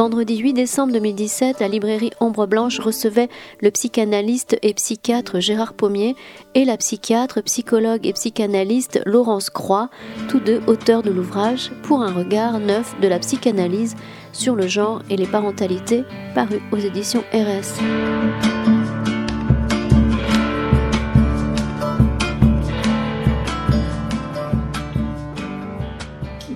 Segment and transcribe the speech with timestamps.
[0.00, 3.28] Vendredi 8 décembre 2017, la librairie Ombre Blanche recevait
[3.60, 6.16] le psychanalyste et psychiatre Gérard Pommier
[6.54, 9.90] et la psychiatre, psychologue et psychanalyste Laurence Croix,
[10.30, 13.94] tous deux auteurs de l'ouvrage Pour un regard neuf de la psychanalyse
[14.32, 16.04] sur le genre et les parentalités,
[16.34, 17.78] paru aux éditions RS.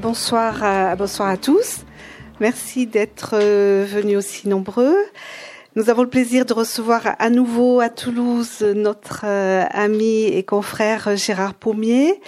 [0.01, 1.85] Bonsoir bonsoir à tous.
[2.41, 4.97] Merci d'être euh, venus aussi nombreux.
[5.77, 11.17] Nous avons le plaisir de recevoir à nouveau à Toulouse notre euh, ami et confrère
[11.17, 12.21] Gérard Pommier,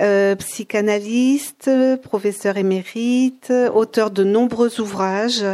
[0.00, 1.70] euh, psychanalyste,
[2.02, 5.44] professeur émérite, auteur de nombreux ouvrages,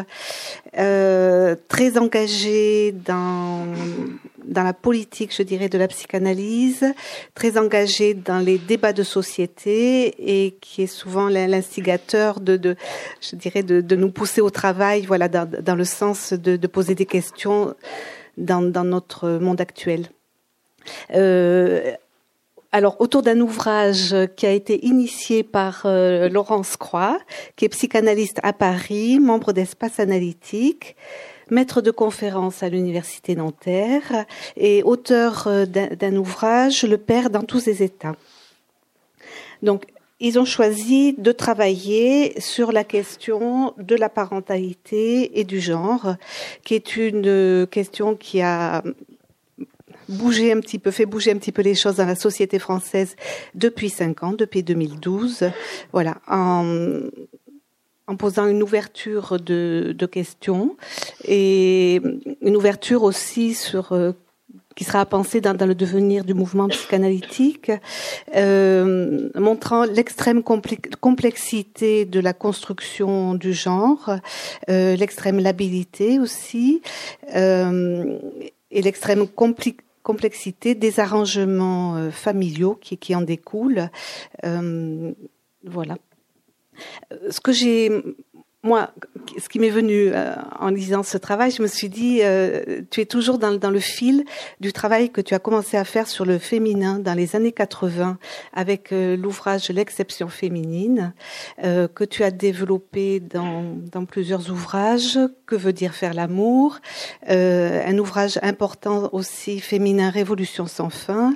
[0.78, 3.66] euh, très engagé dans
[4.44, 6.84] dans la politique, je dirais, de la psychanalyse,
[7.34, 12.76] très engagé dans les débats de société et qui est souvent l'instigateur de,
[13.20, 17.74] je dirais, de, nous pousser au travail, voilà, dans, le sens de, poser des questions
[18.36, 20.08] dans, dans notre monde actuel.
[21.14, 21.92] Euh,
[22.72, 27.18] alors, autour d'un ouvrage qui a été initié par euh, Laurence Croix,
[27.56, 30.94] qui est psychanalyste à Paris, membre d'Espace Analytique,
[31.50, 37.60] maître de conférence à l'Université Nanterre et auteur euh, d'un ouvrage, Le Père dans tous
[37.60, 38.16] ses états.
[39.62, 39.84] Donc,
[40.20, 46.14] ils ont choisi de travailler sur la question de la parentalité et du genre,
[46.62, 48.82] qui est une question qui a
[50.10, 53.16] bougé un petit peu, fait bouger un petit peu les choses dans la société française
[53.54, 55.50] depuis cinq ans, depuis 2012.
[55.92, 56.16] Voilà,
[58.10, 60.76] en posant une ouverture de, questions
[61.24, 62.02] et
[62.42, 64.10] une ouverture aussi sur euh,
[64.74, 67.70] qui sera à penser dans, le devenir du mouvement psychanalytique,
[68.34, 74.10] euh, montrant l'extrême complexité de la construction du genre,
[74.68, 76.82] euh, l'extrême labilité aussi,
[77.32, 79.26] et l'extrême
[80.02, 83.88] complexité des arrangements familiaux qui, en découlent.
[85.62, 85.96] Voilà.
[87.30, 87.90] Ce que j'ai
[88.62, 88.90] moi,
[89.38, 93.00] ce qui m'est venu euh, en lisant ce travail, je me suis dit, euh, tu
[93.00, 94.24] es toujours dans, dans, le fil
[94.60, 98.18] du travail que tu as commencé à faire sur le féminin dans les années 80
[98.52, 101.14] avec euh, l'ouvrage L'exception féminine,
[101.64, 106.80] euh, que tu as développé dans, dans, plusieurs ouvrages, Que veut dire faire l'amour,
[107.30, 111.34] euh, un ouvrage important aussi, Féminin Révolution sans fin.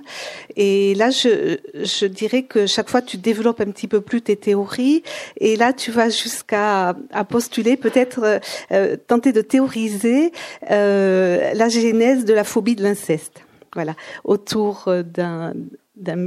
[0.56, 4.36] Et là, je, je dirais que chaque fois, tu développes un petit peu plus tes
[4.36, 5.02] théories,
[5.38, 8.38] et là, tu vas jusqu'à à postuler, peut-être euh,
[8.72, 10.32] euh, tenter de théoriser
[10.70, 13.42] euh, la genèse de la phobie de l'inceste.
[13.74, 15.52] Voilà, autour d'un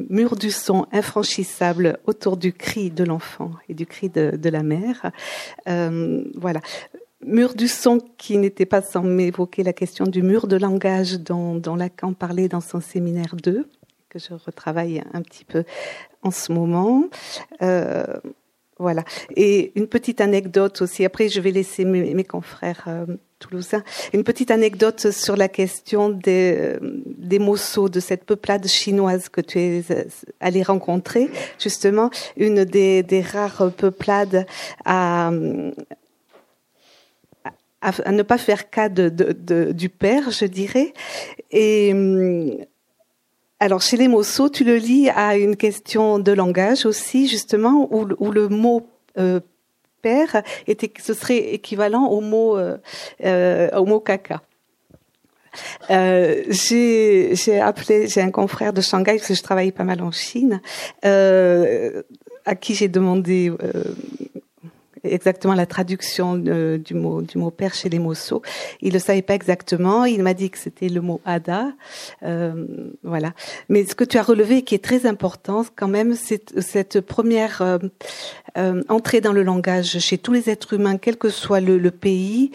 [0.10, 5.12] mur du son infranchissable autour du cri de l'enfant et du cri de, la mère.
[5.66, 6.60] Voilà.
[7.26, 11.62] Mur du son qui n'était pas sans m'évoquer la question du mur de langage dont,
[11.78, 13.70] Lacan parlait dans son séminaire 2,
[14.10, 15.64] que je retravaille un petit peu
[16.24, 17.06] en ce moment.
[18.80, 19.04] Voilà.
[19.36, 21.04] Et une petite anecdote aussi.
[21.04, 23.06] Après, je vais laisser mes, confrères euh,
[23.40, 23.84] toulousains.
[24.14, 26.80] Une petite anecdote sur la question des, euh,
[27.18, 30.04] des Mosso, de cette peuplade chinoise que tu es euh,
[30.40, 31.30] allé rencontrer.
[31.60, 34.46] Justement, une des, des rares peuplades
[34.86, 35.32] à,
[37.82, 40.94] à, ne pas faire cas de, de, du père, je dirais.
[41.50, 41.94] Et
[43.60, 48.32] alors, chez les Mosso, tu le lis à une question de langage aussi, justement, où,
[48.32, 48.88] le mot
[49.18, 49.40] euh,
[50.04, 52.78] père était, ce serait équivalent au mot, euh,
[53.26, 54.44] euh, au mot caca.
[55.90, 60.12] Euh, j'ai appelé, j'ai un confrère de Shanghai parce que je travaille pas mal en
[60.12, 60.62] Chine,
[61.04, 62.04] euh,
[62.46, 63.52] à qui j'ai demandé
[65.12, 68.42] exactement la traduction euh, du mot du mot père chez les Mosso.
[68.82, 70.06] Il le savait pas exactement.
[70.06, 71.72] Il m'a dit que c'était le mot ada.
[72.24, 72.66] Euh,
[73.04, 73.34] voilà.
[73.70, 77.62] Mais ce que tu as relevé, qui est très important quand même, c'est cette première
[77.62, 77.78] euh,
[78.58, 82.52] euh entrée dans le langage chez tous les êtres humains, quel que soit le, pays,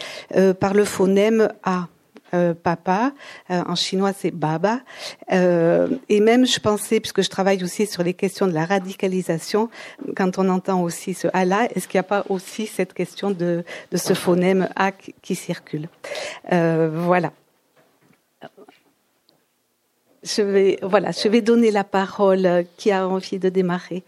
[0.59, 1.87] par le phonème a.
[2.33, 3.11] Euh, papa,
[3.51, 4.79] euh, en chinois c'est baba,
[5.31, 9.69] euh, et même je pensais, puisque je travaille aussi sur les questions de la radicalisation,
[10.15, 13.63] quand on entend aussi ce Allah, est-ce qu'il n'y a pas aussi cette question de,
[13.91, 15.87] de ce phonème A qui, qui circule
[16.49, 17.33] Voilà.
[20.23, 24.03] Je vais, voilà, je vais donner la parole qui a envie de démarrer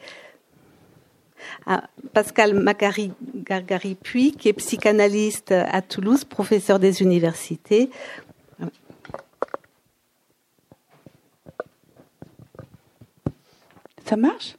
[1.66, 1.84] à
[2.14, 7.90] Pascal Macari Gargari Puy, qui est psychanalyste à Toulouse, professeur des universités.
[14.06, 14.56] Ça marche?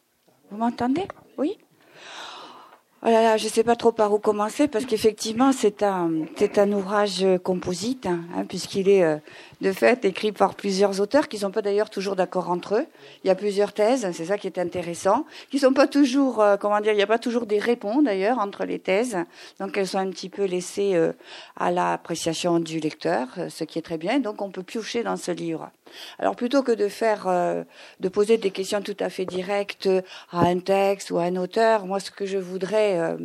[0.50, 1.06] Vous m'entendez?
[1.38, 1.56] Oui?
[3.08, 8.06] Oh je ne sais pas trop par où commencer parce qu'effectivement c'est un ouvrage composite
[8.06, 9.18] hein, puisqu'il est euh,
[9.60, 12.86] de fait écrit par plusieurs auteurs qui sont pas d'ailleurs toujours d'accord entre eux.
[13.24, 16.56] Il y a plusieurs thèses, c'est ça qui est intéressant, qui sont pas toujours, euh,
[16.56, 19.16] comment dire, il n'y a pas toujours des réponses d'ailleurs entre les thèses,
[19.58, 21.12] donc elles sont un petit peu laissées euh,
[21.56, 24.18] à l'appréciation du lecteur, euh, ce qui est très bien.
[24.20, 25.70] Donc on peut piocher dans ce livre.
[26.18, 27.26] Alors plutôt que de faire,
[28.00, 29.88] de poser des questions tout à fait directes
[30.32, 33.16] à un texte ou à un auteur, moi ce que je voudrais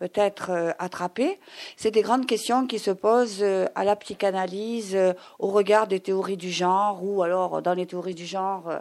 [0.00, 1.38] peut-être euh, attrapé.
[1.76, 6.00] C'est des grandes questions qui se posent euh, à la psychanalyse euh, au regard des
[6.00, 8.72] théories du genre ou alors dans les théories du genre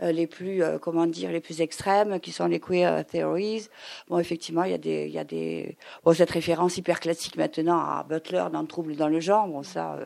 [0.00, 3.68] les plus comment dire les plus extrêmes qui sont les queer theories.
[4.08, 7.36] Bon effectivement, il y a des il y a des bon cette référence hyper classique
[7.36, 9.46] maintenant à Butler dans Trouble dans le genre.
[9.46, 9.98] Bon ça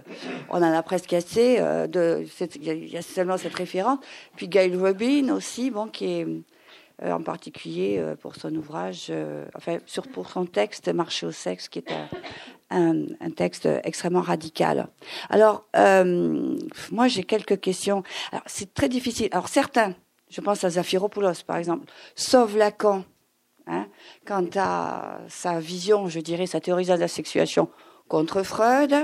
[0.51, 2.27] on en a presque assez de
[2.57, 3.99] il y, a seulement cette référence.
[4.37, 6.27] Puis Gail Rubin aussi bon qui est
[7.05, 11.69] en particulier euh, pour son ouvrage, euh, enfin, sur, pour son texte Marché au sexe,
[11.69, 11.93] qui est
[12.71, 14.89] un, un, texte extrêmement radical.
[15.31, 18.03] Alors, moi, j'ai quelques questions.
[18.33, 19.29] Alors, c'est très difficile.
[19.33, 19.95] Alors, certains,
[20.29, 23.05] je pense à Zafiropoulos, par exemple, sauvent Lacan
[23.67, 23.87] hein,
[24.27, 27.69] quant à sa vision, je dirais, sa théorisation de la sexuation
[28.09, 28.95] contre Freud,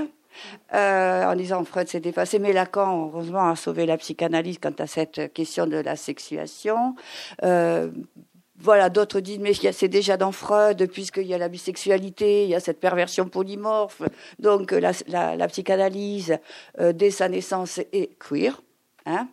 [0.73, 4.87] euh, en disant Freud s'est dépassé, mais Lacan, heureusement, a sauvé la psychanalyse quant à
[4.87, 6.95] cette question de la sexuation.
[7.43, 7.91] Euh,
[8.57, 12.55] voilà, d'autres disent, mais c'est déjà dans Freud, puisqu'il y a la bisexualité, il y
[12.55, 14.01] a cette perversion polymorphe.
[14.39, 16.37] Donc la, psychanalyse,
[16.79, 18.61] euh, dès sa naissance, est queer.
[19.07, 19.27] Hein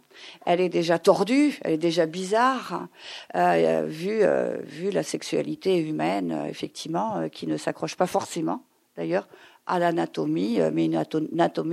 [0.45, 2.89] elle est déjà tordue, elle est déjà bizarre,
[3.35, 8.67] vu la sexualité humaine, effectivement, qui ne s'accroche pas forcément,
[8.99, 9.27] d'ailleurs,
[9.67, 11.03] à l'anatomie, euh, mais une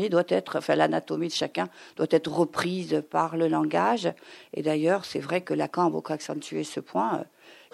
[0.09, 4.11] doit être, enfin l'anatomie de chacun doit être reprise par le langage.
[4.53, 7.23] Et d'ailleurs, c'est vrai que Lacan a beaucoup accentué ce point, euh,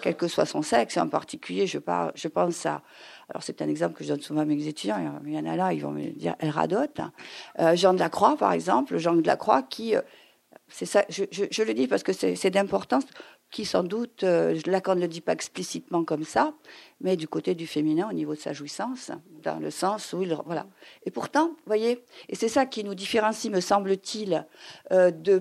[0.02, 2.82] quel que soit son sexe, et en particulier, je, parle, je pense à,
[3.28, 5.56] alors c'est un exemple que je donne souvent à mes étudiants, il y en a
[5.56, 7.00] là, ils vont me dire, elle radote.
[7.58, 9.94] Euh, Jean de la Croix, par exemple, Jean de la Croix qui,
[10.68, 13.04] c'est ça, je, le dis parce que c'est d'importance,
[13.56, 16.52] qui sans doute, euh, Lacan ne le dit pas explicitement comme ça,
[17.00, 19.10] mais du côté du féminin au niveau de sa jouissance,
[19.42, 20.36] dans le sens où il...
[20.44, 20.66] Voilà.
[21.06, 24.44] Et pourtant, vous voyez, et c'est ça qui nous différencie, me semble-t-il,
[24.92, 25.40] euh, de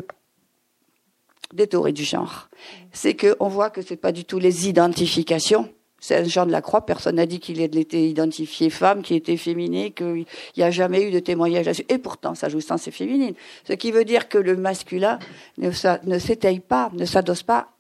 [1.54, 2.50] des théories du genre.
[2.94, 5.70] C'est qu'on voit que c'est pas du tout les identifications.
[6.00, 9.36] C'est un genre de la croix, personne n'a dit qu'il était identifié femme, qu'il était
[9.36, 10.26] féminin, qu'il
[10.56, 11.86] n'y a jamais eu de témoignage là-dessus.
[11.90, 13.34] Et pourtant, sa jouissance est féminine.
[13.68, 15.20] Ce qui veut dire que le masculin
[15.58, 17.75] ne s'étaye pas, ne s'adosse pas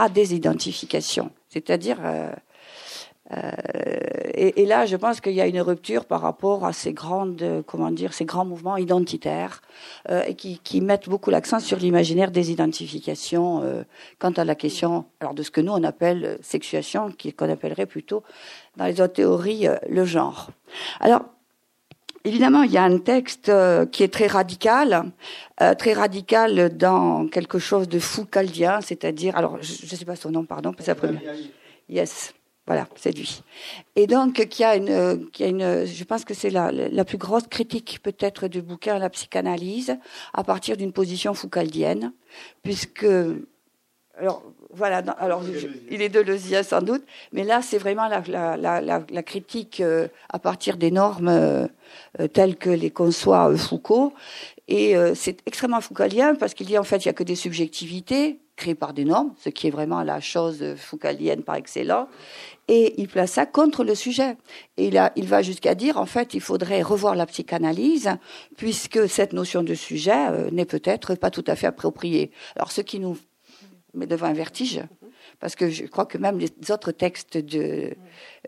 [0.00, 1.30] à des identifications.
[1.50, 2.32] C'est-à-dire, euh,
[3.36, 3.52] euh,
[4.32, 7.90] et, là, je pense qu'il y a une rupture par rapport à ces grandes, comment
[7.90, 9.60] dire, ces grands mouvements identitaires
[10.08, 13.84] euh, et qui, qui, mettent beaucoup l'accent sur l'imaginaire des identifications
[14.18, 18.22] quant à la question, alors de ce que nous on appelle sexuation, qu'on appellerait plutôt
[18.78, 20.50] dans les autres théories le genre.
[20.98, 21.24] Alors
[22.24, 25.10] Évidemment, il y a un texte euh, qui est très radical,
[25.62, 30.30] euh, très radical dans quelque chose de foucaldien, c'est-à-dire, alors je ne sais pas son
[30.30, 31.22] nom, pardon, c'est la première.
[31.88, 32.34] Yes,
[32.66, 33.42] voilà, c'est lui.
[33.96, 37.18] Et donc, qui a une, qui a une, je pense que c'est la, la plus
[37.18, 39.96] grosse critique peut-être du bouquin La psychanalyse,
[40.34, 42.12] à partir d'une position foucaldienne,
[42.62, 43.06] puisque
[44.20, 45.42] alors voilà, alors
[45.90, 49.80] il est de Leuzien sans doute, mais là c'est vraiment la, la, la, la, critique
[49.80, 51.66] euh, à partir des normes euh,
[52.20, 54.12] euh, telles que les conçoit Foucault,
[54.68, 58.38] et c'est extrêmement foucalien parce qu'il dit en fait il y a que des subjectivités
[58.54, 62.06] créées par des normes, ce qui est vraiment la chose foucalienne par excellence,
[62.68, 64.36] et il place ça contre le sujet.
[64.76, 68.10] Et là, il va jusqu'à dire en fait il faudrait revoir la psychanalyse
[68.56, 72.30] puisque cette notion de sujet n'est peut-être pas tout à fait appropriée.
[72.54, 73.16] Alors ce qui nous
[73.94, 74.82] mais devant un vertige,
[75.38, 77.94] parce que je crois que même les autres textes de,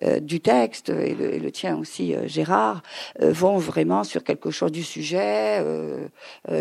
[0.03, 2.83] euh, du texte, et le, tien aussi, euh, Gérard,
[3.21, 5.63] euh, vont vraiment sur quelque chose du sujet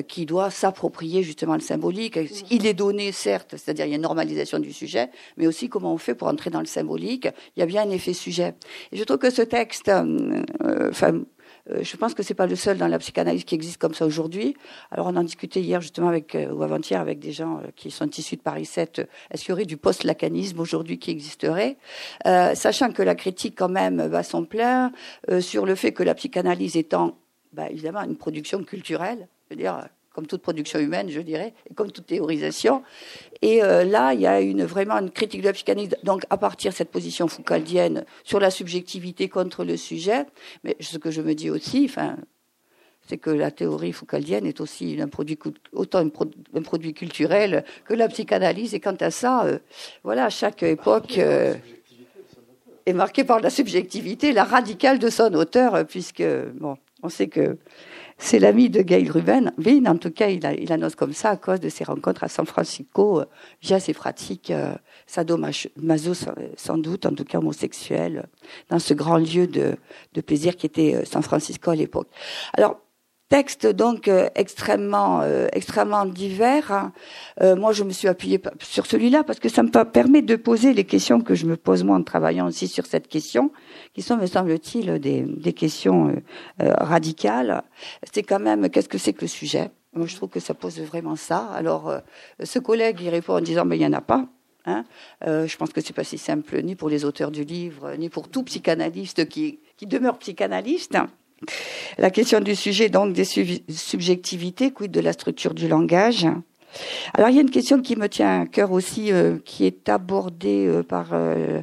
[0.08, 2.20] qui doit s'approprier justement le symbolique.
[2.50, 5.94] Il est donné, certes, c'est-à-dire il y a une normalisation du sujet, mais aussi comment
[5.94, 7.28] on fait pour entrer dans le symbolique.
[7.56, 8.56] Il y a bien un effet sujet.
[8.92, 11.24] Et je trouve que ce texte, enfin, euh,
[11.70, 14.56] je pense que c'est pas le seul dans la psychanalyse qui existe comme ça aujourd'hui.
[14.92, 17.92] Alors on en discutait hier justement avec euh, ou avant-hier avec des gens euh, qui
[17.92, 19.08] sont issus de Paris 7.
[19.32, 21.78] Est-ce qu'il y aurait du post-lacanisme aujourd'hui qui existerait,
[22.24, 24.92] sachant que la critique quand même va son plein
[25.40, 27.18] sur le fait que la psychanalyse étant
[27.54, 31.74] bah, évidemment une production culturelle, je veux dire comme toute production humaine, je dirais, et
[31.74, 32.84] comme toute théorisation.
[33.42, 36.38] Et euh, là, il y a une, vraiment une critique de la psychanalyse, donc à
[36.38, 40.26] partir de cette position foucaldienne sur la subjectivité contre le sujet.
[40.64, 42.18] Mais ce que je me dis aussi, enfin,
[43.08, 45.40] c'est que la théorie foucaldienne est aussi un produit,
[45.72, 48.74] autant un, produit culturel que la psychanalyse.
[48.74, 49.60] Et quant à ça, euh,
[50.04, 51.56] voilà, chaque époque euh,
[52.86, 56.24] est marquée par la subjectivité, la radicale de son auteur, puisque,
[56.56, 57.58] bon, on sait que
[58.22, 59.52] c'est l'ami de Gail Ruben.
[59.88, 63.20] en tout cas, il annonce comme ça à cause de ses rencontres à San Francisco
[63.20, 63.26] euh,
[63.62, 64.76] via ses pratiques euh,
[65.08, 66.14] sadomaso,
[66.56, 68.28] sans doute, en tout cas homosexuelles,
[68.70, 69.76] dans ce grand lieu de,
[70.14, 72.10] de plaisir qui était euh, San Francisco à l'époque.
[72.54, 72.80] Alors,
[73.32, 76.70] texte donc euh, extrêmement euh, extrêmement divers.
[76.70, 76.92] Hein.
[77.42, 80.74] Euh, moi, je me suis appuyée sur celui-là parce que ça me permet de poser
[80.74, 83.52] les questions que je me pose moi en travaillant aussi sur cette question,
[83.94, 86.22] qui sont, me semble-t-il, des, des questions
[86.60, 87.64] radicales.
[88.12, 89.72] C'est quand même qu'est-ce que c'est que le sujet?
[89.94, 91.40] Moi, je trouve que ça pose vraiment ça.
[91.54, 91.84] Alors,
[92.44, 94.26] ce collègue, il répond en disant, mais il y en a pas.
[94.66, 94.84] Hein
[95.22, 98.28] je pense que c'est pas si simple ni pour les auteurs du livre, ni pour
[98.28, 100.98] tout psychanalyste qui, qui demeure psychanalyste.
[101.98, 106.28] La question du sujet, donc des subjectivités, quid de la structure du langage?
[107.14, 109.90] Alors il y a une question qui me tient à cœur aussi, euh, qui est
[109.90, 111.62] abordée euh, par euh,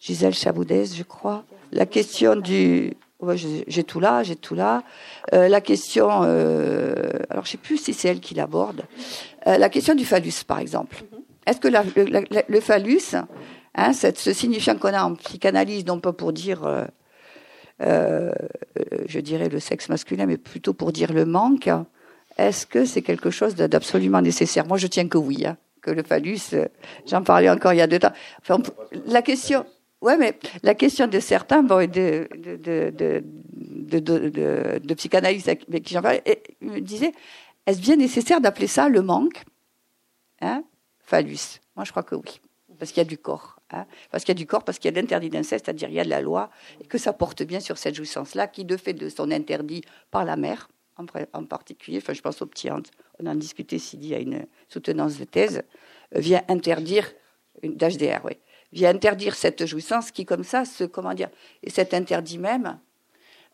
[0.00, 1.44] Gisèle Chaboudès, je crois.
[1.72, 2.94] La question du...
[3.36, 4.82] j'ai tout là, j'ai tout là.
[5.30, 6.08] la question...
[6.10, 8.82] alors je sais plus si c'est elle qui l'aborde.
[9.46, 11.04] la question du phallus, par exemple.
[11.46, 13.14] Est-ce que le phallus,
[13.76, 16.88] hein, ce signifiant qu'on a en psychanalyse, non pas pour dire
[17.80, 18.32] euh,
[19.06, 21.68] je dirais le sexe masculin, mais plutôt pour dire le manque,
[22.36, 24.66] est-ce que c'est quelque chose d'absolument nécessaire?
[24.66, 26.66] Moi, je tiens que oui, hein, que le phallus, euh,
[27.06, 28.12] j'en parlais encore il y a deux temps.
[28.40, 28.58] Enfin,
[29.06, 29.64] la question,
[30.00, 35.94] ouais, mais la question de certains, bon, de, de, de, de, de psychanalyse avec qui
[35.94, 36.22] j'en parlais,
[36.60, 37.12] me disait,
[37.66, 39.44] est-ce bien nécessaire d'appeler ça le manque?
[40.40, 40.64] Hein,
[41.00, 41.60] Phallus.
[41.76, 42.40] Moi, je crois que oui,
[42.78, 43.59] parce qu'il y a du corps.
[43.72, 45.94] Hein, parce qu'il y a du corps, parce qu'il y a l'interdit d'inceste, c'est-à-dire il
[45.94, 46.50] y a de la loi,
[46.80, 50.24] et que ça porte bien sur cette jouissance-là, qui, de fait de son interdit par
[50.24, 50.68] la mère,
[51.32, 55.24] en, particulier, enfin je pense aux petits, on en discutait y a une soutenance de
[55.24, 55.62] thèse,
[56.14, 57.10] euh, vient interdire,
[57.62, 58.36] d'HDR, oui,
[58.72, 61.30] vient interdire cette jouissance qui, comme ça, se, comment dire,
[61.62, 62.78] et cet interdit même,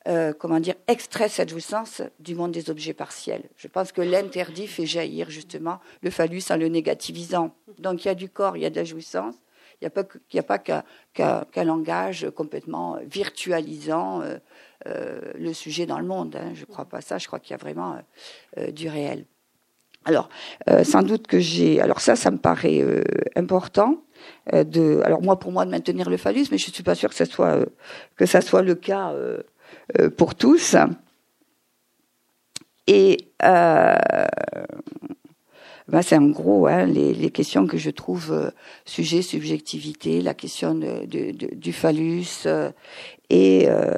[0.08, 3.42] euh, comment dire, extrait cette jouissance du monde des objets partiels.
[3.56, 7.54] Je pense que l'interdit fait jaillir justement le phallus en le négativisant.
[7.78, 9.34] Donc il y a du corps, il y a de la jouissance,
[9.80, 9.88] il
[10.34, 14.38] n'y a pas qu'un langage complètement virtualisant euh,
[14.86, 16.36] euh, le sujet dans le monde.
[16.36, 16.52] Hein.
[16.54, 17.18] Je ne crois pas ça.
[17.18, 17.96] Je crois qu'il y a vraiment
[18.58, 19.26] euh, du réel.
[20.04, 20.28] Alors,
[20.84, 21.80] sans doute que j'ai.
[21.80, 22.80] Alors ça, ça me paraît
[23.34, 24.04] important.
[24.52, 27.08] de, alors moi, pour moi, de maintenir le phallus, mais je ne suis pas sûre
[27.08, 27.58] que ça soit
[28.14, 29.12] que ça soit le cas
[30.16, 30.76] pour tous.
[32.86, 33.32] Et
[35.88, 38.50] ben, c'est en gros hein, les, les, questions que je trouve euh,
[38.84, 42.72] sujet, subjectivité, la question de, de, du phallus euh,
[43.30, 43.94] et euh,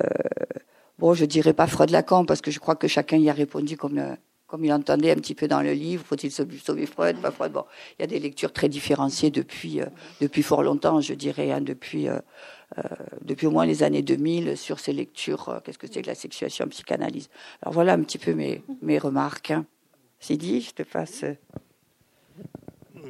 [0.99, 3.76] bon, je dirais pas Freud Lacan parce que je crois que chacun y a répondu
[3.76, 4.16] comme
[4.47, 7.52] comme il entendait un petit peu dans le livre, faut-il sauver Freud, pas Freud.
[7.52, 7.64] Bon,
[7.99, 9.80] il y a des lectures très différenciées depuis
[10.23, 12.07] depuis fort longtemps, je dirais, hein, depuis
[13.23, 15.61] depuis au moins les années 2000 sur ces lectures.
[15.64, 17.28] Qu'est-ce que c'est que la sexuation psychanalyse?
[17.61, 19.50] Alors voilà un petit peu mes mes remarques.
[19.50, 19.66] Hein.
[20.18, 21.25] Sidi, je te passe.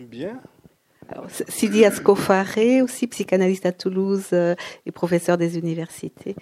[0.07, 0.41] Bien.
[1.49, 6.37] Sidi Ascofaré, aussi psychanalyste à Toulouse euh, et professeur des universités.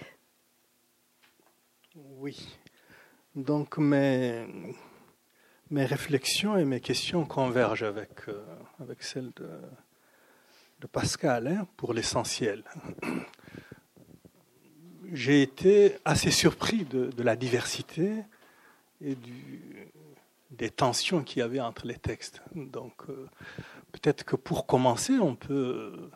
[1.95, 2.57] Oui.
[3.35, 4.45] Donc mes,
[5.69, 8.43] mes réflexions et mes questions convergent avec, euh,
[8.79, 9.49] avec celles de,
[10.81, 12.63] de Pascal, hein, pour l'essentiel.
[15.13, 18.11] J'ai été assez surpris de, de la diversité
[18.99, 19.89] et du,
[20.51, 22.41] des tensions qu'il y avait entre les textes.
[22.55, 23.27] Donc, euh,
[23.91, 26.09] peut-être que pour commencer, on peut,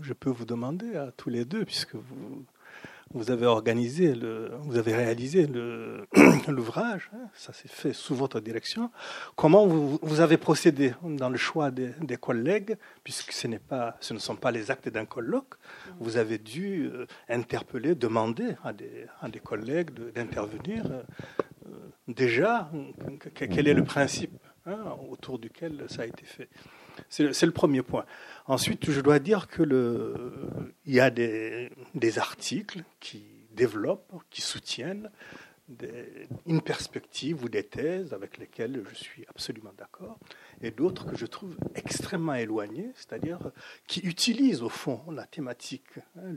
[0.00, 4.14] je peux vous demander à tous les deux, puisque vous, avez organisé,
[4.62, 5.46] vous avez réalisé
[6.48, 8.90] l'ouvrage, hein, ça s'est fait sous votre direction.
[9.36, 14.36] Comment vous, avez procédé dans le choix des, collègues, puisque ce, pas, ce ne sont
[14.36, 15.54] pas les actes d'un colloque.
[16.00, 20.84] Vous avez dû euh, interpeller, demander à des collègues d'intervenir.
[22.08, 22.70] Déjà,
[23.34, 26.48] quel est le principe hein, autour duquel ça a été fait
[27.08, 28.04] C'est le premier point.
[28.46, 29.62] Ensuite, je dois dire que
[30.84, 31.70] il y a des,
[32.18, 35.10] articles qui développent, qui soutiennent
[36.46, 40.18] une perspective ou des thèses avec lesquelles je suis absolument d'accord,
[40.60, 43.50] et d'autres que je trouve extrêmement éloignées, c'est-à-dire
[43.86, 46.36] qui utilisent au fond la thématique, hein,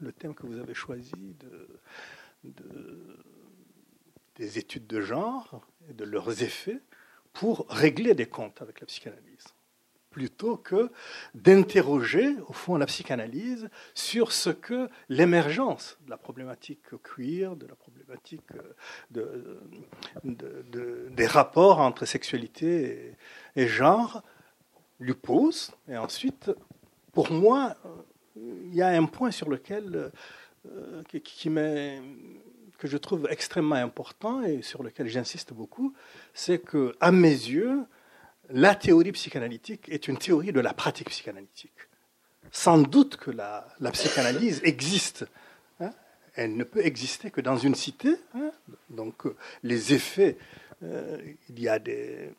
[0.00, 1.68] le, thème que vous avez choisi de
[4.38, 6.80] des études de genre et de leurs effets
[7.32, 9.54] pour régler des comptes avec la psychanalyse
[10.10, 10.90] plutôt que
[11.34, 17.76] d'interroger, au fond, la psychanalyse sur ce que l'émergence de la problématique queer, de la
[17.76, 18.50] problématique
[19.12, 19.60] de,
[20.24, 23.14] des rapports entre sexualité
[23.54, 24.22] et, genre
[24.98, 25.70] lui pose.
[25.88, 26.50] Et ensuite,
[27.12, 27.76] pour moi,
[28.36, 30.10] il y a un point sur lequel
[30.66, 31.48] euh, qui, qui
[32.78, 35.94] que je trouve extrêmement important et sur lequel j'insiste beaucoup,
[36.32, 37.84] c'est que, à mes yeux,
[38.50, 41.76] la théorie psychanalytique est une théorie de la pratique psychanalytique.
[42.50, 45.26] Sans doute que la, psychanalyse existe.
[45.80, 45.90] Hein.
[46.34, 48.16] Elle ne peut exister que dans une cité.
[48.34, 48.52] Hein.
[48.88, 49.24] Donc,
[49.62, 50.38] les effets,
[50.82, 51.18] euh,
[51.50, 52.30] il y a des,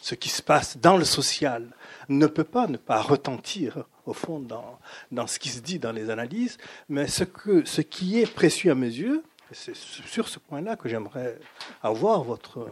[0.00, 1.74] ce qui se passe dans le social
[2.08, 4.78] ne peut pas ne pas retentir, au fond, dans,
[5.10, 6.58] dans ce qui se dit dans les analyses,
[6.88, 10.88] mais ce, que, ce qui est précieux à mes yeux, c'est sur ce point-là que
[10.88, 11.38] j'aimerais
[11.82, 12.68] avoir votre,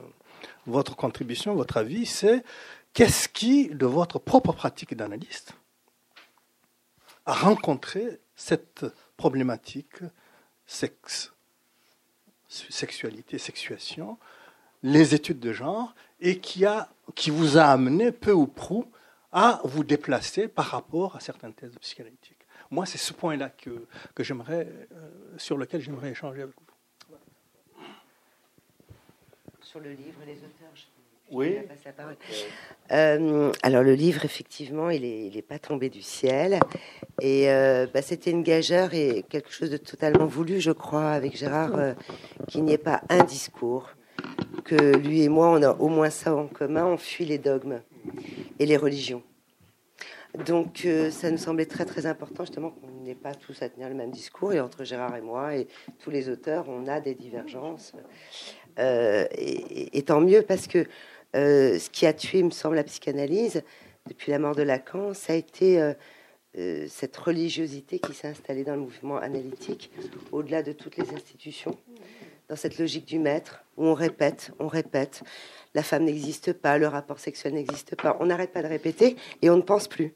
[0.67, 2.45] votre contribution, votre avis, c'est
[2.93, 5.55] qu'est-ce qui, de votre propre pratique d'analyste,
[7.27, 8.87] a rencontré cette
[9.17, 10.01] problématique
[10.67, 11.33] sexe,
[12.49, 14.19] sexualité, sexuation,
[14.85, 18.85] les études de genre et qui, a, qui vous a amené peu ou prou
[19.33, 22.47] à vous déplacer par rapport à certaines thèses psychanalytiques.
[22.71, 27.17] Moi, c'est ce point-là que, que j'aimerais, euh, sur lequel j'aimerais échanger avec vous.
[29.63, 30.83] Sur le livre et les auteurs, je
[31.33, 31.57] oui.
[31.85, 32.17] La parole.
[32.93, 36.61] Euh, alors le livre, effectivement, il n'est il est pas tombé du ciel.
[37.21, 41.35] Et euh, bah, c'était une gageure et quelque chose de totalement voulu, je crois, avec
[41.35, 41.95] Gérard,
[42.47, 43.89] qu'il n'y ait pas un discours,
[44.65, 47.81] que lui et moi, on a au moins ça en commun, on fuit les dogmes
[48.59, 49.23] et les religions.
[50.47, 53.89] Donc euh, ça nous semblait très très important justement qu'on n'ait pas tous à tenir
[53.89, 54.53] le même discours.
[54.53, 55.69] Et entre Gérard et moi et
[56.01, 57.93] tous les auteurs on a des divergences.
[58.81, 60.87] Euh, et, tant mieux parce que
[61.37, 63.63] euh, ce qui a tué me semble la psychanalyse
[64.09, 65.93] depuis la mort de Lacan ça a été
[66.89, 69.91] cette religiosité qui s'est installée dans le mouvement analytique
[70.33, 71.77] au-delà de toutes les institutions
[72.49, 75.23] dans cette logique du maître, où on répète, on répète,
[75.75, 79.51] la femme n'existe pas, le rapport sexuel n'existe pas, on n'arrête pas de répéter et
[79.51, 80.15] on ne pense plus.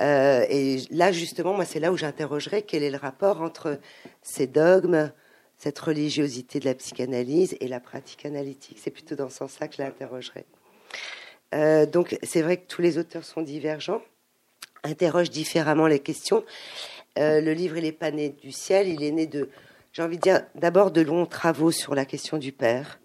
[0.00, 3.78] Euh, et là, justement, moi, c'est là où j'interrogerais quel est le rapport entre
[4.22, 5.12] ces dogmes,
[5.58, 8.78] cette religiosité de la psychanalyse et la pratique analytique.
[8.80, 10.46] C'est plutôt dans ce sens-là que je l'interrogerais.
[11.54, 14.02] Euh, donc, c'est vrai que tous les auteurs sont divergents,
[14.82, 16.44] interrogent différemment les questions.
[17.18, 19.50] Euh, le livre, il n'est pas né du ciel, il est né de,
[19.92, 23.00] j'ai envie de dire d'abord de longs travaux sur la question du père.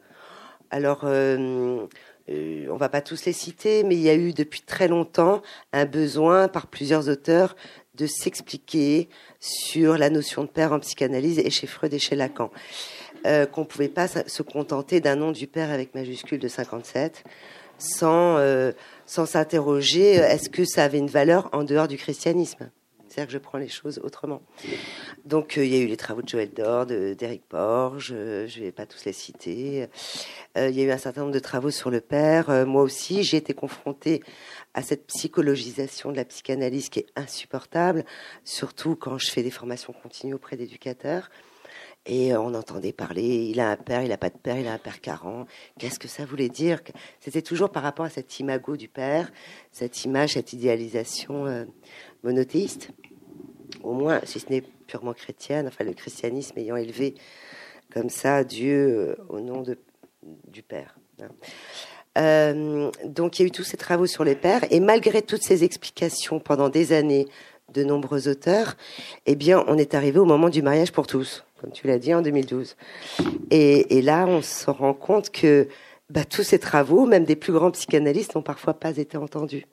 [0.69, 1.85] Alors, euh,
[2.29, 5.41] euh, on va pas tous les citer, mais il y a eu depuis très longtemps
[5.73, 7.55] un besoin par plusieurs auteurs
[7.95, 12.51] de s'expliquer sur la notion de père en psychanalyse et chez Freud et chez Lacan.
[13.25, 17.23] Euh, qu'on pouvait pas se contenter d'un nom du père avec majuscule de 57
[17.79, 18.71] sans euh,
[19.05, 22.69] sans s'interroger est-ce que ça avait une valeur en dehors du christianisme?
[23.25, 24.41] Que je prends les choses autrement.
[25.25, 28.59] Donc, euh, il y a eu les travaux de Joël Dord, d'Éric Borges, euh, je
[28.59, 29.87] ne vais pas tous les citer.
[30.57, 32.65] Euh, il y a eu un certain nombre de travaux sur le père.
[32.65, 34.21] moi aussi, j'ai été confrontée
[34.73, 38.05] à cette psychologisation de la psychanalyse qui est insupportable,
[38.43, 41.29] surtout quand je fais des formations continues auprès d'éducateurs.
[42.09, 44.73] Et on entendait parler, il a un père, il n'a pas de père, il a
[44.73, 45.45] un père carent.
[45.77, 46.79] Qu'est-ce que ça voulait dire
[47.19, 49.29] C'était toujours par rapport à cette imago du père,
[49.71, 51.67] cette image, cette idéalisation
[52.23, 52.91] monothéiste
[53.83, 57.15] au moins, si ce n'est purement chrétienne, enfin le christianisme ayant élevé
[57.91, 59.77] comme ça Dieu euh, au nom de,
[60.47, 60.97] du Père.
[61.21, 61.29] Hein.
[62.17, 65.43] Euh, donc il y a eu tous ces travaux sur les pères, et malgré toutes
[65.43, 67.27] ces explications pendant des années
[67.73, 68.75] de nombreux auteurs,
[69.25, 72.13] eh bien on est arrivé au moment du mariage pour tous, comme tu l'as dit
[72.13, 72.75] en 2012.
[73.51, 75.67] Et, là on se rend compte que
[76.09, 79.65] bah, tous ces travaux, même des plus grands psychanalystes, n'ont parfois pas été entendus.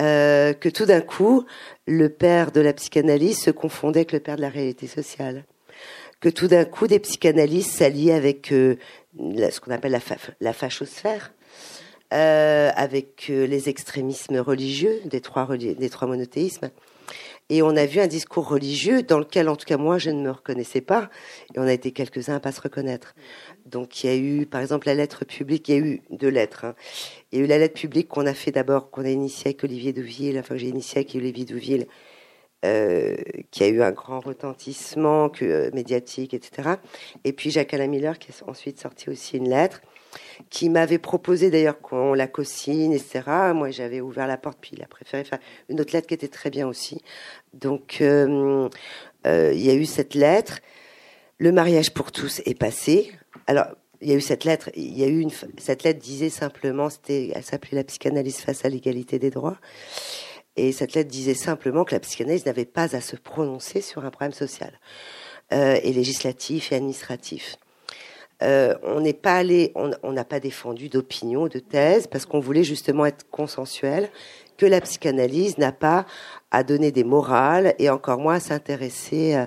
[0.00, 1.44] Euh, que tout d'un coup,
[1.86, 5.44] le père de la psychanalyse se confondait avec le père de la réalité sociale.
[6.20, 8.76] Que tout d'un coup, des psychanalystes s'alliaient avec euh,
[9.16, 10.00] ce qu'on appelle la,
[10.40, 11.32] la fachosphère,
[12.12, 15.46] euh, avec les extrémismes religieux des trois
[16.02, 16.70] monothéismes.
[17.50, 20.22] Et on a vu un discours religieux dans lequel, en tout cas, moi, je ne
[20.22, 21.10] me reconnaissais pas.
[21.54, 23.14] Et on a été quelques-uns à pas se reconnaître.
[23.66, 25.68] Donc, il y a eu, par exemple, la lettre publique.
[25.68, 26.64] Il y a eu deux lettres.
[26.64, 26.74] Hein.
[27.32, 29.62] Il y a eu la lettre publique qu'on a fait d'abord, qu'on a initiée avec
[29.62, 31.86] Olivier Douville, enfin, que j'ai initiée avec Olivier Douville,
[32.64, 33.14] euh,
[33.50, 36.76] qui a eu un grand retentissement euh, médiatique, etc.
[37.24, 39.82] Et puis Jacques-Alain Miller, qui a ensuite sorti aussi une lettre
[40.50, 43.22] qui m'avait proposé d'ailleurs qu'on la co-signe, etc.
[43.54, 46.28] Moi, j'avais ouvert la porte, puis il a préféré faire une autre lettre qui était
[46.28, 47.02] très bien aussi.
[47.52, 48.68] Donc, euh,
[49.26, 50.60] euh, il y a eu cette lettre.
[51.38, 53.12] Le mariage pour tous est passé.
[53.46, 53.66] Alors,
[54.00, 54.70] il y a eu cette lettre.
[54.74, 55.26] Il y a eu
[55.58, 59.58] cette lettre disait simplement, c'était, elle s'appelait la psychanalyse face à l'égalité des droits.
[60.56, 64.10] Et cette lettre disait simplement que la psychanalyse n'avait pas à se prononcer sur un
[64.10, 64.78] problème social
[65.52, 67.56] euh, et législatif et administratif.
[68.42, 72.64] Euh, on n'est pas allé, on n'a pas défendu d'opinion, de thèse, parce qu'on voulait
[72.64, 74.10] justement être consensuel,
[74.56, 76.06] que la psychanalyse n'a pas
[76.50, 79.46] à donner des morales et encore moins à s'intéresser euh,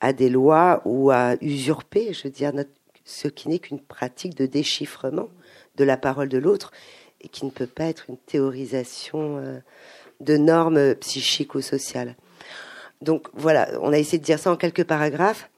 [0.00, 2.52] à des lois ou à usurper, je veux dire,
[3.04, 5.28] ce qui n'est qu'une pratique de déchiffrement
[5.76, 6.72] de la parole de l'autre
[7.20, 9.58] et qui ne peut pas être une théorisation euh,
[10.20, 12.16] de normes psychiques ou sociales.
[13.02, 15.50] Donc voilà, on a essayé de dire ça en quelques paragraphes.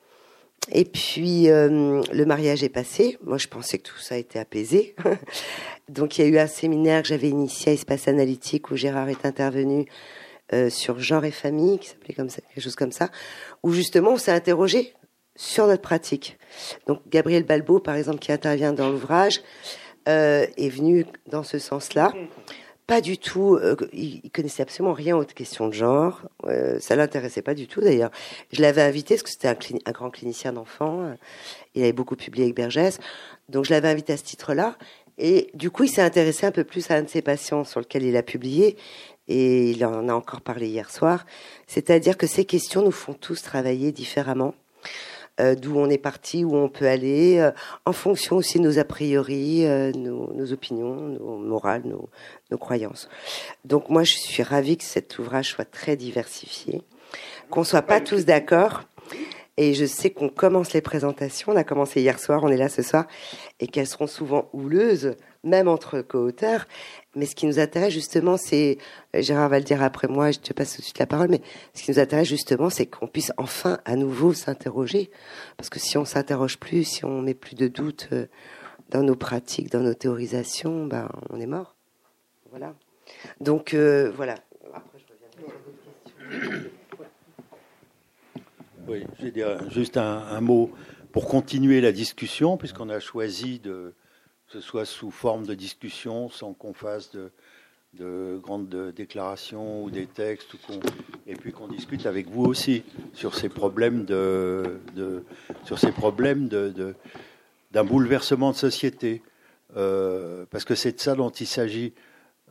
[0.71, 3.19] Et puis euh, le mariage est passé.
[3.25, 4.95] Moi, je pensais que tout ça était apaisé.
[5.89, 9.09] Donc il y a eu un séminaire que j'avais initié à Espace Analytique où Gérard
[9.09, 9.87] est intervenu
[10.53, 13.11] euh, sur genre et famille, qui s'appelait comme ça, quelque chose comme ça,
[13.63, 14.95] où justement on s'est interrogé
[15.37, 16.39] sur notre pratique.
[16.87, 19.41] Donc Gabriel Balbo, par exemple, qui intervient dans l'ouvrage,
[20.09, 22.13] euh, est venu dans ce sens-là.
[22.89, 26.23] Pas du tout, euh, il, connaissait absolument rien aux questions de genre.
[26.47, 28.11] Euh, ça l'intéressait pas du tout d'ailleurs.
[28.51, 31.15] Je l'avais invité parce que c'était un, un, grand clinicien d'enfants.
[31.75, 32.99] Il avait beaucoup publié avec Bergès,
[33.51, 34.77] donc je l'avais invité à ce titre-là.
[35.19, 37.81] Et du coup, il s'est intéressé un peu plus à un de ses patients sur
[37.81, 38.79] lequel il a publié,
[39.29, 41.27] et il en a encore parlé hier soir.
[41.67, 44.55] C'est-à-dire que ces questions nous font tous travailler différemment.
[45.41, 47.53] Euh, d'où on est parti, où on peut aller, euh,
[47.85, 52.09] en fonction aussi de nos a priori, euh, nos, nos, opinions, nos morales, nos,
[52.51, 53.09] nos, croyances.
[53.65, 56.83] Donc moi, je suis ravie que cet ouvrage soit très diversifié,
[57.51, 58.83] qu'on soit pas tous d'accord.
[59.57, 61.53] Et je sais qu'on commence les présentations.
[61.53, 63.07] On a commencé hier soir, on est là ce soir,
[63.59, 66.67] et qu'elles seront souvent houleuses, même entre co-auteurs.
[67.15, 68.79] Mais ce qui nous intéresse justement, c'est,
[69.15, 71.29] euh, Gérard va le dire après moi, je te passe tout de suite la parole,
[71.29, 71.41] mais
[71.75, 75.11] ce qui nous intéresse justement, c'est qu'on puisse enfin à nouveau s'interroger.
[75.57, 78.27] Parce que si on s'interroge plus, si on met plus de doutes euh,
[78.91, 81.77] dans nos pratiques, dans nos théorisations, ben, on est mort.
[82.51, 82.75] Voilà.
[83.41, 84.35] Donc, euh, voilà.
[84.73, 85.61] Après, je reviendrai
[86.43, 86.71] sur
[88.87, 90.71] Oui, je vais dire juste un, un mot
[91.13, 93.95] pour continuer la discussion, puisqu'on a choisi de
[94.49, 97.31] ce soit sous forme de discussion, sans qu'on fasse de,
[97.95, 100.57] de, grandes déclarations ou des textes,
[101.27, 102.83] et puis qu'on discute avec vous aussi
[103.13, 104.81] sur ces problèmes de,
[105.65, 109.23] sur ces problèmes d'un bouleversement de société,
[109.77, 111.93] euh, parce que c'est de ça dont il s'agit.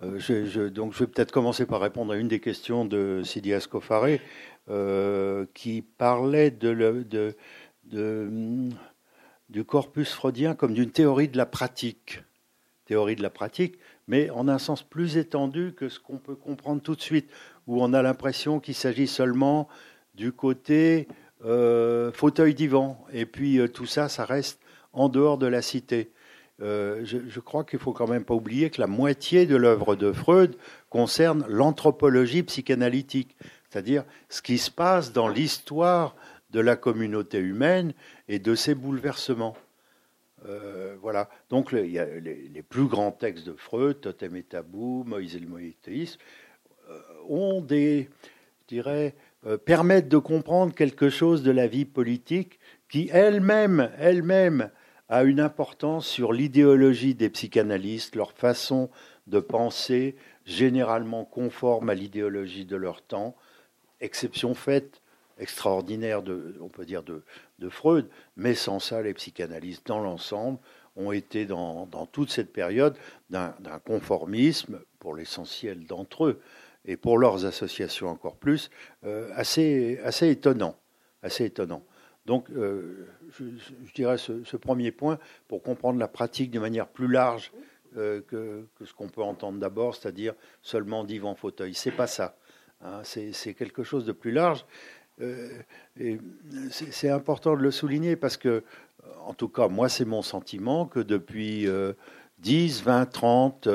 [0.04, 3.54] Euh, je, donc, je vais peut-être commencer par répondre à une des questions de Sidi
[3.54, 4.22] Ascofaré,
[4.70, 7.34] euh, qui parlait de
[9.50, 12.24] du corpus freudien comme d'une théorie de la pratique.
[12.86, 16.82] Théorie de la pratique, mais en un sens plus étendu que ce qu'on peut comprendre
[16.82, 17.30] tout de suite,
[17.66, 19.68] où on a l'impression qu'il s'agit seulement
[20.16, 21.08] du côté
[21.46, 23.06] euh, fauteuil-divan.
[23.12, 24.60] Et puis euh, tout ça, ça reste
[24.94, 26.12] en dehors de la cité.
[26.62, 29.96] Euh, je, je, crois qu'il faut quand même pas oublier que la moitié de l'œuvre
[29.96, 30.56] de Freud
[30.90, 33.36] concerne l'anthropologie psychanalytique,
[33.70, 36.16] c'est-à-dire ce qui se passe dans l'histoire
[36.52, 37.94] de la communauté humaine
[38.28, 39.58] et de ses bouleversements.
[40.46, 41.30] Euh, voilà.
[41.50, 46.20] Donc les, plus grands textes de Freud, Totem et Tabou, Moïse et le moïthéisme,
[46.90, 48.10] euh, ont des,
[48.68, 54.70] dirais, euh, permettent de comprendre quelque chose de la vie politique qui elle-même, elle-même,
[55.10, 58.90] a une importance sur l'idéologie des psychanalystes, leur façon
[59.28, 63.36] de penser, généralement conforme à l'idéologie de leur temps,
[64.02, 65.02] exception faite
[65.40, 67.24] extraordinaire, de, on peut dire, de,
[67.60, 70.60] de, Freud, mais sans ça, les psychanalystes dans l'ensemble
[70.96, 72.98] ont été dans, dans toute cette période
[73.30, 73.54] d'un
[73.86, 76.42] conformisme, pour l'essentiel d'entre eux,
[76.86, 78.70] et pour leurs associations encore plus,
[79.04, 80.76] euh, assez, assez étonnant.
[81.22, 81.84] Assez étonnant.
[82.26, 83.46] Donc, euh, je,
[83.94, 87.52] dirais ce, premier point, pour comprendre la pratique de manière plus large
[87.96, 91.74] euh, que, que, ce qu'on peut entendre d'abord, c'est-à-dire seulement divan fauteuil.
[91.74, 92.36] C'est pas ça.
[92.82, 94.66] Hein, c'est quelque chose de plus large.
[95.22, 95.50] Euh,
[96.70, 98.64] c'est important de le souligner parce que,
[99.26, 101.68] en tout cas, moi, c'est mon sentiment que depuis
[102.40, 103.68] 10, 20, 30,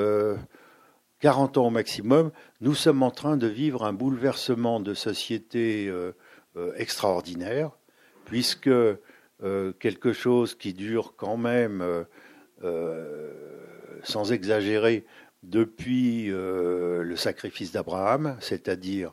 [1.21, 6.13] 40 ans au maximum, nous sommes en train de vivre un bouleversement de société euh,
[6.57, 7.71] euh, extraordinaire,
[8.25, 8.71] puisque
[9.81, 11.85] quelque chose qui dure quand même,
[14.05, 15.05] sans exagérer,
[15.43, 19.13] depuis le sacrifice d'Abraham, c'est-à-dire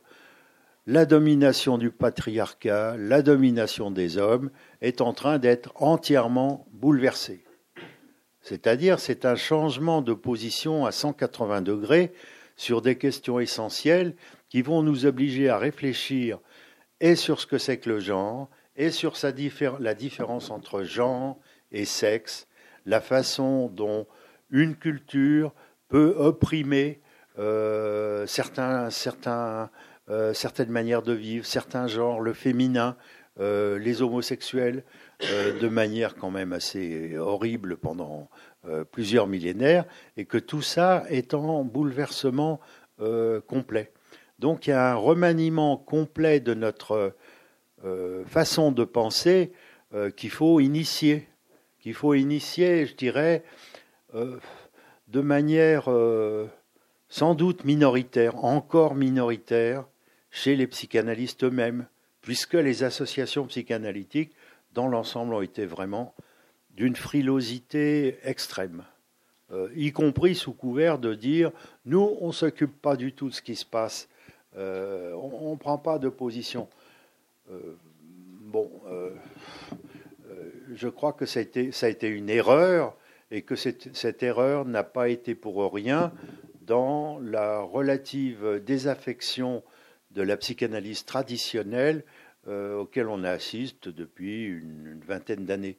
[0.90, 4.50] la domination du patriarcat, la domination des hommes
[4.82, 7.44] est en train d'être entièrement bouleversée.
[8.42, 12.12] C'est-à-dire, c'est un changement de position à 180 degrés
[12.56, 14.16] sur des questions essentielles
[14.50, 16.40] qui vont nous obliger à réfléchir
[17.02, 19.14] et sur ce que c'est que le genre, et sur
[19.80, 21.38] la différence entre genre
[21.72, 22.48] et sexe,
[22.88, 24.08] la façon dont
[24.50, 25.54] une culture
[25.88, 27.00] peut opprimer
[28.26, 29.70] certains, certains,
[30.34, 32.96] certaines manières de vivre, certains genres, le féminin,
[33.38, 34.84] les homosexuels,
[35.22, 38.28] de manière quand même assez horrible pendant
[38.92, 39.86] plusieurs millénaires,
[40.18, 42.60] et que tout ça est en bouleversement
[43.48, 43.92] complet.
[44.40, 47.14] Donc il y a un remaniement complet de notre
[47.86, 49.54] euh, façon de penser
[49.94, 51.30] euh, qu'il faut initier,
[51.80, 53.44] qu'il faut initier, je dirais,
[54.16, 54.38] euh,
[55.08, 55.90] de manière
[57.08, 59.86] sans doute minoritaire, encore minoritaire,
[60.32, 61.88] chez les psychanalystes eux-mêmes,
[62.22, 64.34] puisque les associations psychanalytiques,
[64.74, 66.14] dans l'ensemble, ont été vraiment
[66.72, 68.84] d'une frilosité extrême,
[69.76, 71.52] y compris sous couvert de dire
[71.86, 74.08] nous, on ne s'occupe pas du tout de ce qui se passe
[74.58, 76.68] euh, on ne prend pas de position.
[77.52, 77.76] Euh,
[78.42, 79.12] bon, euh,
[80.74, 82.96] je crois que ça a, été, une erreur
[83.32, 86.12] et que cette erreur n'a pas été pour rien
[86.62, 89.64] dans la relative désaffection
[90.12, 92.04] de la psychanalyse traditionnelle
[92.48, 95.78] auquel on assiste depuis une, vingtaine d'années.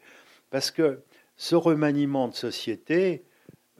[0.50, 1.00] Parce que
[1.36, 3.24] ce remaniement de société,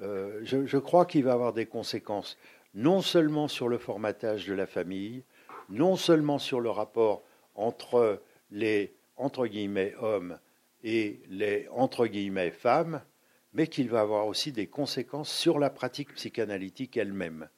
[0.01, 2.37] je, je, crois qu'il va avoir des conséquences
[2.75, 5.23] non seulement sur le formatage de la famille,
[5.69, 7.23] non seulement sur le rapport
[7.55, 10.39] entre les entre guillemets hommes
[10.83, 13.03] et les entre guillemets femmes,
[13.53, 17.49] mais qu'il va avoir aussi des conséquences sur la pratique psychanalytique elle-même.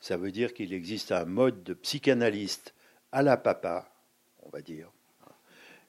[0.00, 2.74] Ça veut dire qu'il existe un mode de psychanalyste
[3.12, 3.90] à la papa,
[4.42, 4.90] on va dire.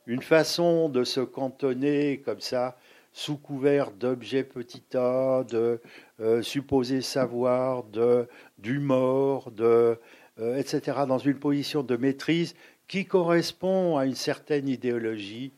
[0.05, 2.77] Une façon de se cantonner comme ça
[3.11, 5.81] sous couvert d'objets petit a, de
[6.19, 8.27] euh, supposer savoir, de
[8.59, 9.99] d'humour, de
[10.39, 10.99] euh, etc.
[11.07, 12.55] dans une position de maîtrise
[12.87, 15.51] qui correspond à une certaine idéologie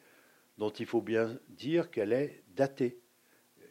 [0.58, 2.98] dont il faut bien dire qu'elle est datée.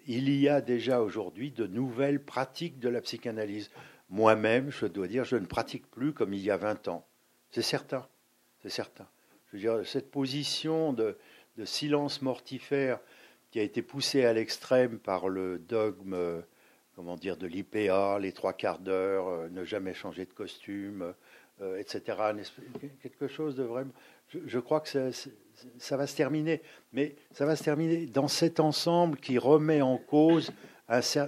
[0.07, 3.71] Il y a déjà aujourd'hui de nouvelles pratiques de la psychanalyse.
[4.11, 7.07] Moi-même, je dois dire, je ne pratique plus comme il y a 20 ans.
[7.51, 8.07] C'est certain,
[8.63, 9.07] c'est certain.
[9.47, 11.17] Je veux dire, cette position de
[11.65, 13.01] silence mortifère
[13.51, 16.43] qui a été poussé à l'extrême par le dogme,
[16.95, 21.15] comment dire, de l'IPA, les trois quarts d'heure, euh, ne jamais changer de costume,
[21.61, 22.19] euh, etc.
[23.03, 23.93] Quelque chose de vraiment.
[24.29, 24.89] Je, crois que
[25.79, 26.61] ça, va se terminer,
[26.93, 30.53] mais ça va se terminer dans cet ensemble qui remet en cause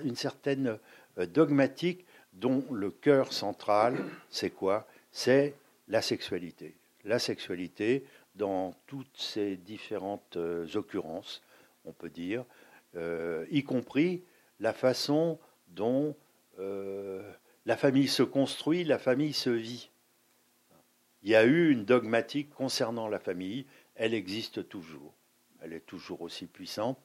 [0.04, 0.78] une certaine
[1.18, 2.04] euh, dogmatique
[2.40, 3.96] dont le cœur central,
[4.30, 4.86] c'est quoi?
[5.12, 5.54] C'est
[5.88, 6.74] la sexualité.
[7.04, 10.38] La sexualité dans toutes ses différentes
[10.74, 11.42] occurrences
[11.84, 12.44] on peut dire,
[12.96, 14.22] euh, y compris
[14.58, 16.14] la façon dont
[16.58, 17.22] euh,
[17.66, 19.90] la famille se construit, la famille se vit.
[21.22, 25.12] Il y a eu une dogmatique concernant la famille, elle existe toujours,
[25.60, 26.98] elle est toujours aussi puissante.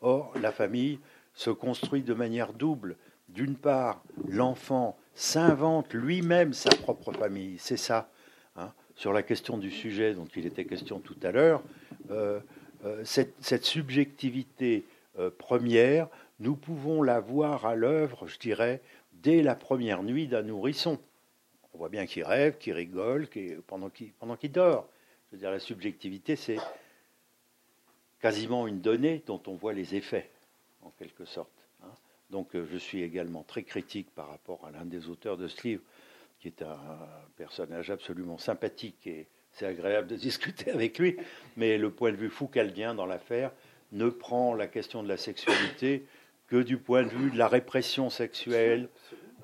[0.00, 0.98] Or, la famille
[1.34, 2.96] se construit de manière double.
[3.34, 8.10] D'une part, l'enfant s'invente lui-même sa propre famille, c'est ça.
[8.56, 8.72] Hein.
[8.96, 11.62] Sur la question du sujet dont il était question tout à l'heure,
[12.10, 12.40] euh,
[12.84, 14.84] euh, cette, subjectivité
[15.18, 16.08] euh, première,
[16.40, 18.80] nous pouvons la voir à l'œuvre, je dirais,
[19.12, 20.98] dès la première nuit d'un nourrisson.
[21.72, 23.28] On voit bien qu'il rêve, qu'il rigole,
[23.66, 24.88] pendant qu'il dort.
[25.32, 26.58] Dire, la subjectivité, c'est
[28.20, 30.28] quasiment une donnée dont on voit les effets,
[30.82, 31.50] en quelque sorte.
[32.30, 35.66] Donc euh, je suis également très critique par rapport à l'un des auteurs de ce
[35.66, 35.82] livre,
[36.38, 36.78] qui est un
[37.36, 41.16] personnage absolument sympathique et c'est agréable de discuter avec lui,
[41.56, 43.52] mais le point de vue foucaldien dans l'affaire
[43.92, 46.06] ne prend la question de la sexualité
[46.46, 48.88] que du point de vue de la répression sexuelle,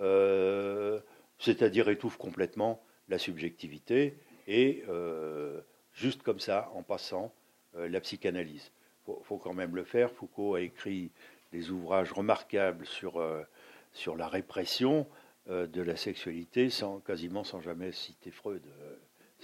[0.01, 1.01] euh,
[1.39, 5.61] c'est-à-dire étouffe complètement la subjectivité et euh,
[5.93, 7.33] juste comme ça, en passant,
[7.79, 8.73] la psychanalyse.
[9.07, 10.11] Il faut, quand même le faire.
[10.11, 11.11] Foucault a écrit
[11.53, 13.23] des ouvrages remarquables sur,
[13.93, 15.07] sur la répression
[15.49, 18.63] de la sexualité, sans, quasiment sans jamais citer Freud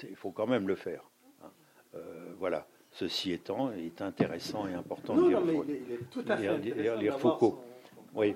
[0.08, 1.02] il faut quand même le faire.
[1.42, 1.48] Hein.
[1.94, 1.98] Euh,
[2.38, 2.66] voilà.
[2.90, 5.28] Ceci étant, il est intéressant et important de
[6.98, 7.64] lire, Foucault.
[8.14, 8.34] Oui.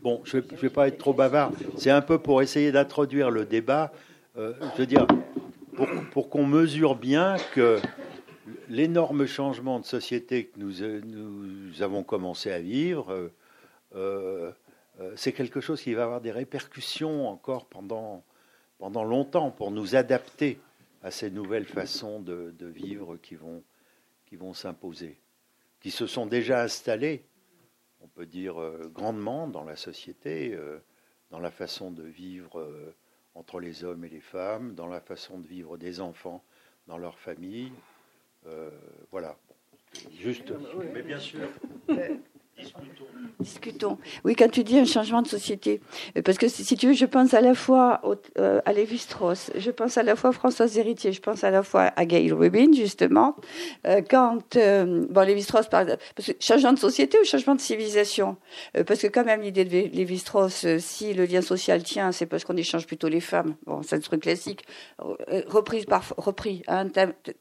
[0.00, 1.52] Bon, je ne vais, pas être trop bavard.
[1.76, 3.92] C'est un peu pour essayer d'introduire le débat.
[4.38, 5.06] Euh, je veux dire,
[5.76, 7.78] pour, pour qu'on mesure bien que
[8.72, 13.30] l'énorme changement de société que nous, nous avons commencé à vivre,
[13.94, 14.52] euh,
[15.16, 18.24] c'est quelque chose qui va avoir des répercussions encore pendant,
[18.80, 20.58] longtemps pour nous adapter
[21.02, 23.62] à ces nouvelles façons de, vivre qui vont,
[24.26, 25.18] qui vont s'imposer,
[25.80, 27.24] qui se sont déjà installées,
[28.00, 30.78] on peut dire, euh, grandement dans la société, euh,
[31.30, 32.94] dans la façon de vivre euh,
[33.34, 36.44] entre les hommes et les femmes, dans la façon de vivre des enfants
[36.86, 37.72] dans leur famille.
[39.10, 39.36] Voilà.
[40.18, 40.52] Juste.
[40.94, 41.48] Mais bien sûr.
[43.40, 43.98] Discutons.
[44.24, 45.80] Oui, quand tu dis un changement de société,
[46.16, 48.00] euh, parce que si tu veux, je pense à la fois
[48.38, 51.62] euh, à Lévi-Strauss, je pense à la fois à Françoise Héritier, je pense à la
[51.62, 53.36] fois à Gail Rubin, justement.
[53.86, 58.36] Euh, quand, bon, Lévi-Strauss parle, parce que changement de société ou changement de civilisation
[58.86, 62.56] Parce que quand même, l'idée de Lévi-Strauss, si le lien social tient, c'est parce qu'on
[62.56, 63.56] échange plutôt les femmes.
[63.66, 64.64] Bon, c'est un truc classique.
[65.48, 66.86] reprise par, repris, hein,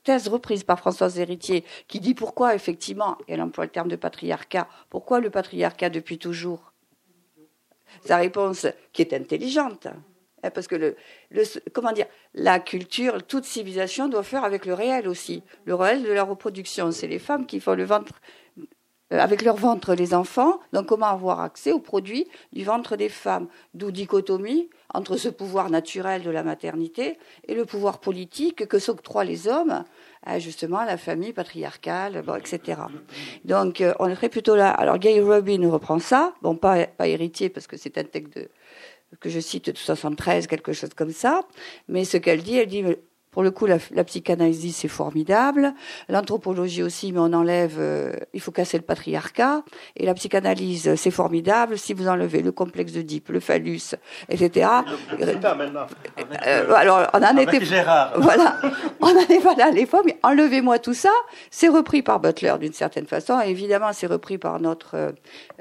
[0.04, 4.68] thèse reprise par Françoise Héritier, qui dit pourquoi, effectivement, elle emploie le terme de patriarcat,
[5.02, 6.74] pourquoi le patriarcat depuis toujours?
[8.06, 9.88] Sa réponse, qui est intelligente,
[10.44, 10.96] hein, parce que
[11.74, 16.12] comment dire, la culture, toute civilisation doit faire avec le réel aussi, le réel de
[16.12, 16.92] la reproduction.
[16.92, 18.22] C'est les femmes qui font le ventre
[19.20, 23.48] avec leur ventre les enfants, donc comment avoir accès aux produits du ventre des femmes?
[23.74, 29.24] D'où dichotomie entre ce pouvoir naturel de la maternité et le pouvoir politique que s'octroient
[29.24, 29.84] les hommes
[30.24, 32.82] à justement la famille patriarcale, etc.
[33.44, 34.72] Donc euh, on serait plutôt là.
[34.72, 38.40] Alors Gay Rubin reprend ça, bon pas, héritier parce que c'est un texte
[39.20, 41.42] que je cite de 73, quelque chose comme ça,
[41.90, 42.84] mais ce qu'elle dit, elle dit
[43.32, 45.74] pour le coup, la, la psychanalyse, c'est formidable.
[46.10, 49.64] L'anthropologie aussi, mais on enlève, euh, il faut casser le patriarcat.
[49.96, 51.78] Et la psychanalyse, c'est formidable.
[51.78, 53.96] Si vous enlevez le complexe de Deep, le phallus,
[54.28, 54.70] etc.
[55.58, 55.88] maintenant.
[56.46, 57.64] Euh, alors, on en était.
[57.64, 58.14] Gérard.
[58.22, 58.58] Voilà.
[59.00, 61.12] On en est pas là à l'époque, mais enlevez-moi tout ça.
[61.50, 63.40] C'est repris par Butler d'une certaine façon.
[63.42, 65.12] Et évidemment, c'est repris par notre euh,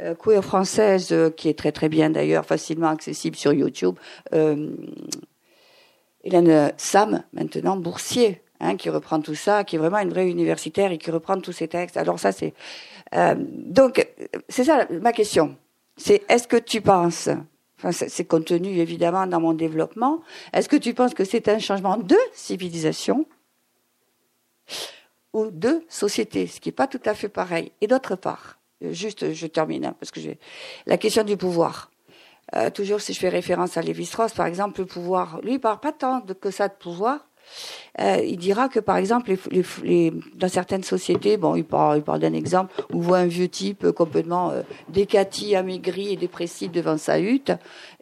[0.01, 3.95] euh queer française, qui est très très bien d'ailleurs, facilement accessible sur YouTube.
[6.23, 10.93] Hélène Sam, maintenant boursier, hein, qui reprend tout ça, qui est vraiment une vraie universitaire
[10.93, 11.97] et qui reprend tous ces textes.
[11.97, 12.55] Alors ça, c'est
[13.15, 14.07] euh, donc
[14.49, 15.57] c'est ça ma question.
[15.97, 17.29] C'est est-ce que tu penses,
[17.79, 20.21] enfin c'est contenu évidemment dans mon développement,
[20.53, 23.27] est-ce que tu penses que c'est un changement de civilisation
[25.33, 27.73] ou de société, ce qui n'est pas tout à fait pareil?
[27.81, 30.39] Et d'autre part, juste je termine hein, parce que j'ai
[30.87, 31.90] la question du pouvoir.
[32.57, 35.81] Euh, toujours si je fais référence à Lévi-Strauss, par exemple, le pouvoir, lui, il parle
[35.81, 37.27] pas tant de, que ça de pouvoir.
[38.01, 42.03] Euh, il dira que, par exemple, les, les, dans certaines sociétés, bon, il parle, il
[42.03, 46.71] parle d'un exemple où on voit un vieux type complètement euh, décati, amaigri et dépressif
[46.71, 47.53] devant sa hutte,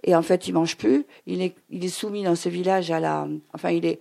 [0.04, 1.06] et en fait, il mange plus.
[1.26, 4.00] Il est, il est soumis dans ce village à la, enfin, il est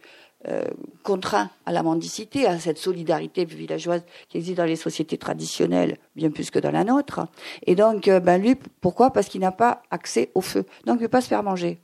[0.49, 0.63] euh,
[1.03, 6.31] contraint à la mendicité, à cette solidarité villageoise qui existe dans les sociétés traditionnelles, bien
[6.31, 7.27] plus que dans la nôtre.
[7.65, 9.11] Et donc, euh, ben lui, pourquoi?
[9.11, 11.79] Parce qu'il n'a pas accès au feu, donc il ne peut pas se faire manger.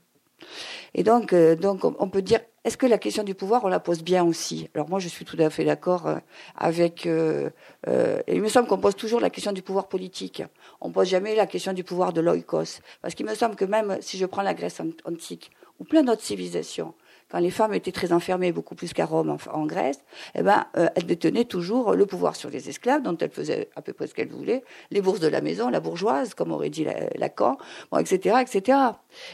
[0.94, 3.80] Et donc, euh, donc on peut dire, est-ce que la question du pouvoir, on la
[3.80, 4.70] pose bien aussi?
[4.74, 6.08] Alors moi, je suis tout à fait d'accord
[6.56, 7.04] avec.
[7.04, 10.42] il me semble qu'on pose toujours la question du pouvoir politique.
[10.80, 13.98] On pose jamais la question du pouvoir de l'oikos, parce qu'il me semble que même
[14.00, 16.94] si je prends la Grèce antique ou plein d'autres civilisations,
[17.34, 19.98] quand les femmes étaient très enfermées, beaucoup plus qu'à Rome en, Grèce,
[20.36, 23.82] eh ben, euh, elles détenaient toujours le pouvoir sur les esclaves, dont elles faisaient à
[23.82, 26.86] peu près ce qu'elles voulaient, les bourses de la maison, la bourgeoise, comme aurait dit
[27.16, 27.58] Lacan,
[27.90, 28.78] bon, etc., etc.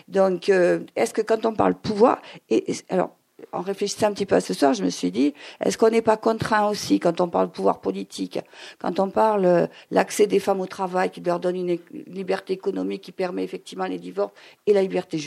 [0.09, 3.11] Donc, euh, est-ce que quand on parle pouvoir, et, alors,
[3.53, 6.01] en réfléchissant un petit peu à ce soir, je me suis dit, est-ce qu'on n'est
[6.01, 8.39] pas contraint aussi quand on parle pouvoir politique,
[8.79, 13.03] quand on parle euh, l'accès des femmes au travail qui leur donne une liberté économique
[13.03, 14.33] qui permet effectivement les divorces
[14.67, 15.19] et la liberté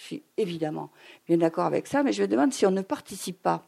[0.00, 0.90] je suis évidemment
[1.26, 3.66] bien d'accord avec ça, mais je me demande si on ne participe pas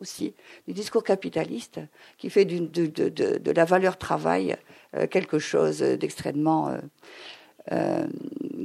[0.00, 0.34] aussi
[0.66, 1.80] du discours capitaliste
[2.16, 4.56] qui fait de, la valeur travail
[4.96, 6.78] euh, quelque chose d'extrêmement euh,
[7.72, 8.06] euh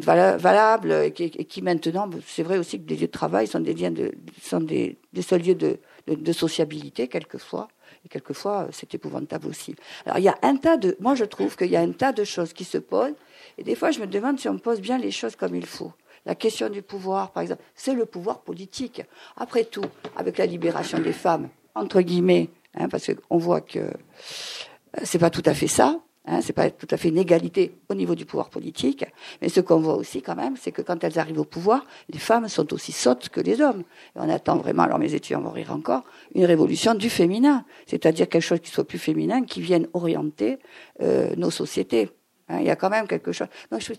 [0.02, 3.92] valable et qui, maintenant, c'est vrai aussi que les lieux de travail sont des liens
[3.92, 7.68] de, sont des, seuls lieux de, sociabilité quelquefois.
[8.06, 9.76] Et quelquefois, c'est épouvantable aussi.
[10.06, 12.14] Alors, il y a un tas de, moi, je trouve qu'il y a un tas
[12.14, 13.16] de choses qui se posent.
[13.58, 15.92] Et des fois, je me demande si on pose bien les choses comme il faut.
[16.26, 19.02] La question du pouvoir, par exemple, c'est le pouvoir politique.
[19.38, 23.92] Après tout, avec la libération des femmes, entre guillemets, hein, parce qu'on voit que euh,
[25.04, 26.00] c'est pas tout à fait ça.
[26.26, 29.04] Hein, c'est pas tout à fait une égalité au niveau du pouvoir politique,
[29.42, 32.20] mais ce qu'on voit aussi quand même, c'est que quand elles arrivent au pouvoir, les
[32.20, 33.84] femmes sont aussi sottes que les hommes.
[34.16, 36.04] On attend vraiment, alors mes étudiants vont rire encore,
[36.36, 40.60] une révolution du féminin, c'est-à-dire quelque chose qui soit plus féminin, qui vienne orienter
[41.02, 42.10] euh, nos sociétés.
[42.50, 43.48] Hein, il y a quand même quelque chose.
[43.72, 43.94] Donc, je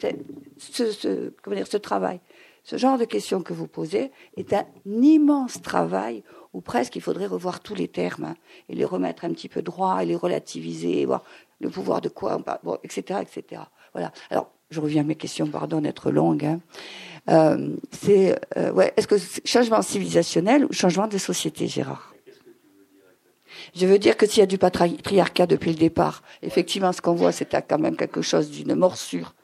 [0.59, 2.21] ce, ce, comment dire, ce travail,
[2.65, 6.23] ce genre de questions que vous posez est un immense travail
[6.53, 8.35] où presque il faudrait revoir tous les termes hein,
[8.69, 11.25] et les remettre un petit peu droit et les relativiser, voir
[11.61, 13.63] le pouvoir de quoi bon, etc., etc.
[13.93, 14.13] Voilà.
[14.31, 16.45] Alors, je reviens à mes questions, pardon d'être longue.
[16.45, 16.61] Hein.
[17.29, 22.15] Euh, c'est, euh, ouais, est-ce que changement civilisationnel ou changement de société, Gérard?
[23.75, 27.15] Je veux dire que s'il y a du patriarcat depuis le départ, effectivement, ce qu'on
[27.15, 29.35] voit, c'est quand même quelque chose d'une morsure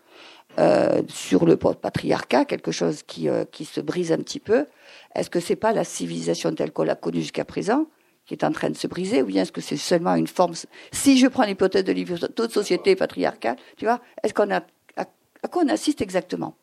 [0.58, 4.66] euh, sur le patriarcat, quelque chose qui, euh, qui se brise un petit peu.
[5.14, 7.86] Est-ce que c'est pas la civilisation telle qu'on l'a connue jusqu'à présent
[8.26, 10.54] qui est en train de se briser, ou bien est-ce que c'est seulement une forme
[10.90, 14.62] Si je prends l'hypothèse de toute société patriarcale, tu vois, est-ce qu'on a
[14.96, 15.04] à,
[15.48, 16.56] quoi on assiste exactement?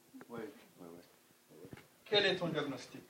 [2.06, 3.02] Quel est ton diagnostic?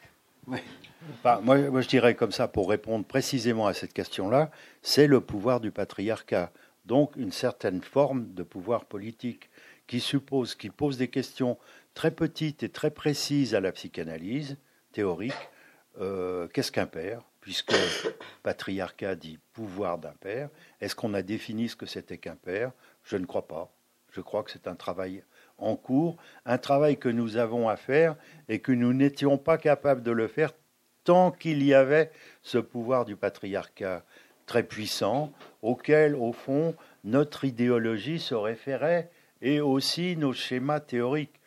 [0.48, 5.60] Moi, moi, je dirais comme ça, pour répondre précisément à cette question-là, c'est le pouvoir
[5.60, 6.52] du patriarcat.
[6.86, 9.50] Donc, une certaine forme de pouvoir politique
[9.88, 11.58] qui suppose, qui pose des questions
[11.94, 14.58] très petites et très précises à la psychanalyse
[14.91, 15.34] théorique.
[16.00, 17.22] Euh, qu'est-ce qu'un père?
[17.41, 17.76] Puisque
[18.44, 20.50] patriarcat dit pouvoir d'un père.
[20.82, 22.72] Est-ce qu'on a défini ce que c'était qu'un père?
[23.04, 23.72] Je ne crois pas.
[24.12, 25.24] Je crois que c'est un travail
[25.64, 28.16] en cours, un travail que nous avons à faire
[28.49, 30.51] et que nous n'étions pas capables de le faire
[31.03, 32.11] tant qu'il y avait
[32.41, 34.03] ce pouvoir du patriarcat
[34.45, 39.09] très puissant auquel, au fond, notre idéologie se référait
[39.41, 41.39] et aussi nos schémas théoriques.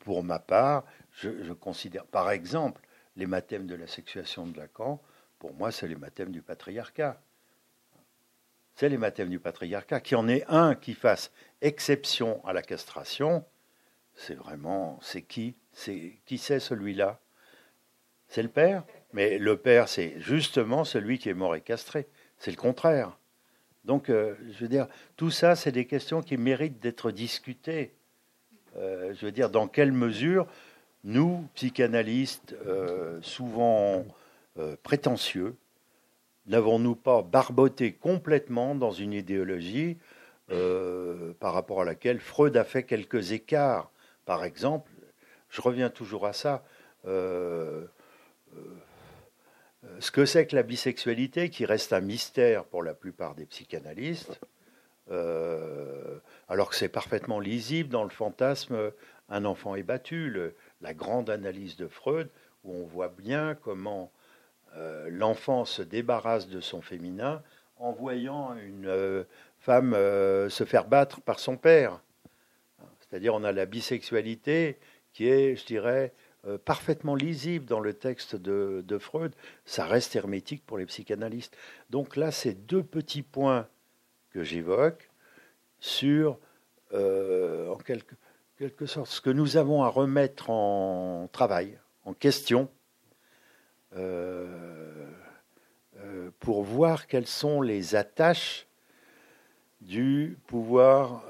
[0.00, 2.80] Pour ma part, je, considère, par exemple,
[3.16, 5.00] les mathèmes de la sexuation de Lacan,
[5.38, 7.20] pour moi, c'est les mathèmes du patriarcat.
[8.74, 10.00] C'est les mathèmes du patriarcat.
[10.00, 13.44] Qu'il y en ait un qui fasse exception à la castration,
[14.20, 15.54] c'est vraiment, c'est qui?
[15.72, 17.18] C'est qui c'est celui-là?
[18.28, 22.06] C'est le père, mais le père, c'est justement celui qui est mort et castré.
[22.38, 23.16] C'est le contraire.
[23.86, 27.92] Donc, euh, je veux dire, tout ça, c'est des questions qui méritent d'être discutées.
[28.76, 30.46] Euh, je veux dire, dans quelle mesure
[31.02, 34.04] nous, psychanalystes, euh, souvent
[34.82, 35.56] prétentieux,
[36.46, 39.96] n'avons-nous pas barboté complètement dans une idéologie
[40.48, 43.90] par rapport à laquelle Freud a fait quelques écarts
[44.30, 44.92] Par exemple,
[45.48, 46.62] je reviens toujours à ça
[47.04, 47.84] euh,
[49.98, 54.38] ce que c'est que la bisexualité, qui reste un mystère pour la plupart des psychanalystes,
[55.10, 58.92] euh, alors que c'est parfaitement lisible dans le fantasme
[59.30, 60.32] Un enfant est battu,
[60.80, 62.28] la grande analyse de Freud,
[62.62, 64.12] où on voit bien comment
[64.76, 67.42] euh, l'enfant se débarrasse de son féminin
[67.78, 69.26] en voyant une
[69.58, 72.00] femme se faire battre par son père.
[73.10, 74.78] C'est-à-dire on a la bisexualité
[75.12, 76.12] qui est, je dirais,
[76.46, 79.34] euh, parfaitement lisible dans le texte de, Freud,
[79.66, 81.54] ça reste hermétique pour les psychanalystes.
[81.90, 83.68] Donc là, c'est deux petits points
[84.30, 85.10] que j'évoque
[85.80, 86.38] sur,
[86.94, 92.70] euh, en quelque, sorte, ce que nous avons à remettre en travail, en question,
[93.96, 95.10] euh,
[96.38, 98.66] pour voir quelles sont les attaches
[99.82, 101.24] du pouvoir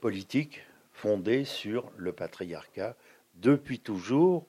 [0.00, 0.60] politique
[1.04, 2.96] fondé sur le patriarcat
[3.34, 4.46] depuis toujours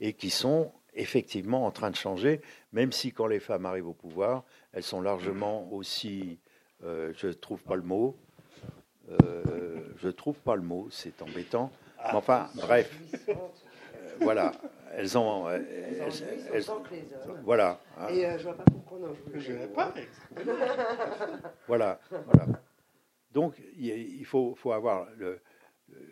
[0.00, 2.40] et qui sont effectivement en train de changer,
[2.72, 6.38] même si quand les femmes arrivent au pouvoir, elles sont largement aussi,
[6.82, 8.16] euh, je ne trouve pas le mot,
[9.22, 11.70] euh, je trouve pas le mot, c'est embêtant.
[11.98, 12.90] Mais enfin, bref,
[13.28, 13.34] euh,
[14.22, 14.52] voilà,
[14.94, 15.66] elles ont, elles,
[16.54, 16.64] elles,
[17.44, 17.80] voilà.
[18.08, 19.14] Et je vois pas pourquoi non.
[19.34, 19.92] Je ne pas.
[21.66, 22.46] voilà, voilà.
[23.30, 25.38] Donc il faut, faut avoir le,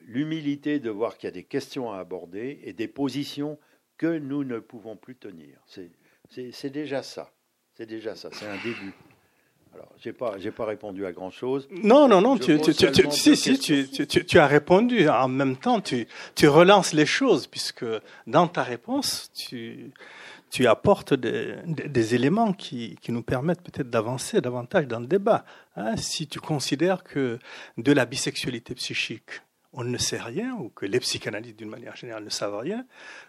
[0.06, 3.58] l'humilité de voir qu'il y a des questions à aborder et des positions
[3.98, 5.58] que nous ne pouvons plus tenir.
[5.66, 7.30] C'est déjà ça.
[7.74, 8.30] C'est déjà ça.
[8.32, 8.94] C'est un début.
[9.74, 11.68] Alors, j'ai pas, j'ai pas répondu à grand chose.
[11.70, 12.38] Non, non, non.
[12.38, 15.06] Tu, tu, tu, si, si, tu, as répondu.
[15.08, 17.84] En même temps, tu, tu relances les choses puisque
[18.26, 19.92] dans ta réponse, tu,
[20.50, 25.44] tu apportes des, des, éléments qui, qui, nous permettent peut-être d'avancer davantage dans le débat.
[25.76, 27.38] Hein, si tu considères que
[27.76, 29.42] de la bisexualité psychique,
[29.76, 32.84] on ne sait rien, ou que les psychanalystes d'une manière générale ne savent rien,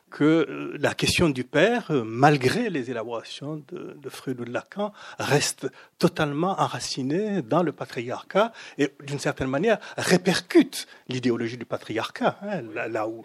[0.09, 4.93] que euh, la question du père, euh, malgré les élaborations de, Freud ou de Lacan,
[5.19, 5.67] reste
[5.99, 12.39] totalement enracinée dans le patriarcat et d'une certaine manière répercute l'idéologie du patriarcat.
[12.41, 13.23] Hein, là, où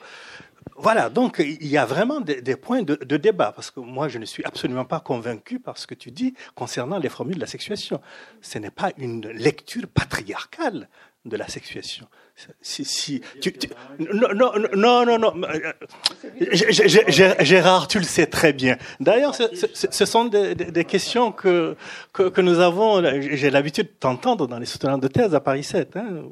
[0.77, 4.19] voilà, donc il y a vraiment des, points de, de, débat, parce que moi je
[4.19, 7.47] ne suis absolument pas convaincu par ce que tu dis concernant les formules de la
[7.47, 8.01] sexuation.
[8.41, 10.89] Ce n'est pas une lecture patriarcale
[11.25, 12.09] de la sexuation.
[12.61, 13.23] Si, si,
[13.99, 15.33] non, non, non, non, non.
[17.41, 18.79] Gérard, tu le sais très bien.
[19.01, 21.77] D'ailleurs, ce, sont des, questions que,
[22.13, 23.03] que, nous avons.
[23.21, 25.97] J'ai l'habitude de t'entendre dans les soutenants de thèse à Paris 7.
[25.97, 26.25] Hein,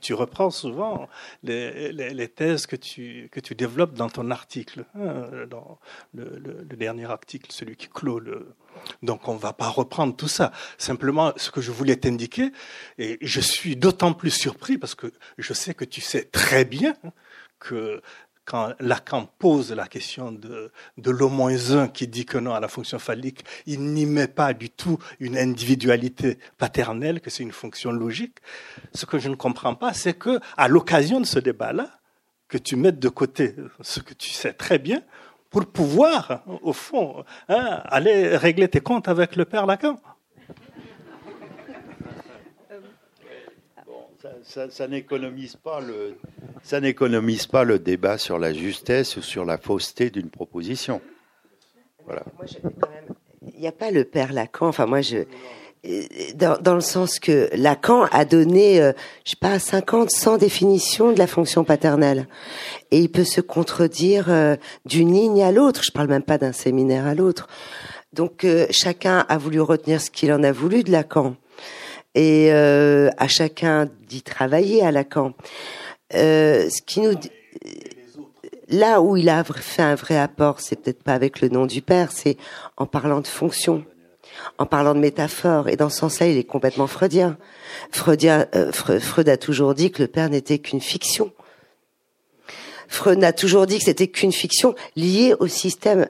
[0.00, 1.08] tu, reprends souvent
[1.42, 5.78] les, les, thèses que tu, que tu développes dans ton article, hein, dans
[6.14, 8.54] le, dernier article, celui qui clôt le.
[9.02, 10.52] Donc, on ne va pas reprendre tout ça.
[10.76, 12.52] Simplement, ce que je voulais t'indiquer,
[12.98, 16.94] et je suis d'autant plus surpris parce que je sais que tu sais très bien
[17.58, 18.00] que
[18.48, 22.98] quand Lacan pose la question de, de l'au-1 qui dit que non à la fonction
[22.98, 28.38] phallique, il n'y met pas du tout une individualité paternelle, que c'est une fonction logique.
[28.94, 31.90] Ce que je ne comprends pas, c'est que à l'occasion de ce débat-là,
[32.48, 35.02] que tu mettes de côté ce que tu sais très bien
[35.50, 39.98] pour pouvoir, au fond, hein, aller régler tes comptes avec le père Lacan.
[44.42, 46.16] ça, n'économise pas le,
[46.62, 51.00] ça n'économise pas le débat sur la justesse ou sur la fausseté d'une proposition.
[52.04, 52.24] Voilà.
[53.42, 54.68] Il n'y a pas le père Lacan.
[54.68, 55.24] Enfin, moi, je,
[56.34, 58.92] dans, le sens que Lacan a donné, euh,
[59.24, 62.26] je sais pas, 50, 100 définitions de la fonction paternelle.
[62.90, 65.82] Et il peut se contredire euh, d'une ligne à l'autre.
[65.84, 67.48] Je parle même pas d'un séminaire à l'autre.
[68.12, 71.36] Donc, euh, chacun a voulu retenir ce qu'il en a voulu de Lacan
[72.14, 75.34] et euh, à chacun d'y travailler à Lacan.
[76.14, 77.12] Euh, ce qui nous
[78.68, 81.80] là où il a fait un vrai apport, c'est peut-être pas avec le nom du
[81.80, 82.36] père, c'est
[82.76, 83.84] en parlant de fonction,
[84.58, 85.68] en parlant de métaphore.
[85.68, 87.36] Et dans ce sens-là, il est complètement freudien.
[87.90, 91.32] Freudien euh, Freud a toujours dit que le père n'était qu'une fiction.
[92.88, 96.08] Freud a toujours dit que c'était qu'une fiction liée au système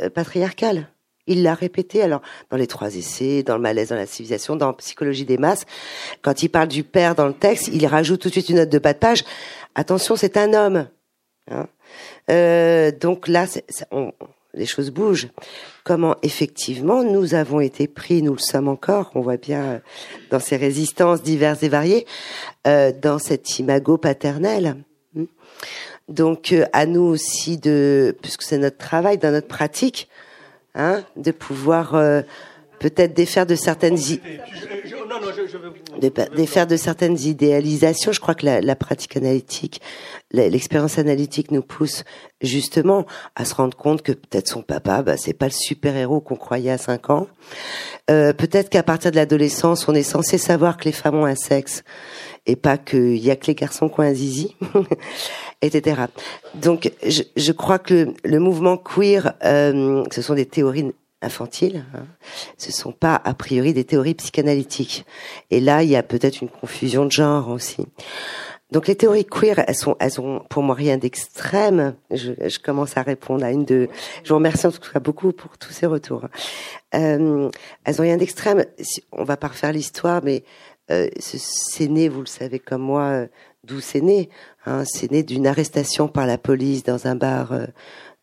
[0.00, 0.88] euh, patriarcal.
[1.26, 4.72] Il l'a répété alors dans les trois essais, dans le malaise dans la civilisation, dans
[4.72, 5.64] Psychologie des masses.
[6.22, 8.70] Quand il parle du père dans le texte, il rajoute tout de suite une note
[8.70, 9.24] de bas de page.
[9.74, 10.88] Attention, c'est un homme.
[11.50, 11.68] Hein
[12.30, 13.46] euh, donc là,
[14.58, 15.28] les choses bougent.
[15.84, 19.78] Comment effectivement nous avons été pris, nous le sommes encore, on voit bien euh,
[20.30, 22.06] dans ces résistances diverses et variées,
[22.66, 24.76] euh, dans cet imago paternel.
[25.14, 25.24] Hmm.
[26.08, 30.08] Donc à nous aussi de, puisque c'est notre travail, dans notre pratique,
[30.74, 32.22] hein, de pouvoir euh,
[32.78, 33.98] peut-être défaire de certaines
[36.34, 38.12] défaire de certaines idéalisations.
[38.12, 39.80] Je crois que la, la pratique analytique,
[40.32, 42.04] l'expérience analytique nous pousse
[42.40, 46.20] justement à se rendre compte que peut-être son papa, bah, c'est pas le super héros
[46.20, 47.26] qu'on croyait à 5 ans.
[48.10, 51.34] Euh, peut-être qu'à partir de l'adolescence, on est censé savoir que les femmes ont un
[51.34, 51.82] sexe
[52.46, 54.56] et pas qu'il y a que les garçons qui ont un zizi,
[55.62, 56.02] etc.
[56.54, 60.92] Donc, je, je, crois que le, le mouvement queer, euh, ce sont des théories
[61.22, 62.06] infantiles, hein.
[62.56, 65.04] ce sont pas a priori des théories psychanalytiques.
[65.50, 67.86] Et là, il y a peut-être une confusion de genre aussi.
[68.70, 71.94] Donc les théories queer, elles sont, elles ont pour moi rien d'extrême.
[72.10, 73.88] Je, je, commence à répondre à une de.
[74.24, 76.26] Je vous remercie en tout cas beaucoup pour tous ces retours.
[76.94, 77.50] Euh,
[77.84, 78.64] elles ont rien d'extrême.
[79.12, 80.44] On va pas refaire l'histoire, mais
[80.90, 83.26] euh, c'est né, vous le savez comme moi, euh,
[83.64, 84.28] d'où c'est né.
[84.66, 87.52] Hein, c'est né d'une arrestation par la police dans un bar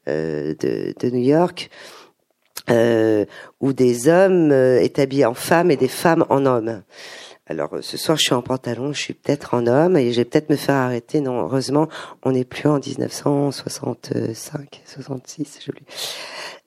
[0.07, 1.69] euh, de, de, New York,
[2.69, 6.83] où des hommes étaient habillés en femmes et des femmes en hommes.
[7.47, 10.25] Alors ce soir, je suis en pantalon, je suis peut-être en homme et je vais
[10.25, 11.21] peut-être me faire arrêter.
[11.21, 11.87] Non, heureusement,
[12.23, 15.71] on n'est plus en 1965, 66, je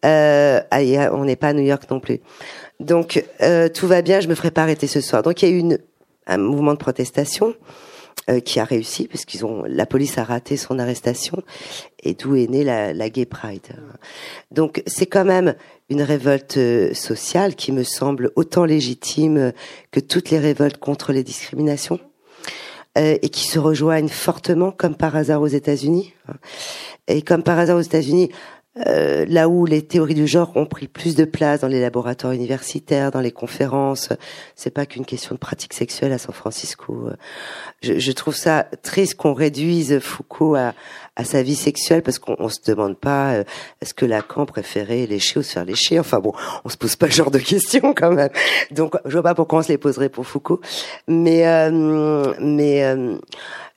[0.05, 0.61] Euh,
[1.13, 2.21] on n'est pas à New York non plus.
[2.79, 5.25] Donc euh, tout va bien, je me ferai pas arrêter ce soir.
[5.25, 5.79] Donc il y a eu une,
[6.29, 7.55] un mouvement de protestation euh,
[8.45, 11.43] qui a réussi puisqu'ils ont la police a raté son arrestation
[12.03, 13.77] et d'où est née la, la Gay Pride.
[14.51, 15.55] Donc c'est quand même
[15.89, 19.53] une révolte euh, sociale qui me semble autant légitime
[19.91, 21.99] que toutes les révoltes contre les discriminations
[22.99, 26.15] euh, et qui se rejoignent fortement comme par hasard aux États-Unis.
[27.07, 28.31] Et comme par hasard aux États-Unis,
[28.87, 32.33] euh, là où les théories du genre ont pris plus de place dans les laboratoires
[32.33, 34.11] universitaires, dans les conférences,
[34.55, 37.11] c'est pas qu'une question de pratique sexuelle à San Francisco.
[37.83, 40.75] Je, je trouve ça triste qu'on réduise Foucault à,
[41.19, 43.45] à, sa vie sexuelle parce qu'on se demande pas euh,
[43.83, 45.99] est-ce que Lacan préférait lécher ou se faire lécher.
[45.99, 46.33] Enfin bon,
[46.65, 48.31] on se pose pas ce genre de questions quand même.
[48.71, 50.61] Donc je vois pas pourquoi on se les poserait pour Foucault,
[51.07, 52.95] mais euh, mais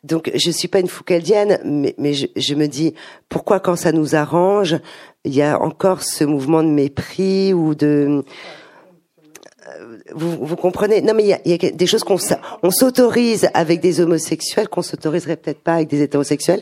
[0.04, 2.94] donc je suis pas une Foucaldienne, mais, mais je, je, me dis
[3.30, 4.78] pourquoi quand ça nous arrange,
[5.24, 8.24] il y a encore ce mouvement de mépris ou de
[10.14, 11.02] vous, vous comprenez?
[11.02, 12.18] Non, mais il y a, des choses qu'on
[12.64, 16.62] on s'autorise avec des homosexuels qu'on s'autoriserait peut-être pas avec des hétérosexuels,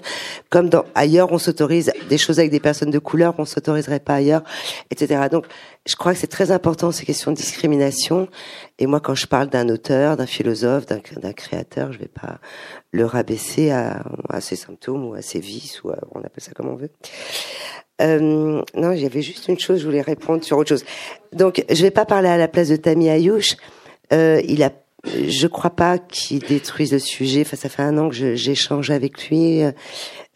[0.49, 4.15] comme dans ailleurs on s'autorise des choses avec des personnes de couleur qu'on s'autoriserait pas
[4.15, 4.43] ailleurs,
[4.91, 5.27] etc.
[5.31, 5.45] Donc,
[5.85, 8.27] je crois que c'est très important ces questions de discrimination.
[8.77, 12.39] Et moi, quand je parle d'un auteur, d'un philosophe, d'un créateur, je vais pas
[12.91, 14.03] le rabaisser à,
[14.39, 16.91] ses symptômes ou à ses vices ou on appelle ça comme on veut.
[18.01, 20.85] Euh, non, j'avais juste une chose, je voulais répondre sur autre chose.
[21.33, 23.57] Donc, je vais pas parler à la place de Tammy Ayouch.
[24.13, 24.71] Euh, il a,
[25.05, 27.41] je crois pas qu'il détruise le sujet.
[27.41, 29.63] Enfin, ça fait un an que j'échange avec lui.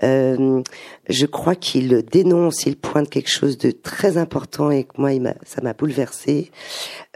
[0.01, 0.63] Euh,
[1.07, 5.11] je crois qu'il dénonce, il pointe quelque chose de très important et que moi,
[5.45, 6.51] ça m'a bouleversé.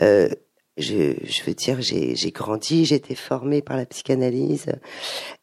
[0.01, 0.29] Euh,
[0.77, 4.67] je, veux dire, j'ai grandi, j'ai été formée par la psychanalyse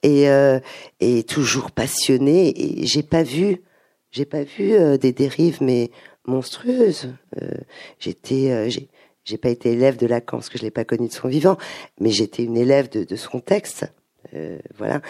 [0.05, 0.61] et, euh,
[1.01, 2.83] et toujours passionnée.
[2.83, 3.63] Et j'ai pas vu
[4.13, 5.91] j'ai pas vu des dérives mais
[6.25, 7.13] monstrueuses.
[7.43, 7.51] Euh,
[7.99, 8.71] j'étais,
[9.25, 11.57] j'ai, pas été élève de Lacan parce que je l'ai pas connu de son vivant,
[11.99, 13.93] mais j'étais une élève de, de son texte.
[14.79, 15.03] voilà.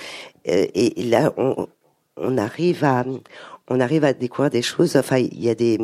[0.47, 1.68] Et, là, on,
[2.17, 3.05] on arrive à,
[3.69, 4.97] on arrive à découvrir des choses.
[4.97, 5.79] Enfin, il y a des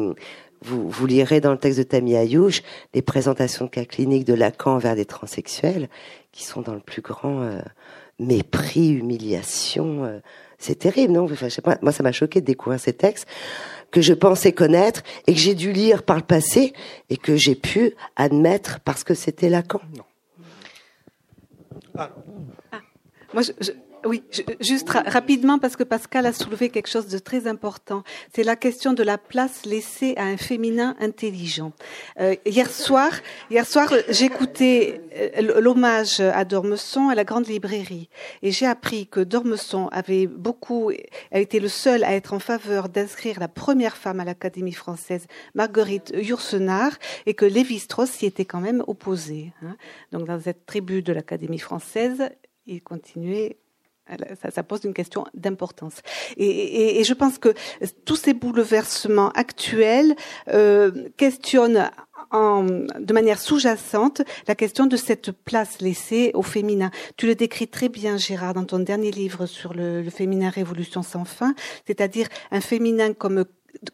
[0.63, 2.63] vous, vous lirez dans le texte de Tammy Ayouch
[2.93, 5.89] des présentations de cas cliniques de Lacan vers des transsexuels
[6.33, 7.61] qui sont dans le plus grand euh,
[8.19, 10.05] mépris, humiliation.
[10.05, 10.19] Euh,
[10.59, 11.25] c'est terrible, non?
[11.25, 13.27] Enfin, je sais pas, Moi, ça m'a choqué de découvrir ces textes
[13.91, 16.75] que je pensais connaître et que j'ai dû lire par le passé
[17.09, 19.81] et que j'ai pu admettre parce que c'était Lacan.
[19.97, 20.05] Non.
[21.97, 22.11] Ah.
[23.33, 23.73] Moi, je,
[24.05, 24.23] oui,
[24.61, 28.03] juste rapidement parce que Pascal a soulevé quelque chose de très important.
[28.35, 31.73] C'est la question de la place laissée à un féminin intelligent.
[32.19, 33.11] Euh, hier soir,
[33.51, 38.09] hier soir, j'écoutais euh, l'hommage à Dormesson à la grande librairie
[38.43, 40.91] et j'ai appris que Dormesson avait beaucoup,
[41.33, 45.27] a été le seul à être en faveur d'inscrire la première femme à l'Académie française,
[45.55, 46.93] Marguerite Yourcenar,
[47.27, 49.53] et que Lévi-Strauss s'y était quand même opposé.
[49.63, 49.77] Hein.
[50.13, 52.31] Donc dans cette tribu de l'Académie française,
[52.67, 53.57] il continuait
[54.51, 56.03] ça, pose une question d'importance.
[56.37, 57.55] Et, je pense que
[58.05, 60.15] tous ces bouleversements actuels
[60.49, 61.91] euh, questionnent
[62.31, 66.91] en, de manière sous-jacente la question de cette place laissée au féminin.
[67.17, 71.03] Tu le décris très bien, Gérard, dans ton dernier livre sur le, le féminin Révolution
[71.03, 71.55] sans fin,
[71.87, 73.45] c'est-à-dire un féminin comme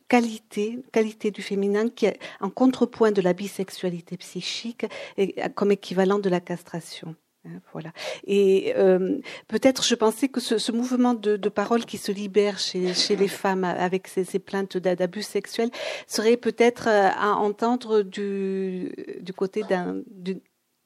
[0.08, 4.86] qualité, qualité du féminin qui est en contrepoint de la bisexualité psychique
[5.16, 7.14] et comme équivalent de la castration.
[7.46, 7.92] Hein, voilà.
[8.26, 9.18] Et euh,
[9.48, 14.08] peut-être, je pensais que ce, mouvement de, parole qui se libère chez, les femmes avec
[14.08, 15.70] ces, plaintes d'abus sexuels
[16.06, 18.92] serait peut-être euh, à entendre du,
[19.36, 20.40] côté d'une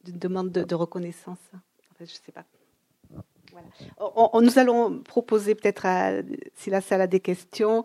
[0.07, 1.39] demande de, reconnaissance.
[1.99, 2.45] je ne sais pas.
[4.41, 5.87] nous allons proposer peut-être,
[6.55, 7.85] si la salle a des questions,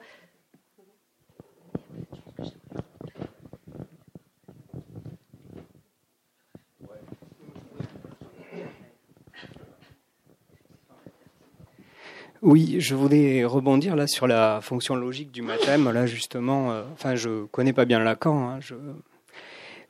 [12.46, 15.92] Oui, je voulais rebondir là sur la fonction logique du mathème.
[15.92, 18.60] Là, justement, euh, enfin, je connais pas bien Lacan, hein,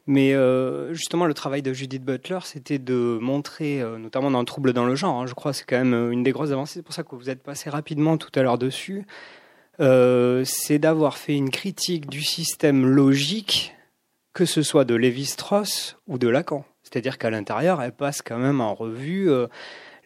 [0.07, 4.45] mais euh, justement, le travail de Judith Butler, c'était de montrer, euh, notamment dans le
[4.45, 6.75] trouble dans le genre, hein, je crois, c'est quand même une des grosses avancées.
[6.75, 9.05] C'est pour ça que vous êtes passé rapidement tout à l'heure dessus.
[9.77, 13.75] c'est d'avoir fait une critique du système logique,
[14.31, 16.63] que ce soit de Lévi-Strauss ou de Lacan.
[16.83, 19.29] C'est-à-dire qu'à l'intérieur, elle passe quand même en revue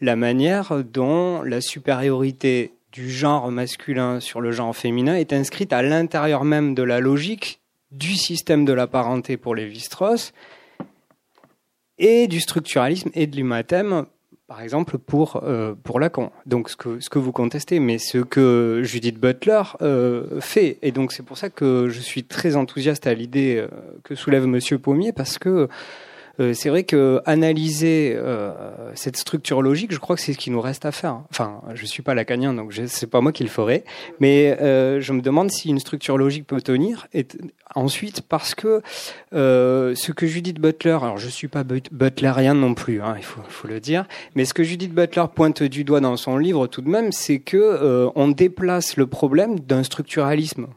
[0.02, 5.82] la manière dont la supériorité du genre masculin sur le genre féminin est inscrite à
[5.82, 7.60] l'intérieur même de la logique
[7.91, 10.34] du système de la parenté pour les strauss
[11.97, 14.06] et du structuralisme et de l'humathème,
[14.47, 16.32] par exemple, pour, euh, Lacan.
[16.45, 20.78] Donc ce que, ce que vous contestez, mais ce que Judith Butler euh, fait.
[20.82, 23.68] Et donc c'est pour ça que je suis très enthousiaste à l'idée euh,
[24.04, 25.68] que soulève Monsieur Pommier, parce que
[26.40, 28.52] euh, c'est vrai que analyser euh,
[28.96, 31.22] cette structure logique, je crois que c'est ce qui nous reste à faire.
[31.30, 33.84] Enfin, je suis pas lacanien, donc c'est pas moi qui le ferai,
[34.20, 37.08] mais euh, je me demande si une structure logique peut tenir.
[37.14, 37.28] Et
[37.76, 38.82] ensuite, parce que
[39.32, 43.68] ce que Judith Butler, alors je suis pas butlérien non plus, hein, il faut, faut,
[43.68, 46.90] le dire, mais ce que Judith Butler pointe du doigt dans son livre tout de
[46.90, 50.68] même, c'est que on déplace le problème d'un structuralisme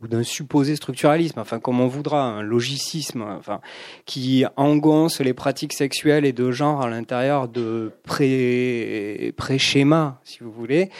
[0.00, 3.60] ou d'un supposé structuralisme, enfin comme on voudra, un logicisme, enfin
[4.06, 10.50] qui engonce les pratiques sexuelles et de genre à l'intérieur de pré pré-schémas, si vous
[10.52, 10.90] voulez,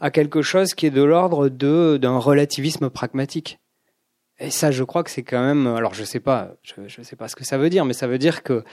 [0.00, 3.58] à quelque chose qui est de l'ordre de d'un relativisme pragmatique.
[4.38, 5.66] Et ça, je crois que c'est quand même.
[5.66, 8.18] Alors, je sais pas, je, sais pas ce que ça veut dire, mais ça veut
[8.18, 8.64] dire que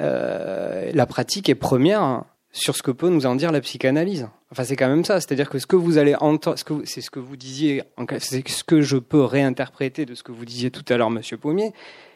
[0.00, 2.24] euh, la pratique est première
[2.56, 4.28] sur ce que peut nous en dire la psychanalyse.
[4.50, 5.20] Enfin, c'est quand même ça.
[5.20, 7.82] C'est-à-dire que ce que vous allez entendre, c'est ce que vous disiez,
[8.18, 11.36] c'est ce que je peux réinterpréter de ce que vous disiez tout à l'heure, Monsieur
[11.36, 11.72] Pommier.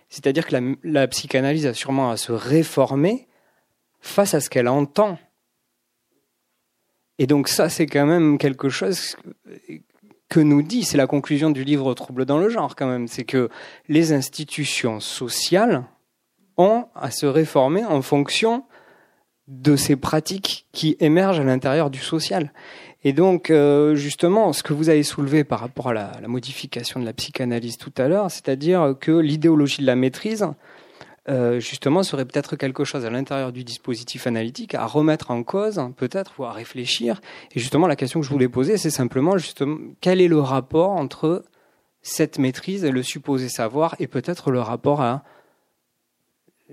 [0.08, 3.28] C'est-à-dire que la, psychanalyse a sûrement à se réformer
[4.00, 5.18] face à ce qu'elle entend.
[7.18, 9.16] Et donc ça, c'est quand même quelque chose
[10.30, 13.24] que nous dit, c'est la conclusion du livre Trouble dans le genre quand même, c'est
[13.24, 13.50] que
[13.88, 15.84] les institutions sociales
[16.56, 18.64] ont à se réformer en fonction
[19.50, 22.52] de ces pratiques qui émergent à l'intérieur du social.
[23.02, 27.04] Et donc, euh, justement, ce que vous avez soulevé par rapport à la, modification de
[27.04, 30.46] la psychanalyse tout à l'heure, c'est-à-dire que l'idéologie de la maîtrise,
[31.28, 35.80] euh, justement, serait peut-être quelque chose à l'intérieur du dispositif analytique à remettre en cause,
[35.96, 37.20] peut-être, ou à réfléchir.
[37.54, 40.90] Et justement, la question que je voulais poser, c'est simplement, justement, quel est le rapport
[40.90, 41.44] entre
[42.02, 45.24] cette maîtrise et le supposé savoir, et peut-être le rapport à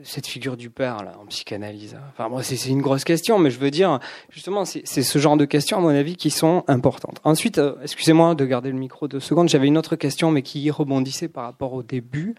[0.04, 3.60] cette figure du père là en psychanalyse Enfin, moi, c'est une grosse question, mais je
[3.60, 7.20] veux dire, justement, c'est ce genre de questions, à mon avis, qui sont importantes.
[7.24, 9.50] Ensuite, euh, excusez-moi de garder le micro deux secondes.
[9.50, 12.36] J'avais une autre question, mais qui rebondissait par rapport au début.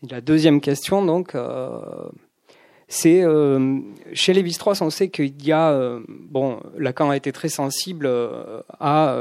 [0.00, 1.34] C'est la deuxième question, donc.
[1.34, 1.80] Euh,
[2.88, 3.80] c'est euh,
[4.12, 8.06] chez les strauss on sait qu'il y a euh, bon Lacan a été très sensible
[8.06, 9.16] euh, à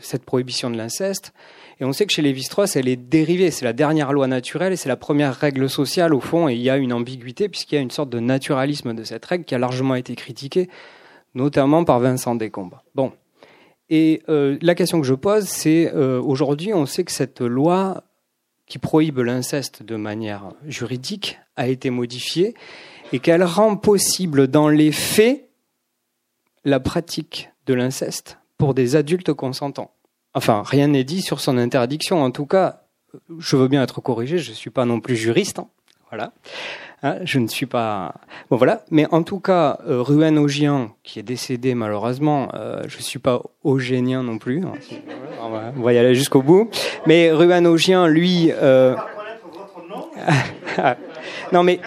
[0.00, 1.32] cette prohibition de l'inceste.
[1.78, 3.50] Et on sait que chez Lévi-Strauss elle est dérivée.
[3.50, 6.48] C'est la dernière loi naturelle et c'est la première règle sociale au fond.
[6.48, 9.24] Et il y a une ambiguïté puisqu'il y a une sorte de naturalisme de cette
[9.24, 10.68] règle qui a largement été critiquée
[11.34, 12.76] notamment par Vincent Descombes.
[12.94, 13.12] Bon.
[13.88, 18.02] Et la question que je pose c'est aujourd'hui on sait que cette loi
[18.66, 22.54] qui prohibe l'inceste de manière juridique a été modifiée
[23.12, 25.48] et qu'elle rend possible dans les faits
[26.64, 29.92] la pratique de l'inceste pour des adultes consentants.
[30.34, 32.22] Enfin, rien n'est dit sur son interdiction.
[32.22, 32.82] En tout cas,
[33.38, 35.58] je veux bien être corrigé, je ne suis pas non plus juriste.
[35.58, 35.68] Hein.
[36.10, 36.32] Voilà.
[37.02, 38.14] Hein, je ne suis pas.
[38.50, 38.84] Bon, voilà.
[38.90, 43.18] Mais en tout cas, euh, Ruan Augian, qui est décédé malheureusement, euh, je ne suis
[43.18, 44.64] pas eugénien non plus.
[44.64, 44.72] Hein.
[45.42, 46.70] On, va, y aller jusqu'au bout.
[47.06, 48.50] Mais Ruan Augian, lui.
[48.52, 48.94] Euh...
[51.52, 51.80] non, mais.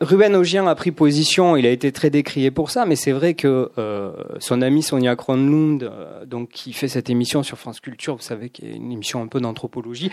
[0.00, 3.34] Ruben Augian a pris position, il a été très décrié pour ça, mais c'est vrai
[3.34, 8.14] que euh, son ami Sonia Kronlund, euh, donc qui fait cette émission sur France Culture,
[8.14, 10.12] vous savez, qui est une émission un peu d'anthropologie,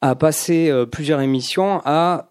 [0.00, 2.30] a passé euh, plusieurs émissions à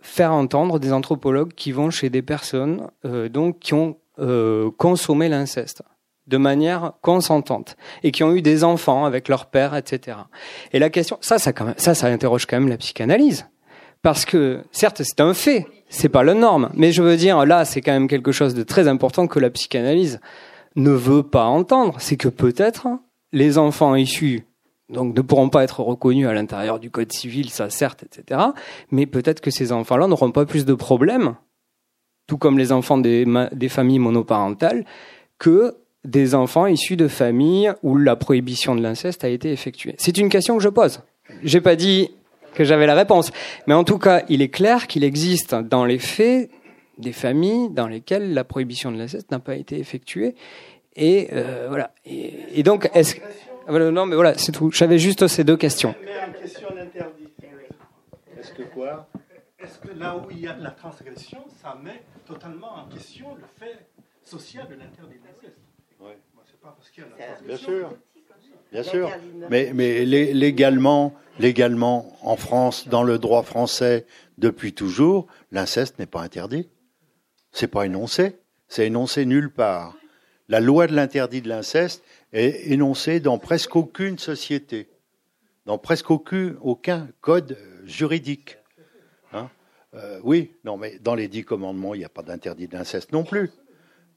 [0.00, 3.96] faire entendre des anthropologues qui vont chez des personnes donc qui ont
[4.76, 5.82] consommé l'inceste
[6.28, 10.18] de manière consentante et qui ont eu des enfants avec leur père, etc.
[10.72, 13.48] Et la question, ça, ça, ça, ça interroge quand même la psychanalyse
[14.02, 17.64] parce que certes c'est un fait, c'est pas la norme, mais je veux dire là
[17.64, 20.20] c'est quand même quelque chose de très important que la psychanalyse
[20.76, 22.88] ne veut pas entendre, c'est que peut-être
[23.32, 24.44] les enfants issus
[24.88, 28.40] donc ne pourront pas être reconnus à l'intérieur du code civil, ça certes, etc.
[28.90, 31.34] Mais peut-être que ces enfants-là n'auront pas plus de problèmes,
[32.26, 34.84] tout comme les enfants des, des familles monoparentales,
[35.38, 39.94] que des enfants issus de familles où la prohibition de l'inceste a été effectuée.
[39.98, 41.02] C'est une question que je pose.
[41.42, 42.10] J'ai pas dit
[42.54, 43.30] que j'avais la réponse.
[43.66, 46.50] Mais en tout cas, il est clair qu'il existe dans les faits
[46.98, 50.34] des familles dans lesquelles la prohibition de l'inceste n'a pas été effectuée.
[50.96, 51.92] Et euh, voilà.
[52.04, 53.20] Et, donc, est-ce que...
[53.68, 54.70] Ah, non, mais voilà, c'est tout.
[54.72, 55.94] J'avais juste ces deux questions.
[56.40, 56.68] question
[58.38, 59.08] Est-ce que quoi?
[59.60, 63.34] Est-ce que là où il y a de la transgression, ça met totalement en question
[63.34, 63.86] le fait
[64.24, 65.58] social de l'interdit de l'inceste
[66.00, 66.12] Oui.
[66.46, 67.70] c'est pas parce qu'il y a de la transgression.
[67.70, 67.98] Bien sûr.
[68.72, 69.10] Bien sûr.
[69.50, 74.06] Mais, mais légalement, légalement, en France, dans le droit français,
[74.36, 76.68] depuis toujours, l'inceste n'est pas interdit.
[77.52, 78.36] C'est pas énoncé.
[78.68, 79.96] C'est énoncé nulle part.
[80.48, 82.02] La loi de l'interdit de l'inceste
[82.32, 84.88] est énoncée dans presque aucune société,
[85.66, 88.58] dans presque aucun, aucun code juridique.
[89.32, 89.50] Hein?
[89.94, 93.12] Euh, oui, non, mais dans les dix commandements, il n'y a pas d'interdit de l'inceste
[93.12, 93.50] non plus.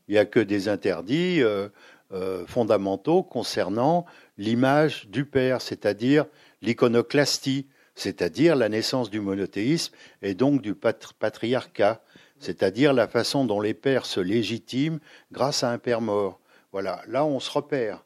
[0.08, 1.70] Il n'y a que des interdits euh,
[2.14, 4.06] euh, fondamentaux concernant
[4.38, 6.26] l'image du Père, c'est-à-dire
[6.62, 12.02] l'iconoclastie, c'est-à-dire la naissance du monothéisme et donc du patriarcat,
[12.40, 14.98] c'est-à-dire la façon dont les pères se légitiment
[15.32, 16.40] grâce à un père mort.
[16.72, 18.04] Voilà, là on se repère.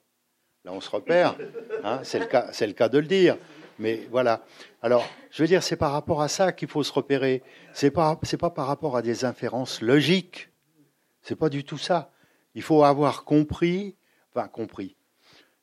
[0.66, 1.36] Là on se repère,
[1.84, 3.38] hein, c'est le, cas, le cas de le dire.
[3.78, 4.44] Mais voilà.
[4.82, 7.44] Alors, je veux dire, c'est par rapport à ça qu'il faut se repérer.
[7.74, 10.50] C'est pas, c'est pas par rapport à des inférences logiques.
[11.22, 12.12] C'est pas du tout ça.
[12.56, 13.96] Il faut avoir compris,
[14.34, 14.96] enfin compris,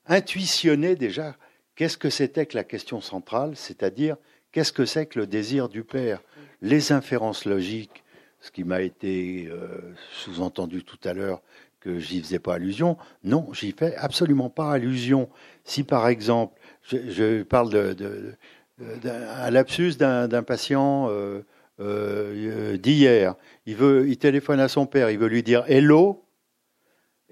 [0.06, 1.36] intuitionné déjà
[1.74, 4.16] qu'est-ce que c'était que la question centrale, c'est-à-dire
[4.52, 6.22] qu'est-ce que c'est que le désir du Père
[6.60, 8.04] Les inférences logiques,
[8.40, 11.42] ce qui m'a été euh, sous-entendu tout à l'heure
[11.80, 15.28] que j'y faisais pas allusion, non, j'y fais absolument pas allusion.
[15.64, 18.34] Si par exemple, je, parle de,
[18.78, 21.42] d'un lapsus d'un patient euh,
[21.80, 23.34] euh, d'hier,
[23.66, 26.24] il veut, il téléphone à son père, il veut lui dire hello,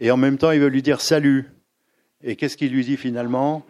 [0.01, 1.51] et en même temps il veut lui dire salut.
[2.25, 3.65] Et qu'est-ce qu'il lui dit finalement?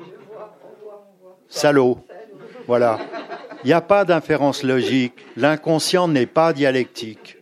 [1.49, 1.99] Salaud.
[2.67, 2.99] Voilà.
[3.63, 5.15] Il n'y a pas d'inférence logique.
[5.37, 7.37] L'inconscient n'est pas dialectique.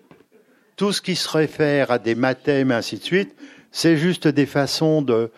[0.76, 3.36] Tout ce qui se réfère à des mathèmes et ainsi de suite,
[3.70, 5.28] c'est juste des façons euh,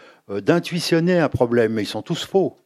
[0.41, 1.75] d'intuitionner un problème.
[1.75, 2.57] Mais ils sont tous faux.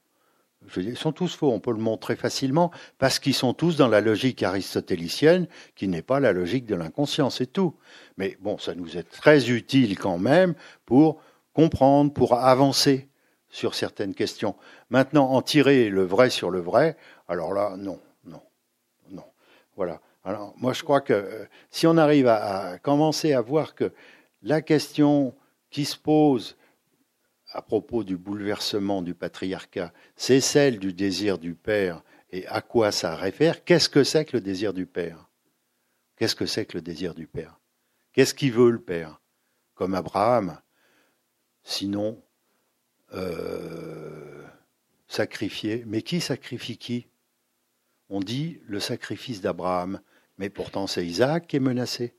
[0.76, 1.52] Ils sont tous faux.
[1.52, 6.02] On peut le montrer facilement parce qu'ils sont tous dans la logique aristotélicienne qui n'est
[6.02, 7.30] pas la logique de l'inconscient.
[7.30, 7.74] C'est tout.
[8.16, 10.54] Mais bon, ça nous est très utile quand même
[10.86, 11.20] pour
[11.52, 13.08] comprendre, pour avancer
[13.48, 14.56] sur certaines questions.
[14.90, 16.96] Maintenant, en tirer le vrai sur le vrai,
[17.28, 18.42] alors là, non, non,
[19.10, 19.24] non.
[19.76, 20.00] Voilà.
[20.24, 23.92] Alors, moi, je crois que euh, si on arrive à, commencer à voir que
[24.42, 25.34] la question
[25.70, 26.56] qui se pose
[27.54, 32.90] à propos du bouleversement du patriarcat, c'est celle du désir du Père et à quoi
[32.90, 35.30] ça réfère, qu'est-ce que c'est que le désir du Père?
[36.16, 37.60] Qu'est-ce que c'est que le désir du Père?
[38.12, 39.20] Qu'est-ce qu'il veut le Père?
[39.74, 40.60] Comme Abraham,
[41.62, 42.20] sinon
[43.12, 44.42] euh,
[45.06, 45.84] sacrifier.
[45.86, 47.06] Mais qui sacrifie qui?
[48.08, 50.00] On dit le sacrifice d'Abraham.
[50.38, 52.14] Mais pourtant, c'est Isaac qui est menacé.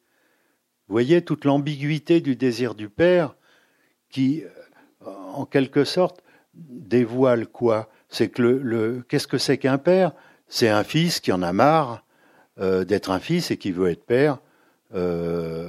[0.88, 3.36] Voyez toute l'ambiguïté du désir du père
[4.10, 4.44] qui,
[5.34, 7.90] en quelque sorte, dévoile quoi?
[8.10, 10.12] C'est que le, qu'est-ce que c'est qu'un père?
[10.48, 12.04] C'est un fils qui en a marre
[12.60, 14.40] euh, d'être un fils et qui veut être père.
[14.94, 15.66] Euh,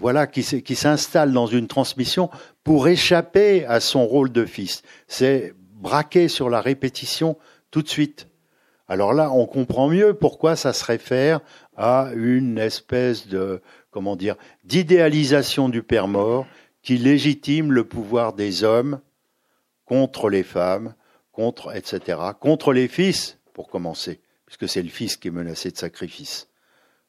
[0.00, 2.30] voilà, qui, qui s'installe dans une transmission
[2.64, 4.82] pour échapper à son rôle de fils.
[5.06, 7.36] C'est braquer sur la répétition
[7.70, 8.26] tout de suite.
[8.88, 11.40] Alors là, on comprend mieux pourquoi ça se réfère
[11.76, 13.60] à une espèce de,
[13.90, 16.46] comment dire, d'idéalisation du père mort
[16.82, 19.00] qui légitime le pouvoir des hommes
[19.84, 20.94] contre les femmes,
[21.32, 25.76] contre, etc., contre les fils, pour commencer, puisque c'est le fils qui est menacé de
[25.76, 26.48] sacrifice.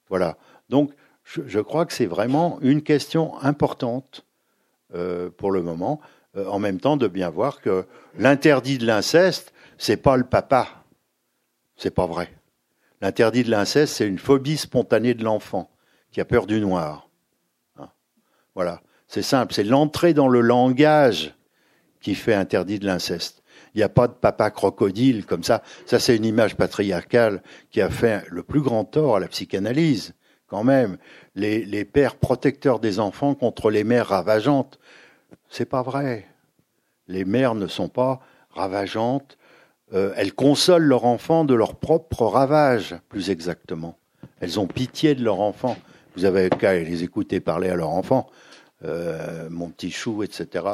[0.10, 0.38] Voilà.
[0.70, 0.92] Donc,
[1.24, 4.26] je, crois que c'est vraiment une question importante
[4.94, 6.02] euh, pour le moment.
[6.36, 7.86] Euh, en même temps, de bien voir que
[8.18, 10.84] l'interdit de l'inceste, c'est pas le papa.
[11.76, 12.34] C'est pas vrai.
[13.02, 15.72] L'interdit de l'inceste, c'est une phobie spontanée de l'enfant
[16.12, 17.08] qui a peur du noir.
[17.78, 17.90] Hein.
[18.54, 18.82] voilà.
[19.12, 19.54] C'est simple.
[19.54, 21.36] C'est l'entrée dans le langage
[22.00, 23.44] qui fait interdit de l'inceste.
[23.76, 25.64] Il n'y a pas de papa crocodile comme ça.
[25.86, 30.14] Ça, c'est une image patriarcale qui a fait le plus grand tort à la psychanalyse,
[30.48, 30.96] quand même.
[31.36, 34.80] Les, pères protecteurs des enfants contre les mères ravageantes.
[35.50, 36.26] C'est pas vrai.
[37.10, 39.38] Les mères ne sont pas ravageantes.
[39.92, 43.98] Euh, elles consolent leur enfant de leur propre ravage, plus exactement.
[44.40, 45.76] Elles ont pitié de leur enfant.
[46.16, 48.30] Vous avez qu'à les écouter parler à leur enfant.
[48.84, 50.66] Euh, mon petit chou, etc.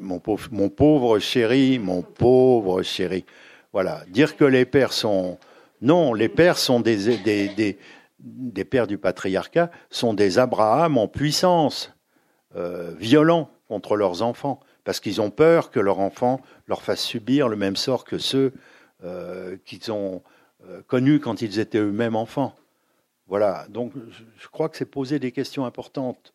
[0.00, 3.24] Mon, pauvre, chéri, mon pauvre chéri.
[3.72, 4.02] Voilà.
[4.08, 5.38] Dire que les pères sont.
[5.82, 7.76] Non, les pères sont des,
[8.68, 11.92] pères du patriarcat, sont des Abraham en puissance.
[12.56, 17.48] Euh, violents contre leurs enfants, parce qu'ils ont peur que leur enfant leur fasse subir
[17.48, 18.52] le même sort que ceux
[19.02, 20.22] euh, qu'ils ont
[20.86, 22.54] connus quand ils étaient eux-mêmes enfants.
[23.26, 23.92] Voilà, donc
[24.38, 26.33] je crois que c'est poser des questions importantes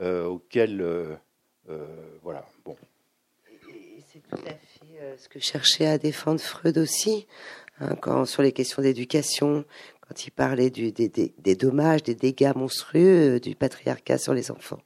[0.00, 1.18] auxquelles,
[2.22, 2.76] voilà, bon.
[4.12, 7.26] C'est tout à fait ce que cherchait à défendre Freud aussi,
[7.80, 9.64] hein, quand, sur les questions d'éducation,
[10.00, 14.80] quand il parlait du, des, dommages, des dégâts monstrueux du patriarcat sur les enfants.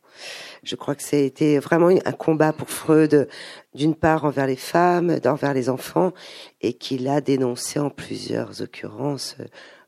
[0.62, 3.28] Je crois que été vraiment un combat pour Freud,
[3.74, 6.12] d'une part envers les femmes, envers les enfants,
[6.60, 9.36] et qu'il a dénoncé en plusieurs occurrences.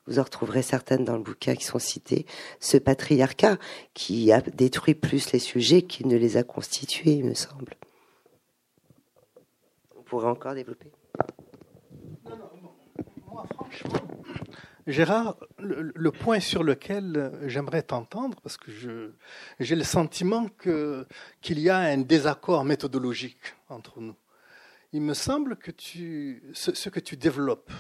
[0.07, 2.27] Vous en retrouverez certaines dans le bouquin qui sont citées.
[2.61, 3.59] Ce patriarcat
[3.95, 7.75] qui a détruit plus les sujets qu'il ne les a constitués, il me semble.
[9.97, 10.93] On pourrait encore développer.
[12.25, 12.51] Non, non,
[13.33, 14.07] moi, franchement,
[14.87, 18.71] Gérard, le, point sur lequel j'aimerais t'entendre, parce que
[19.59, 24.15] j'ai le sentiment qu'il y a un désaccord méthodologique entre nous.
[24.97, 25.73] Il me semble que
[26.55, 27.71] ce, que tu développes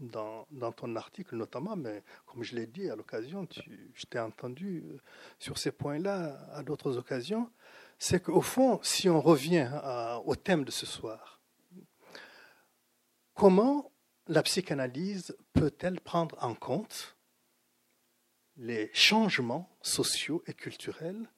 [0.00, 3.46] dans, ton article notamment, mais comme je l'ai dit à l'occasion,
[3.92, 4.82] je t'ai entendu
[5.38, 7.50] sur ces points-là à d'autres occasions,
[7.98, 9.70] c'est qu'au fond, si on revient
[10.24, 11.42] au thème de ce soir,
[13.34, 13.92] comment
[14.26, 17.18] la psychanalyse peut-elle prendre en compte
[18.56, 21.30] les changements sociaux et culturels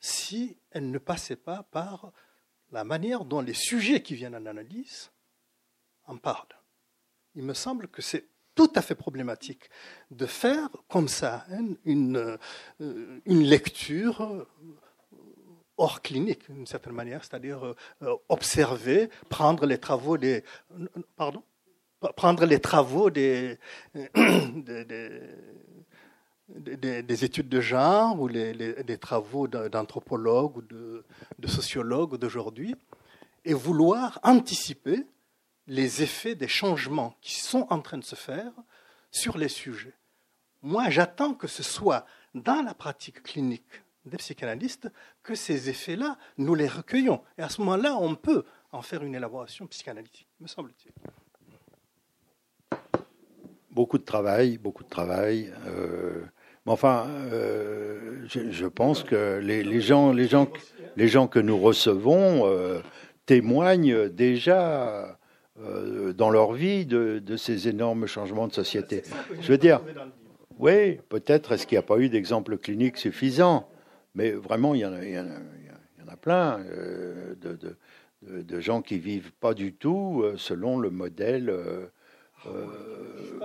[0.00, 2.12] si elle ne passait pas par
[2.72, 5.10] la manière dont les sujets qui viennent en analyse
[6.06, 6.46] en parlent.
[7.34, 9.70] Il me semble que c'est tout à fait problématique
[10.10, 11.46] de faire comme ça
[11.84, 14.46] une, euh, une lecture
[15.76, 20.44] hors clinique, d'une certaine manière, c'est-à-dire euh, observer, prendre les travaux des...
[21.16, 21.42] Pardon
[22.16, 23.58] prendre les travaux des,
[27.24, 31.04] études de genre ou les, des travaux d'anthropologues ou de,
[31.38, 32.74] de sociologues d'aujourd'hui
[33.44, 35.06] et vouloir anticiper
[35.66, 38.52] les effets des changements qui sont en train de se faire
[39.10, 39.94] sur les sujets.
[40.62, 44.88] Moi, j'attends que ce soit dans la pratique clinique des psychanalystes
[45.22, 47.22] que ces effets-là, nous les recueillons.
[47.38, 50.92] Et à ce moment-là, on peut en faire une élaboration psychanalytique, me semble-t-il
[53.70, 55.52] beaucoup de travail, beaucoup de travail.
[55.66, 56.24] Euh,
[56.66, 60.48] mais enfin, euh, je, pense que les, gens, les, gens,
[60.96, 62.80] les gens que nous recevons euh,
[63.26, 65.16] témoignent déjà
[66.14, 69.02] dans leur vie de, ces énormes changements de société.
[69.42, 69.82] Je veux dire,
[70.58, 73.68] oui, peut-être est-ce qu'il n'y a pas eu d'exemples cliniques suffisants,
[74.14, 75.26] mais vraiment, il y en a, il y en
[76.08, 77.36] a, plein de,
[78.22, 81.54] de, de, gens qui vivent pas du tout selon le modèle
[82.46, 82.66] euh,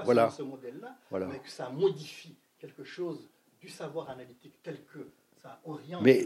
[0.04, 0.30] voilà.
[0.30, 1.28] ce modèle-là, voilà.
[1.28, 3.20] mais que ça modifie quelque chose
[3.62, 5.08] du savoir analytique tel que
[5.42, 6.02] ça oriente.
[6.02, 6.24] Mais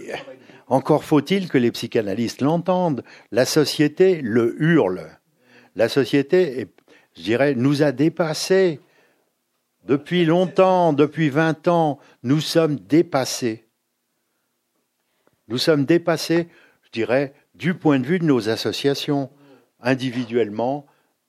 [0.68, 3.04] encore faut-il que les psychanalystes l'entendent.
[3.32, 5.10] La société le hurle.
[5.76, 6.68] La société,
[7.18, 8.80] je dirais, nous a dépassés.
[9.84, 13.66] Depuis longtemps, depuis 20 ans, nous sommes dépassés.
[15.50, 16.48] Nous sommes dépassés,
[16.84, 19.30] je dirais, du point de vue de nos associations.
[19.82, 20.86] Individuellement,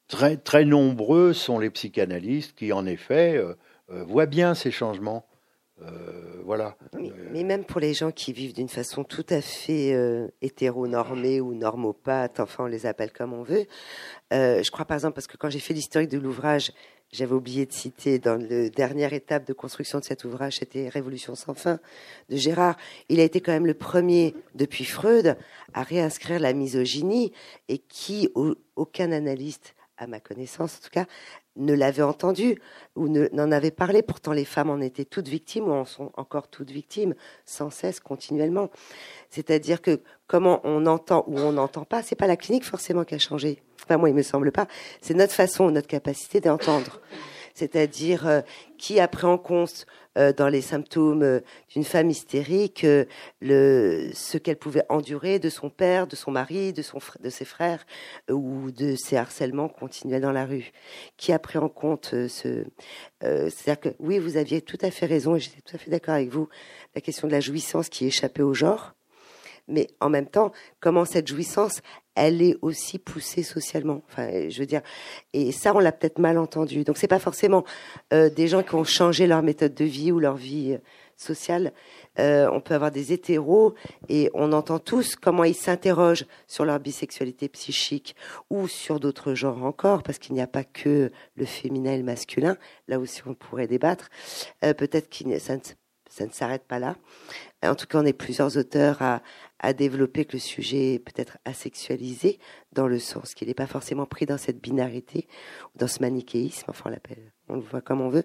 [0.09, 3.55] très, très nombreux sont les psychanalystes qui, en effet, euh,
[3.91, 5.27] voient bien ces changements.
[5.83, 6.77] Euh, voilà.
[7.33, 9.97] Mais, même pour les gens qui vivent d'une façon tout à fait
[10.43, 13.67] hétéronormée ou normopathe, enfin on les appelle comme on veut,
[14.31, 16.73] je crois par exemple, parce que quand j'ai fait l'historique de l'ouvrage,
[17.13, 21.35] j'avais oublié de citer dans la dernière étape de construction de cet ouvrage, c'était Révolution
[21.35, 21.81] sans fin
[22.29, 22.77] de Gérard.
[23.09, 25.37] Il a été quand même le premier depuis Freud
[25.75, 27.33] à réinscrire la misogynie
[27.69, 28.29] et qui
[28.77, 31.05] aucun analyste, à ma connaissance en tout cas,
[31.57, 32.59] ne l'avait entendu
[32.97, 34.03] ou n'en avait parlé.
[34.03, 38.01] Pourtant, les femmes en étaient toutes victimes ou en sont encore toutes victimes, sans cesse,
[38.01, 38.71] continuellement.
[39.29, 43.15] C'est-à-dire que comment on entend ou on n'entend pas, c'est pas la clinique forcément qui
[43.15, 43.63] a changé.
[43.85, 44.67] Enfin, moi, il me semble pas.
[45.01, 47.01] C'est notre façon, notre capacité d'entendre.
[47.61, 48.41] C'est-à-dire euh,
[48.79, 49.85] qui a pris en compte
[50.17, 52.87] euh, dans les symptômes euh, d'une femme hystérique
[53.43, 56.83] ce qu'elle pouvait endurer de son père, de son mari, de
[57.29, 57.85] ses frères
[58.31, 60.73] ou de ses harcèlements continuels dans la rue.
[61.19, 62.65] Qui a pris en compte ce...
[63.21, 66.15] C'est-à-dire que oui, vous aviez tout à fait raison et j'étais tout à fait d'accord
[66.15, 66.49] avec vous,
[66.95, 68.95] la question de la jouissance qui échappait au genre
[69.71, 71.81] mais en même temps, comment cette jouissance,
[72.15, 74.03] elle est aussi poussée socialement.
[74.09, 74.83] Enfin, je veux dire,
[75.33, 76.85] et ça, on l'a peut-être mal entendu.
[76.85, 77.65] Donc, c'est pas forcément
[78.13, 80.79] euh, des gens qui ont changé leur méthode de vie ou leur vie euh,
[81.17, 81.73] sociale.
[82.19, 83.75] Euh, on peut avoir des hétéros
[84.09, 88.17] et on entend tous comment ils s'interrogent sur leur bisexualité psychique
[88.49, 92.05] ou sur d'autres genres encore, parce qu'il n'y a pas que le féminin et le
[92.05, 92.57] masculin.
[92.89, 94.09] Là aussi, on pourrait débattre.
[94.61, 95.57] peut-être que ça
[96.25, 96.97] ne s'arrête pas là.
[97.63, 99.23] En tout cas, on est plusieurs auteurs à,
[99.61, 102.39] à développer que le sujet est peut-être asexualisé
[102.73, 105.29] dans le sens qu'il n'est pas forcément pris dans cette binarité
[105.75, 108.25] ou dans ce manichéisme, enfin on l'appelle, on le voit comme on veut,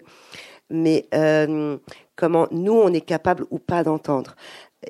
[0.70, 1.78] mais euh,
[2.16, 4.34] comment nous on est capable ou pas d'entendre.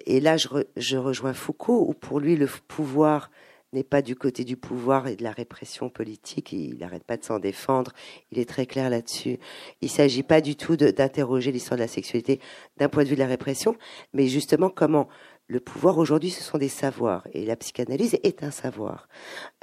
[0.07, 3.31] Et là je, je rejoins Foucault où pour lui le pouvoir
[3.73, 6.53] n'est pas du côté du pouvoir et de la répression politique.
[6.53, 7.93] Il n'arrête pas de s'en défendre.
[8.31, 9.39] Il est très clair là-dessus.
[9.83, 12.41] Il ne s'agit pas du tout d'interroger l'histoire de la sexualité
[12.77, 13.77] d'un point de vue de la répression,
[14.13, 15.09] mais justement comment
[15.49, 19.09] le pouvoir aujourd'hui, ce sont des savoirs, et la psychanalyse est un savoir.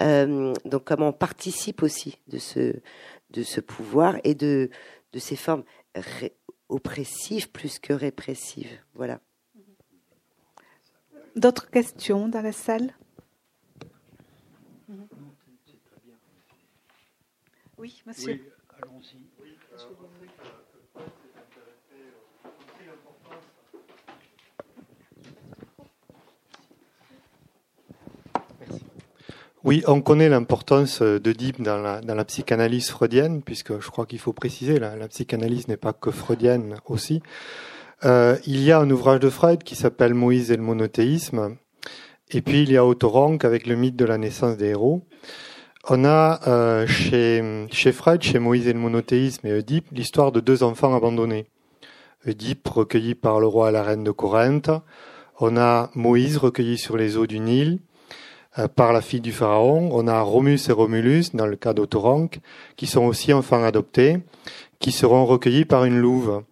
[0.02, 2.76] Euh, donc, comment on participe aussi de ce,
[3.32, 4.70] de ce pouvoir et de,
[5.12, 5.64] de ces formes
[6.70, 8.80] oppressives plus que répressives.
[8.94, 9.20] Voilà.
[11.36, 12.94] D'autres questions dans la salle
[17.78, 18.34] Oui, monsieur.
[18.34, 18.53] Oui,
[29.64, 34.20] Oui, on connaît l'importance d'Oedipe dans la, dans la psychanalyse freudienne, puisque je crois qu'il
[34.20, 37.22] faut préciser, la, la psychanalyse n'est pas que freudienne aussi.
[38.04, 41.56] Euh, il y a un ouvrage de Freud qui s'appelle Moïse et le monothéisme,
[42.30, 45.06] et puis il y a Autoronque avec le mythe de la naissance des héros.
[45.88, 50.42] On a euh, chez, chez Freud, chez Moïse et le monothéisme et Oedipe, l'histoire de
[50.42, 51.48] deux enfants abandonnés.
[52.28, 54.72] Oedipe recueilli par le roi et la reine de Corinthe.
[55.40, 57.80] On a Moïse recueilli sur les eaux du Nil.
[58.60, 59.90] Euh, par la fille du pharaon.
[59.94, 62.40] On a Romus et Romulus, dans le cas d'Autoranque,
[62.76, 64.20] qui sont aussi enfants adoptés,
[64.78, 66.44] qui seront recueillis par une louve.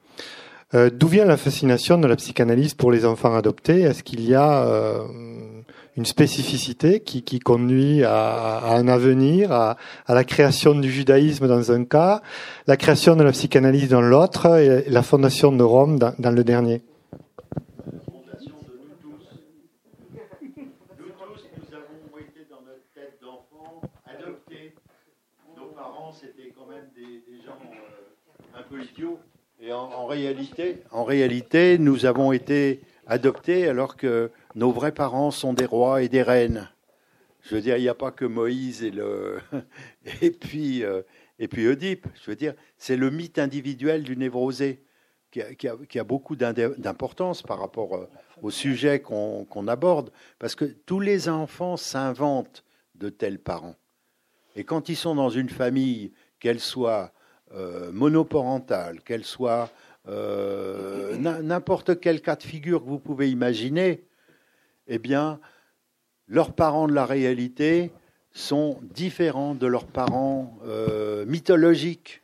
[0.74, 3.82] Euh, D'où vient la fascination de la psychanalyse pour les enfants adoptés?
[3.82, 5.04] Est-ce qu'il y a euh,
[5.96, 9.78] une spécificité qui, conduit à, un avenir, à,
[10.10, 12.24] la création du judaïsme dans un cas,
[12.66, 16.82] la création de la psychanalyse dans l'autre et la fondation de Rome dans le dernier
[29.64, 30.06] Et en,
[30.92, 36.10] en réalité, nous avons été adoptés alors que nos vrais parents sont des rois et
[36.10, 36.70] des reines.
[37.42, 39.40] Je veux dire, il n'y a pas que Moïse et le
[40.22, 41.02] et puis euh,
[41.40, 42.08] et puis Oedipe.
[42.24, 44.84] Je veux dire, c'est le mythe individuel du névrosé
[45.32, 48.10] qui a, beaucoup d'importance par rapport euh,
[48.42, 52.66] au sujet qu'on aborde, parce que tous les enfants s'inventent
[52.96, 53.76] de tels parents.
[54.56, 57.14] Et quand ils sont dans une famille, qu'elle soit
[57.54, 59.70] euh, monoparentale, qu'elle soit
[60.08, 64.04] euh, n'importe quel cas de figure que vous pouvez imaginer,
[64.88, 65.40] eh bien,
[66.28, 67.92] leurs parents de la réalité
[68.32, 72.22] sont différents de leurs parents euh, mythologiques.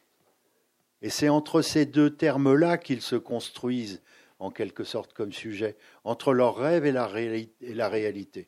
[1.01, 4.01] Et c'est entre ces deux termes-là qu'ils se construisent,
[4.39, 8.47] en quelque sorte, comme sujet, entre leur rêve et la, réalité.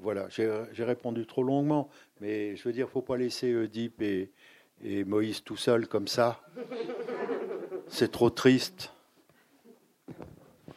[0.00, 1.90] voilà, j'ai répondu trop longuement,
[2.20, 4.32] mais je veux dire, il ne faut pas laisser Oedipe et,
[5.04, 6.40] Moïse tout seul comme ça.
[7.90, 8.92] C'est trop triste.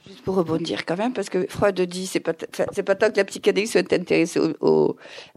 [0.07, 3.25] Juste pour rebondir quand même, parce que Freud dit c'est pas pas tant que la
[3.25, 4.39] psychanalyse soit intéressée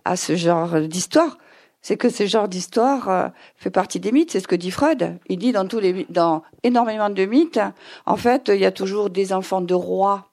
[0.04, 1.38] à ce genre d'histoire,
[1.84, 4.30] c'est que ce genre d'histoire euh, fait partie des mythes.
[4.30, 5.18] C'est ce que dit Freud.
[5.28, 7.60] Il dit dans tous les dans énormément de mythes,
[8.06, 10.30] en fait, il y a toujours des enfants de rois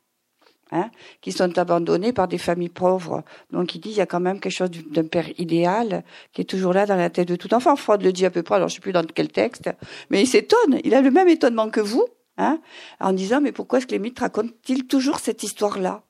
[0.74, 3.26] Hein, qui sont abandonnés par des familles pauvres.
[3.52, 6.46] Donc il dit il y a quand même quelque chose d'un père idéal qui est
[6.46, 7.76] toujours là dans la tête de tout enfant.
[7.76, 9.70] Freud le dit à peu près, alors je sais plus dans quel texte,
[10.10, 12.06] mais il s'étonne, il a le même étonnement que vous,
[12.38, 12.62] hein,
[13.02, 16.04] en disant mais pourquoi est-ce que les mythes racontent-ils toujours cette histoire-là?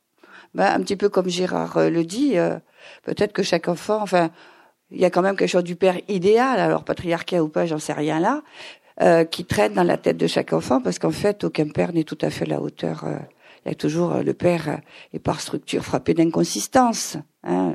[0.54, 2.60] Ben, Un petit peu comme Gérard euh, le dit, euh,
[3.02, 4.30] peut-être que chaque enfant, enfin,
[4.92, 7.80] il y a quand même quelque chose du père idéal, alors patriarcat ou pas, j'en
[7.80, 8.44] sais rien là,
[9.02, 12.04] euh, qui traîne dans la tête de chaque enfant, parce qu'en fait, aucun père n'est
[12.04, 13.06] tout à fait à la hauteur
[13.66, 14.76] il y a toujours euh, le père euh,
[15.14, 17.18] est par structure frappé d'inconsistance.
[17.44, 17.74] Hein.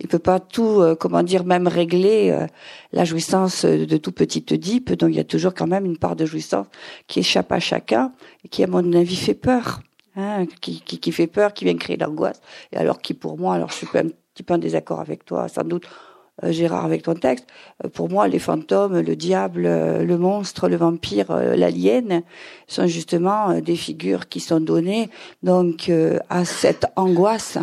[0.00, 2.46] Il peut pas tout, euh, comment dire, même régler
[2.92, 4.92] la jouissance de tout petit Oedipe.
[4.92, 6.66] Donc il y a toujours quand même une part de jouissance
[7.06, 8.12] qui échappe à chacun
[8.44, 9.80] et qui, à mon avis, fait peur.
[10.18, 12.40] Hein, qui, qui, qui, fait peur, qui vient créer l'angoisse.
[12.72, 15.46] Et alors qui, pour moi, alors je suis un petit peu en désaccord avec toi,
[15.48, 17.46] sans doute, euh, Gérard, avec ton texte,
[17.84, 22.22] euh, pour moi, les fantômes, le diable, euh, le monstre, le vampire, l'alien,
[22.66, 25.08] sont justement des figures qui sont données
[25.42, 25.90] donc
[26.28, 27.58] à cette angoisse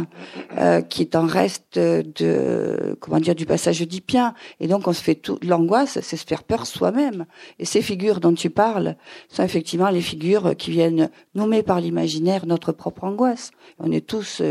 [0.89, 4.33] qui est en reste de comment dire du passage oedipien.
[4.61, 7.25] Et donc on se fait tout l'angoisse, c'est se faire peur soi-même.
[7.59, 8.95] Et ces figures dont tu parles
[9.27, 13.51] sont effectivement les figures qui viennent nommer par l'imaginaire notre propre angoisse.
[13.79, 14.41] On est tous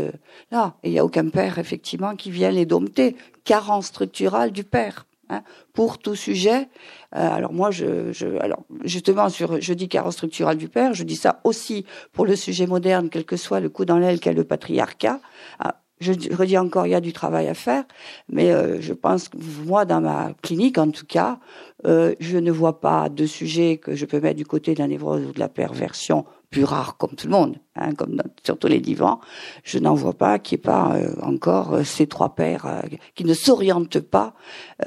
[0.51, 4.63] là, et il n'y a aucun père effectivement qui vient les dompter, carence structurale du
[4.63, 5.05] père.
[5.29, 5.41] Hein,
[5.71, 6.67] pour tout sujet.
[7.15, 11.15] Euh, alors moi, je, alors justement sur, je dis carence structurale du père, je dis
[11.15, 14.43] ça aussi pour le sujet moderne, quel que soit le coup dans l'aile qu'est le
[14.43, 15.21] patriarcat.
[15.59, 17.83] Ah, je redis encore, il y a du travail à faire,
[18.29, 21.39] mais euh, je pense que moi, dans ma clinique en tout cas,
[21.85, 24.87] euh, je ne vois pas de sujet que je peux mettre du côté de la
[24.87, 28.67] névrose ou de la perversion plus rare comme tout le monde, hein, comme sur tous
[28.67, 29.19] les divans,
[29.63, 32.81] je n'en vois pas qui est pas euh, encore euh, ces trois pères euh,
[33.15, 34.35] qui ne s'orientent pas,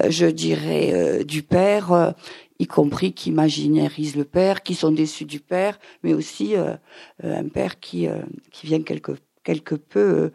[0.07, 2.13] je dirais, du père,
[2.59, 6.55] y compris qui imaginarisent le père, qui sont déçus du père, mais aussi
[7.23, 8.07] un père qui
[8.51, 9.13] qui vient quelque
[9.47, 10.31] quelque peu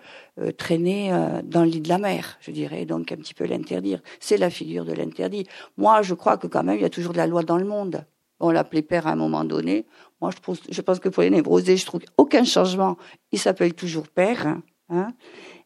[0.57, 1.13] traîner
[1.45, 4.01] dans le lit de la mer, je dirais, donc un petit peu l'interdire.
[4.21, 5.45] C'est la figure de l'interdit.
[5.77, 7.67] Moi, je crois que quand même, il y a toujours de la loi dans le
[7.67, 8.07] monde
[8.43, 9.87] on l'appelait père à un moment donné.
[10.21, 10.31] Moi,
[10.71, 12.99] je pense, que pour les névrosés, je trouve aucun changement.
[13.31, 14.59] Il s'appelle toujours père.
[14.89, 15.09] Hein,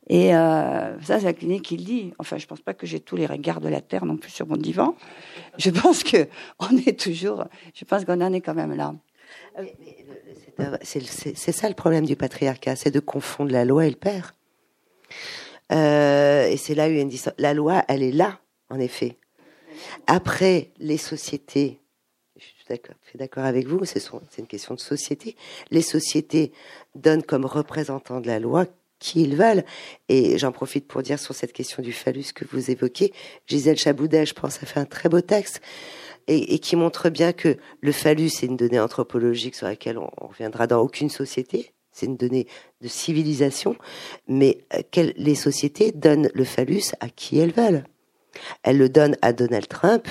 [0.09, 2.13] et euh, ça, c'est la clinique qui le dit.
[2.19, 4.47] Enfin, je pense pas que j'ai tous les regards de la terre non plus sur
[4.47, 4.95] mon divan.
[5.59, 6.29] Je pense que
[6.59, 7.45] on est toujours.
[7.75, 8.95] Je pense qu'on en est quand même là.
[10.83, 14.35] C'est ça le problème du patriarcat, c'est de confondre la loi et le père.
[15.73, 18.41] Euh, et c'est là où il La loi, elle est là,
[18.71, 19.17] en effet.
[20.07, 21.81] Après, les sociétés
[22.39, 24.01] je suis d'accord avec vous, c'est
[24.39, 25.37] une question de société.
[25.71, 26.53] Les sociétés
[26.95, 28.67] donnent comme représentants de la loi
[28.99, 29.65] qui ils veulent.
[30.09, 33.13] Et j'en profite pour dire sur cette question du phallus que vous évoquez,
[33.47, 35.61] Gisèle Chaboudet, je pense, a fait un très beau texte
[36.29, 40.67] et, qui montre bien que le phallus est une donnée anthropologique sur laquelle on, reviendra
[40.67, 41.73] dans aucune société.
[41.93, 42.47] C'est une donnée
[42.83, 43.77] de civilisation,
[44.29, 47.85] mais euh, les sociétés donnent le phallus à qui elles veulent.
[48.63, 50.07] Elles le donnent à Donald Trump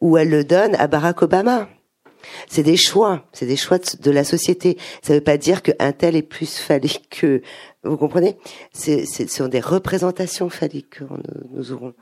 [0.00, 1.68] ou elles le donnent à Barack Obama.
[2.48, 4.76] C'est des choix, c'est des choix de la société.
[5.02, 7.42] Ça ne veut pas dire qu'un tel est plus phallique que,
[7.82, 8.36] vous comprenez?
[8.72, 11.04] Ce sont des représentations phalliques que
[11.50, 11.94] nous, aurons.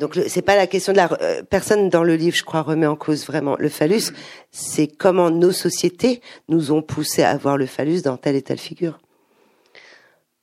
[0.00, 2.86] Donc c'est pas la question de la euh, personne dans le livre, je crois, remet
[2.86, 4.12] en cause vraiment le phallus.
[4.50, 8.58] C'est comment nos sociétés nous ont poussé à voir le phallus dans telle et telle
[8.58, 8.98] figure.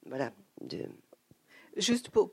[0.06, 0.32] Voilà.
[1.76, 2.30] Juste pour,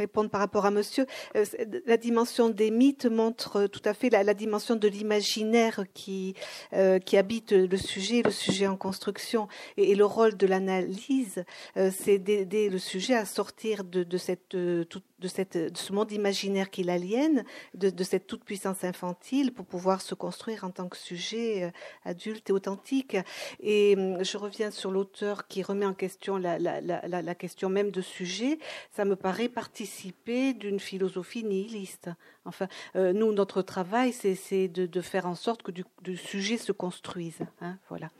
[0.00, 1.06] répondre par rapport à monsieur.
[1.36, 1.44] Euh,
[1.84, 6.34] la dimension des mythes montre tout à fait la, dimension de l'imaginaire qui,
[6.72, 9.46] euh, qui habite le sujet, le sujet en construction.
[9.76, 11.44] Et, le rôle de l'analyse,
[11.76, 14.56] euh, c'est d'aider le sujet à sortir de, cette,
[14.88, 15.28] toute de,
[15.74, 17.44] ce monde imaginaire qui l'aliène,
[17.74, 21.70] de, cette toute-puissance infantile pour pouvoir se construire en tant que sujet euh,
[22.04, 23.16] adulte et authentique.
[23.60, 28.58] Et hum, je reviens sur l'auteur qui remet en question la, question même de sujet.
[28.90, 32.10] Ça me paraît participer d'une philosophie nihiliste.
[32.44, 36.72] Enfin, euh, nous, notre travail, c'est de, faire en sorte que du, du sujet se
[36.72, 37.40] construise.
[37.60, 38.10] Hein, voilà.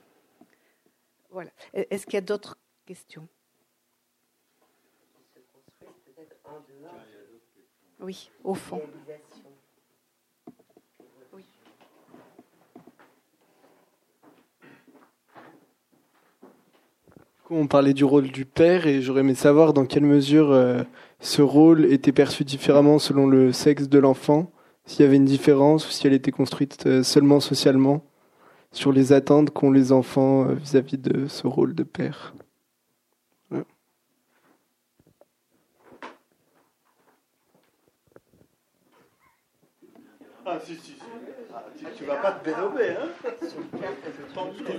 [1.30, 1.50] Voilà.
[1.74, 3.28] Est-ce qu'il y a d'autres questions?
[8.00, 8.80] Oui, au fond.
[17.52, 20.84] On parlait du rôle du père et j'aurais aimé savoir dans quelle mesure euh,
[21.18, 24.52] ce rôle était perçu différemment selon le sexe de l'enfant,
[24.84, 28.04] s'il y avait une différence ou si elle était construite euh, seulement socialement
[28.70, 32.34] sur les attentes qu'ont les enfants euh, vis-à-vis de ce rôle de père.
[41.52, 41.64] Ah,
[41.96, 43.08] tu, vas pas te hein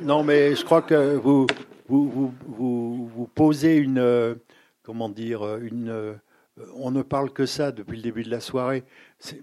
[0.01, 1.47] Non, mais je crois que vous,
[3.35, 3.97] posez une.
[3.97, 4.35] Euh,
[4.83, 6.19] comment dire une,
[6.75, 8.83] On ne parle que ça depuis le début de la soirée.
[9.19, 9.41] C'est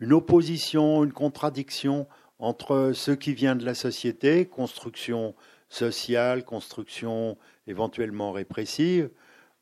[0.00, 2.08] une opposition, une contradiction
[2.38, 5.34] entre ce qui vient de la société, construction
[5.68, 9.10] sociale, construction éventuellement répressive,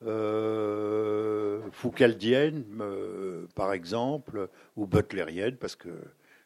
[0.06, 5.90] euh, foucaldienne, euh, par exemple, ou butlerienne, parce que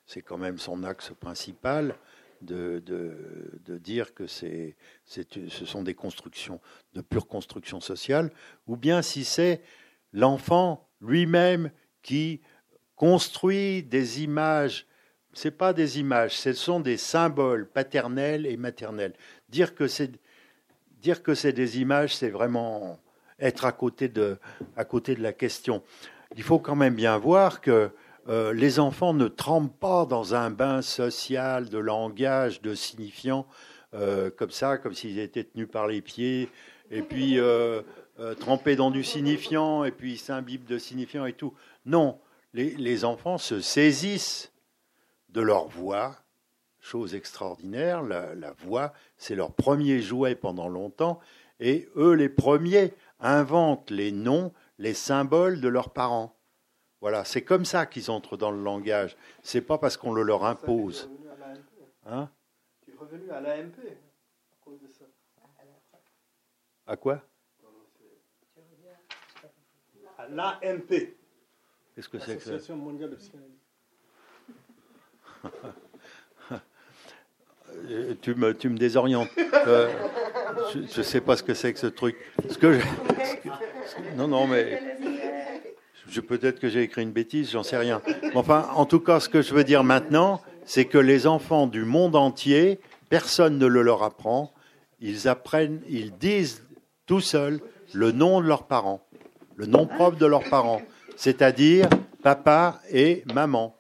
[0.07, 1.95] c'est quand même son axe principal
[2.43, 6.61] de, de, dire que c'est, ce sont des constructions
[6.95, 8.31] de pure construction sociale,
[8.67, 9.63] ou bien si c'est
[10.13, 11.71] l'enfant lui-même
[12.03, 12.41] qui
[12.97, 14.87] construit des images.
[15.33, 19.15] Ce pas des images, ce sont des symboles paternels et maternels.
[19.49, 20.13] Dire que c'est
[21.01, 22.99] dire que c'est des images, c'est vraiment
[23.39, 24.39] être à côté de
[24.77, 25.83] à côté de la question.
[26.37, 27.91] Il faut quand même bien voir que
[28.29, 33.47] euh, les enfants ne trempent pas dans un bain social de langage, de signifiant,
[33.93, 36.49] euh, comme ça, comme s'ils étaient tenus par les pieds,
[36.91, 37.83] et puis euh,
[38.41, 41.53] trempés dans du signifiant, et puis s'imbibent de signifiant et tout.
[41.85, 42.19] Non,
[42.55, 44.53] les, enfants se saisissent
[45.29, 46.17] de leur voix,
[46.81, 48.03] chose extraordinaire.
[48.03, 51.21] La, voix, c'est leur premier jouet pendant longtemps,
[51.61, 52.95] et eux, les premiers,
[53.25, 56.39] inventent les noms, les symboles de leurs parents.
[57.01, 59.17] Voilà, c'est comme ça qu'ils entrent dans le langage.
[59.43, 61.11] C'est pas parce qu'on le leur impose.
[62.07, 62.31] Hein?
[62.83, 65.05] Tu es revenu à l'AMP à cause de ça.
[66.87, 67.23] À quoi?
[70.19, 71.17] À l'AMP.
[71.95, 72.75] Qu'est-ce que c'est que ça?
[72.75, 73.59] Mondiale de psychanalyse.
[78.23, 79.29] tu, me, tu me désorientes.
[79.67, 79.89] Euh,
[80.75, 82.17] je ne sais pas ce que c'est que ce truc.
[82.49, 82.79] Ce que
[84.17, 84.81] non, non, mais
[86.29, 88.01] peut-être que j'ai écrit une bêtise, j'en sais rien.
[88.35, 91.85] Enfin, en tout cas, ce que je veux dire maintenant, c'est que les enfants du
[91.85, 94.53] monde entier, personne ne le leur apprend.
[95.01, 96.63] Ils apprennent, ils disent
[97.07, 97.61] tout seuls
[97.93, 99.07] le nom de leurs parents,
[99.57, 100.83] le nom propre de leurs parents
[101.17, 101.89] c'est-à-dire
[102.23, 103.77] papa et maman,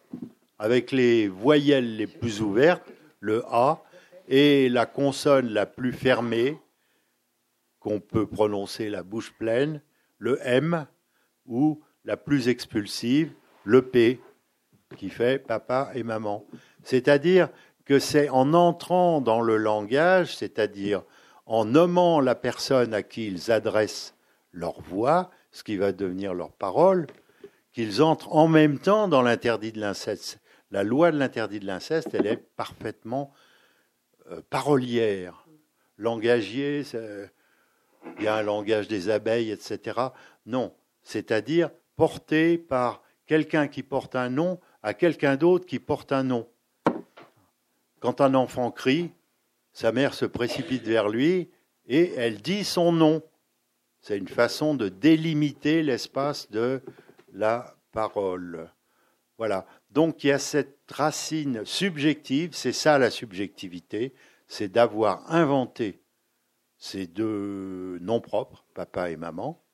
[0.59, 2.85] avec les voyelles les plus ouvertes,
[3.21, 3.83] le A,
[4.29, 6.59] et la consonne la plus fermée,
[7.79, 9.83] qu'on peut prononcer la bouche pleine,
[10.19, 10.87] le M,
[11.47, 13.33] ou la plus expulsive,
[13.65, 14.21] le P,
[14.97, 16.47] qui fait papa et maman.
[16.83, 17.49] C'est-à-dire
[17.85, 21.03] que c'est en entrant dans le langage, c'est-à-dire
[21.47, 24.15] en nommant la personne à qui ils adressent
[24.53, 27.07] leur voix, ce qui va devenir leur parole,
[27.73, 30.41] qu'ils entrent en même temps dans l'interdit de l'inceste.
[30.71, 33.33] La loi de l'interdit de l'inceste, elle est parfaitement
[34.31, 35.47] euh, parolière.
[35.97, 36.83] Langagier,
[38.19, 40.01] il y a un langage des abeilles, etc.
[40.47, 46.25] Non, c'est-à-dire porté par quelqu'un qui porte un nom à quelqu'un d'autre qui porte un
[46.25, 46.49] nom.
[48.01, 49.13] Quand un enfant crie,
[49.73, 51.51] sa mère se précipite vers lui
[51.87, 53.23] et elle dit son nom.
[54.01, 56.83] C'est une façon de délimiter l'espace de
[57.33, 58.71] la parole.
[59.39, 59.67] Voilà.
[59.95, 64.12] Donc il y a cette racine subjective, c'est ça la subjectivité,
[64.49, 66.03] c'est d'avoir inventé
[66.77, 69.65] ces deux noms propres, papa et maman.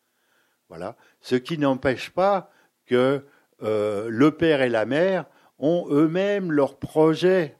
[0.68, 0.96] Voilà.
[1.22, 2.50] Ce qui n'empêche pas
[2.84, 3.26] que
[3.62, 5.24] euh, le père et la mère
[5.58, 7.56] ont eux-mêmes leurs projets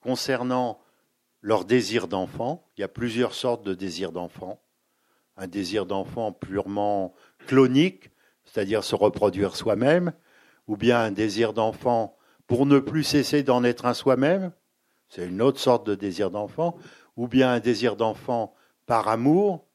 [0.00, 0.82] concernant
[1.40, 2.68] leur désir d'enfant.
[2.76, 4.62] Il y a plusieurs sortes de désirs d'enfant.
[5.38, 7.14] Un désir d'enfant purement
[7.46, 8.10] clonique,
[8.44, 10.12] c'est-à-dire se reproduire soi-même,
[10.66, 12.16] ou bien un désir d'enfant
[12.46, 14.52] pour ne plus cesser d'en être un soi-même,
[15.08, 16.76] c'est une autre sorte de désir d'enfant,
[17.16, 18.54] ou bien un désir d'enfant
[18.86, 19.66] par amour,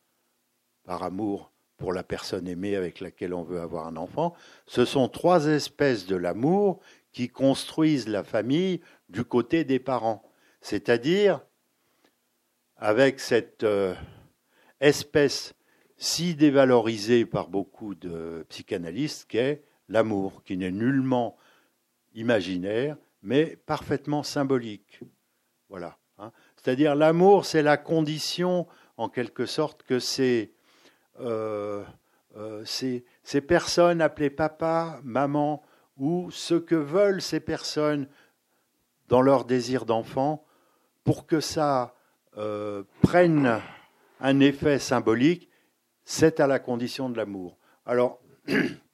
[0.84, 4.34] par amour pour la personne aimée avec laquelle on veut avoir un enfant.
[4.66, 6.80] Ce sont trois espèces de l'amour
[7.12, 10.24] qui construisent la famille du côté des parents,
[10.62, 11.42] c'est-à-dire
[12.78, 13.94] avec cette euh,
[14.80, 15.54] espèce
[15.98, 21.38] si dévalorisé par beaucoup de psychanalystes qu'est l'amour, qui n'est nullement
[22.14, 25.02] imaginaire, mais parfaitement symbolique.
[25.70, 25.98] Voilà.
[26.18, 26.32] Hein.
[26.56, 28.68] C'est-à-dire l'amour, c'est la condition,
[28.98, 30.54] en quelque sorte, que ces,
[31.20, 31.84] euh,
[32.38, 35.64] euh, ces, ces, personnes appelées papa, maman,
[35.98, 38.08] ou ce que veulent ces personnes
[39.08, 40.46] dans leur désir d'enfant,
[41.04, 41.96] pour que ça
[42.38, 43.62] euh, prenne
[44.20, 45.50] un effet symbolique,
[46.04, 47.58] c'est à la condition de l'amour.
[47.86, 48.20] Alors,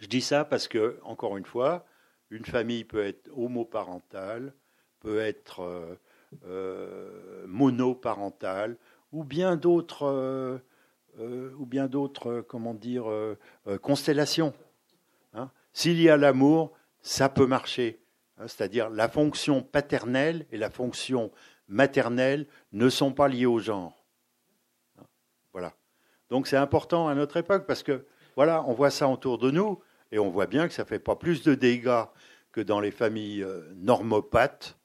[0.00, 1.86] je dis ça parce que, encore une fois,
[2.30, 4.52] Une famille peut être homoparentale,
[5.00, 5.94] peut être euh,
[6.44, 8.76] euh, monoparentale,
[9.12, 10.60] ou bien d'autres,
[11.18, 13.06] ou bien d'autres, comment dire,
[13.80, 14.52] constellations.
[15.32, 15.50] Hein.
[15.72, 17.98] S'il y a l'amour, ça peut marcher.
[18.38, 21.30] Hein, c'est-à-dire la fonction paternelle et la fonction
[21.66, 24.04] maternelle ne sont pas liées au genre.
[24.98, 25.04] Hein,
[25.52, 25.74] voilà.
[26.30, 28.06] Donc c'est important à notre époque parce que
[28.36, 29.80] voilà, on voit ça autour de nous
[30.12, 32.04] et on voit bien que ça ne fait pas plus de dégâts
[32.52, 34.76] que dans les familles euh, normopathes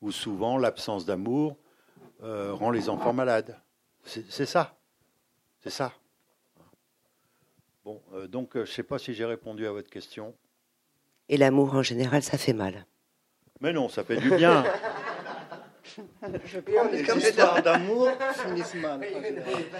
[0.00, 1.56] où souvent l'absence d'amour
[2.22, 3.58] euh, rend les enfants malades.
[4.04, 4.76] C'est ça.
[5.60, 5.92] C'est ça.
[7.84, 10.34] Bon, euh, donc je ne sais pas si j'ai répondu à votre question.
[11.28, 12.86] Et l'amour en général, ça fait mal.
[13.60, 14.64] Mais non, ça fait du bien.
[16.46, 19.00] Je prends les histoires d'amour finissent mal.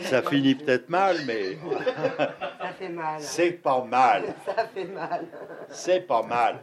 [0.02, 1.58] Ça finit peut-être mal, mais.
[2.74, 3.20] Ça fait mal.
[3.20, 4.24] C'est pas mal.
[4.46, 5.26] Ça fait mal.
[5.68, 6.58] C'est pas mal.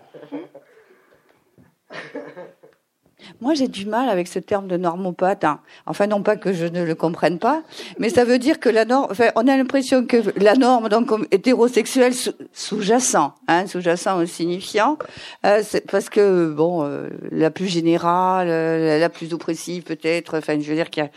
[3.39, 5.43] Moi, j'ai du mal avec ce terme de normopathe.
[5.43, 5.61] Hein.
[5.85, 7.61] Enfin, non pas que je ne le comprenne pas,
[7.97, 9.07] mais ça veut dire que la norme.
[9.11, 12.13] Enfin, on a l'impression que la norme, donc comme hétérosexuelle,
[12.51, 14.97] sous-jacent, hein, sous-jacent au signifiant,
[15.45, 20.39] euh, parce que bon, euh, la plus générale, euh, la plus oppressive peut-être.
[20.39, 21.11] Enfin, je veux dire qu'il y a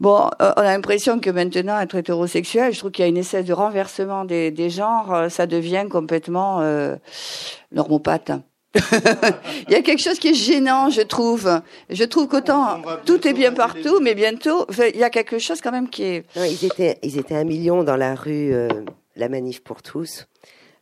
[0.00, 3.18] Bon, euh, on a l'impression que maintenant, être hétérosexuel, je trouve qu'il y a une
[3.18, 6.96] espèce de renversement des, des genres, ça devient complètement euh,
[7.70, 8.32] normopathe.
[8.74, 11.60] il y a quelque chose qui est gênant, je trouve.
[11.88, 14.64] Je trouve qu'autant tout est bien partout, mais bientôt,
[14.94, 16.36] il y a quelque chose quand même qui est.
[16.36, 18.68] Non, ils étaient, ils étaient un million dans la rue, euh,
[19.16, 20.28] la manif pour tous,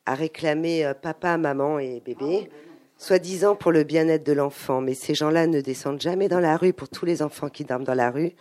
[0.04, 2.50] à réclamer euh, papa, maman et bébé,
[2.98, 4.80] soi-disant pour le bien-être de l'enfant.
[4.80, 7.84] Mais ces gens-là ne descendent jamais dans la rue pour tous les enfants qui dorment
[7.84, 8.32] dans la rue,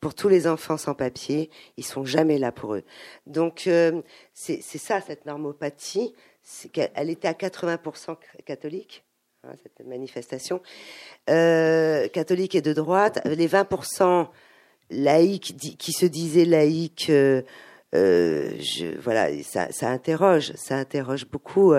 [0.00, 1.50] pour tous les enfants sans papier.
[1.76, 2.84] Ils sont jamais là pour eux.
[3.26, 4.00] Donc euh,
[4.32, 6.14] c'est ça cette normopathie
[6.94, 9.04] elle était à 80% catholique,
[9.44, 10.60] hein, cette manifestation,
[11.30, 13.20] euh, catholique et de droite.
[13.24, 14.28] Les 20%
[14.90, 17.42] laïcs qui se disaient laïcs, euh,
[17.94, 21.74] euh, je, voilà, ça, ça, interroge, ça interroge beaucoup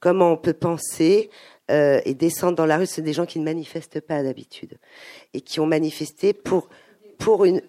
[0.00, 1.30] comment on peut penser
[1.70, 2.86] et descendre dans la rue.
[2.86, 4.78] C'est des gens qui ne manifestent pas d'habitude
[5.34, 6.68] et qui ont manifesté pour
[7.44, 7.62] une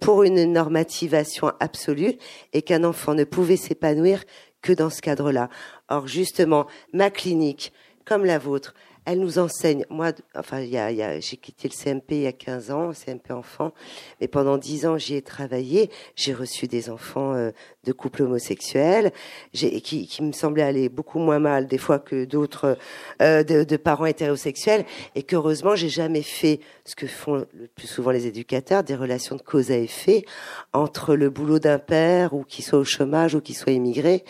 [0.00, 2.14] pour une normativation absolue
[2.54, 4.24] et qu'un enfant ne pouvait s'épanouir
[4.62, 5.50] que dans ce cadre-là.
[5.88, 7.72] Or, justement, ma clinique,
[8.06, 8.74] comme la vôtre,
[9.04, 9.84] elle nous enseigne.
[9.90, 12.92] Moi, enfin, y a, y a, j'ai quitté le CMP il y a 15 ans,
[12.92, 13.72] CMP enfant,
[14.20, 15.90] mais pendant 10 ans, j'y ai travaillé.
[16.16, 17.50] J'ai reçu des enfants euh,
[17.84, 19.12] de couples homosexuels,
[19.52, 22.76] qui, qui me semblaient aller beaucoup moins mal des fois que d'autres
[23.22, 27.86] euh, de, de, parents hétérosexuels, et qu'heureusement, j'ai jamais fait ce que font le plus
[27.86, 30.24] souvent les éducateurs, des relations de cause à effet
[30.72, 34.24] entre le boulot d'un père ou qui soit au chômage ou qui soit immigré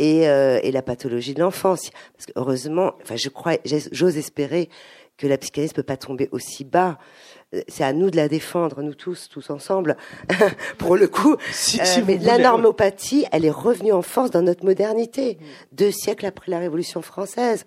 [0.00, 1.90] et, euh, et la pathologie de l'enfance.
[2.16, 3.58] Parce que heureusement, enfin, je crois,
[3.92, 4.70] j'ose espérer
[5.18, 6.98] que la psychanalyse peut pas tomber aussi bas.
[7.54, 9.98] Euh, c'est à nous de la défendre, nous tous, tous ensemble,
[10.78, 11.36] pour le coup.
[11.52, 15.38] Si, euh, mais la normopathie, elle est revenue en force dans notre modernité.
[15.72, 17.66] Deux siècles après la Révolution française,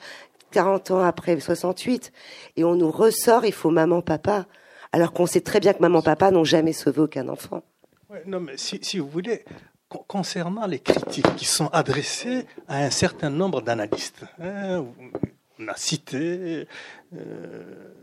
[0.51, 2.11] 40 ans après 68,
[2.57, 4.47] et on nous ressort, il faut maman, papa,
[4.91, 7.61] alors qu'on sait très bien que maman, papa n'ont jamais sauvé aucun enfant.
[8.09, 9.43] Ouais, non, mais si, si vous voulez,
[10.07, 14.85] concernant les critiques qui sont adressées à un certain nombre d'analystes, hein,
[15.59, 16.67] on a cité
[17.15, 17.93] euh,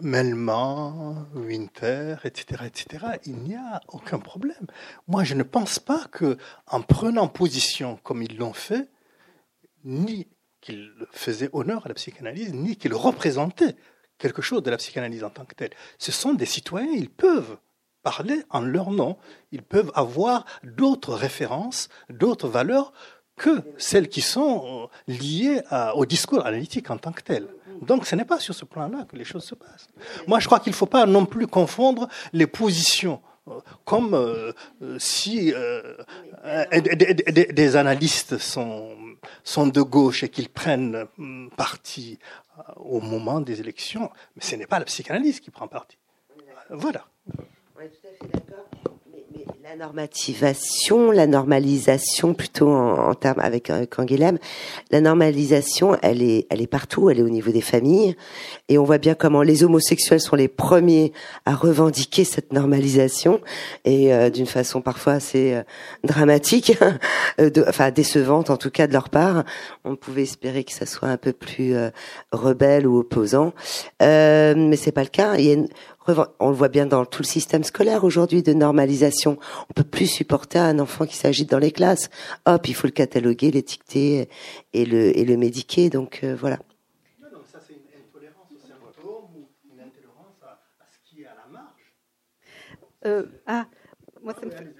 [0.00, 3.06] Melman, Winter, etc., etc.
[3.26, 4.66] Il n'y a aucun problème.
[5.06, 8.88] Moi, je ne pense pas que, en prenant position comme ils l'ont fait,
[9.84, 10.28] ni
[10.60, 13.76] qu'ils faisaient honneur à la psychanalyse, ni qu'ils représentaient
[14.18, 15.70] quelque chose de la psychanalyse en tant que telle.
[15.98, 17.56] Ce sont des citoyens, ils peuvent
[18.02, 19.16] parler en leur nom,
[19.52, 22.92] ils peuvent avoir d'autres références, d'autres valeurs
[23.36, 25.60] que celles qui sont liées
[25.94, 27.46] au discours analytique en tant que tel.
[27.82, 29.88] Donc ce n'est pas sur ce plan-là que les choses se passent.
[30.26, 34.52] Moi, je crois qu'il ne faut pas non plus confondre les positions euh, comme euh,
[34.98, 35.96] si euh,
[36.72, 38.96] des, analystes sont,
[39.44, 42.18] sont de gauche et qu'ils prennent hum, parti
[42.76, 45.96] au moment des élections, mais ce n'est pas la psychanalyse qui prend parti.
[46.70, 47.06] Voilà.
[49.68, 53.94] La normativation, la normalisation, plutôt en, termes avec, avec
[54.90, 58.16] la normalisation, elle est, elle est partout, elle est au niveau des familles,
[58.70, 61.12] et on voit bien comment les homosexuels sont les premiers
[61.44, 63.42] à revendiquer cette normalisation,
[63.84, 65.62] et euh, d'une façon parfois assez euh,
[66.02, 66.72] dramatique,
[67.38, 69.44] euh, enfin décevante en tout cas de leur part.
[69.84, 71.74] On pouvait espérer que ça soit un peu plus
[72.32, 73.52] rebelle ou opposant,
[74.00, 75.36] mais c'est pas le cas.
[76.38, 79.38] On le voit bien dans tout le système scolaire aujourd'hui de normalisation.
[79.70, 82.10] On peut plus supporter un enfant qui s'agite dans les classes.
[82.46, 84.28] Hop, il faut le cataloguer, l'étiqueter
[84.72, 85.90] et le, et le médiquer.
[85.90, 86.58] Donc euh, voilà.
[87.20, 91.34] Non, non, ça c'est une intolérance ou une intolérance à, à, ce qui est à
[91.34, 91.92] la marge.
[93.06, 93.66] Euh, ah,
[94.22, 94.77] moi ça me fait...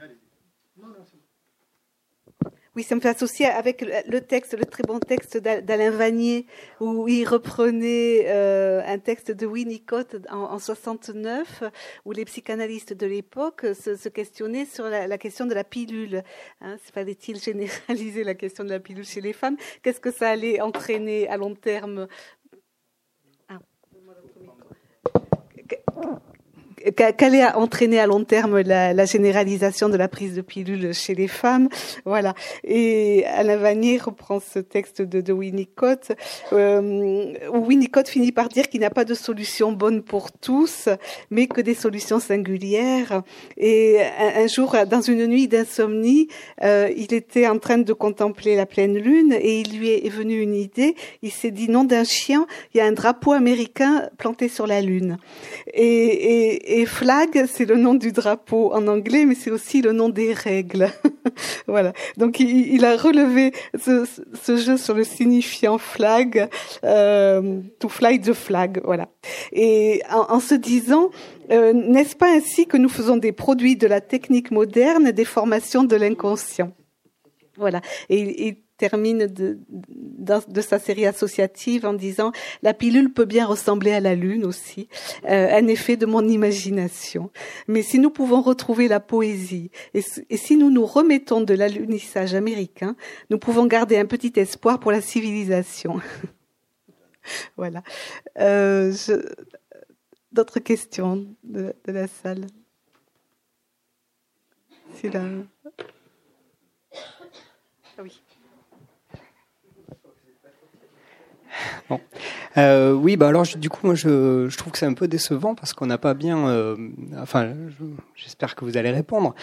[2.79, 6.47] Oui, ça me fait associer avec le texte, le très bon texte d'Alain Vanier,
[6.79, 11.65] où il reprenait euh, un texte de Winnicott en, en 69,
[12.05, 16.23] où les psychanalystes de l'époque se, questionnaient sur la, la, question de la pilule.
[16.61, 19.57] Hein, Fallait-il généraliser la question de la pilule chez les femmes?
[19.83, 22.07] Qu'est-ce que ça allait entraîner à long terme
[26.93, 31.29] qu'allait entraîner à long terme la, la, généralisation de la prise de pilule chez les
[31.29, 31.69] femmes.
[32.05, 32.35] Voilà.
[32.65, 36.13] Et Alain Vanier reprend ce texte de, de Winnicott,
[36.53, 40.89] euh, où Winnicott finit par dire qu'il n'y a pas de solution bonne pour tous,
[41.31, 43.23] mais que des solutions singulières.
[43.57, 46.29] Et un, jour, dans une nuit d'insomnie,
[46.63, 50.41] euh, il était en train de contempler la pleine lune et il lui est venu
[50.41, 50.95] une idée.
[51.23, 54.81] Il s'est dit, nom d'un chien, il y a un drapeau américain planté sur la
[54.81, 55.19] lune.
[55.75, 59.93] Et, et et flag, c'est le nom du drapeau en anglais, mais c'est aussi le
[59.93, 60.91] nom des règles.
[61.67, 61.93] voilà.
[62.17, 66.49] Donc il, a relevé ce, jeu sur le signifiant flag,
[66.85, 68.81] euh, to fly the flag.
[68.85, 69.09] Voilà.
[69.53, 71.11] Et en, se disant,
[71.51, 75.85] euh, n'est-ce pas ainsi que nous faisons des produits de la technique moderne, des formations
[75.85, 76.73] de l'inconscient?
[77.57, 77.81] Voilà.
[78.09, 79.59] Et, et termine de,
[80.63, 82.33] sa série associative en disant
[82.63, 84.89] la pilule peut bien ressembler à la lune aussi,
[85.25, 87.31] euh, un effet de mon imagination.
[87.67, 90.01] Mais si nous pouvons retrouver la poésie et,
[90.37, 92.97] si nous nous remettons de l'alunissage américain,
[93.31, 96.01] nous pouvons garder un petit espoir pour la civilisation.
[97.57, 97.83] voilà.
[98.39, 98.93] Euh,
[100.31, 102.47] D'autres questions de, la salle?
[104.95, 105.25] C'est là.
[108.01, 108.23] Oui.
[111.89, 112.01] Bon.
[112.57, 115.55] Euh, oui, bah alors du coup, moi, je, je trouve que c'est un peu décevant
[115.55, 116.49] parce qu'on n'a pas bien.
[116.49, 116.77] Euh,
[117.21, 117.53] enfin,
[118.15, 119.35] j'espère que vous allez répondre.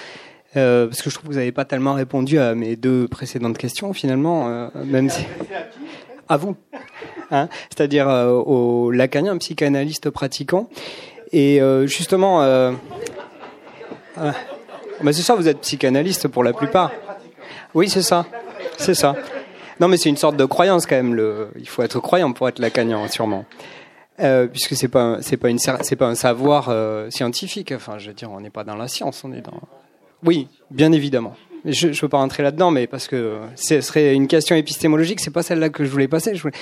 [0.56, 3.58] Euh, parce que je trouve que vous n'avez pas tellement répondu à mes deux précédentes
[3.58, 5.26] questions finalement, même si.
[6.28, 6.56] À vous,
[7.30, 7.50] hein?
[7.70, 10.70] C'est-à-dire au lacanien, psychanalyste pratiquant.
[11.32, 12.42] Et justement,
[14.18, 14.32] euh,
[15.02, 16.92] bah c'est ça, vous êtes psychanalyste pour la plupart.
[17.74, 18.26] Oui, c'est ça,
[18.78, 19.16] c'est ça.
[19.80, 21.16] Non, mais c'est une sorte de croyance quand même.
[21.16, 21.50] Le...
[21.58, 23.46] Il faut être croyant pour être lacanien, sûrement.
[24.22, 27.74] Euh, puisque c'est pas c'est pas une c'est pas un savoir euh, scientifique.
[27.76, 29.60] Enfin, je veux dire, on n'est pas dans la science, on est dans.
[30.24, 31.36] Oui, bien évidemment.
[31.66, 35.32] Je ne veux pas rentrer là-dedans, mais parce que ce serait une question épistémologique, c'est
[35.32, 36.36] pas celle-là que je voulais passer.
[36.36, 36.54] Je voulais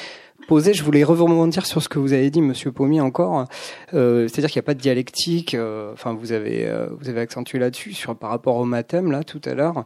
[0.47, 3.45] poser, je voulais rebondir sur ce que vous avez dit, Monsieur Pommier, encore.
[3.93, 5.55] Euh, C'est-à-dire qu'il n'y a pas de dialectique.
[5.55, 9.23] Euh, enfin, vous avez euh, vous avez accentué là-dessus sur par rapport au mathème là
[9.23, 9.83] tout à l'heure.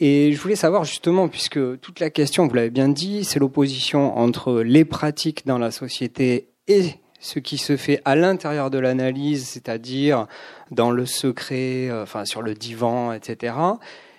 [0.00, 4.18] Et je voulais savoir justement, puisque toute la question, vous l'avez bien dit, c'est l'opposition
[4.18, 9.48] entre les pratiques dans la société et ce qui se fait à l'intérieur de l'analyse,
[9.48, 10.26] c'est-à-dire
[10.70, 13.54] dans le secret, euh, enfin sur le divan, etc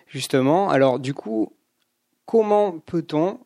[0.09, 0.69] justement.
[0.69, 1.53] Alors du coup,
[2.25, 3.39] comment peut-on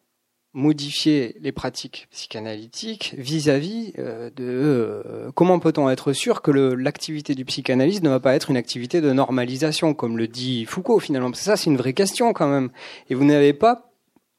[0.53, 7.44] modifier les pratiques psychanalytiques vis-à-vis euh, de euh, comment peut-on être sûr que l'activité du
[7.44, 11.34] psychanalyste ne va pas être une activité de normalisation, comme le dit Foucault finalement?
[11.34, 12.69] Ça, c'est une vraie question quand même.
[13.10, 13.92] Et vous n'avez pas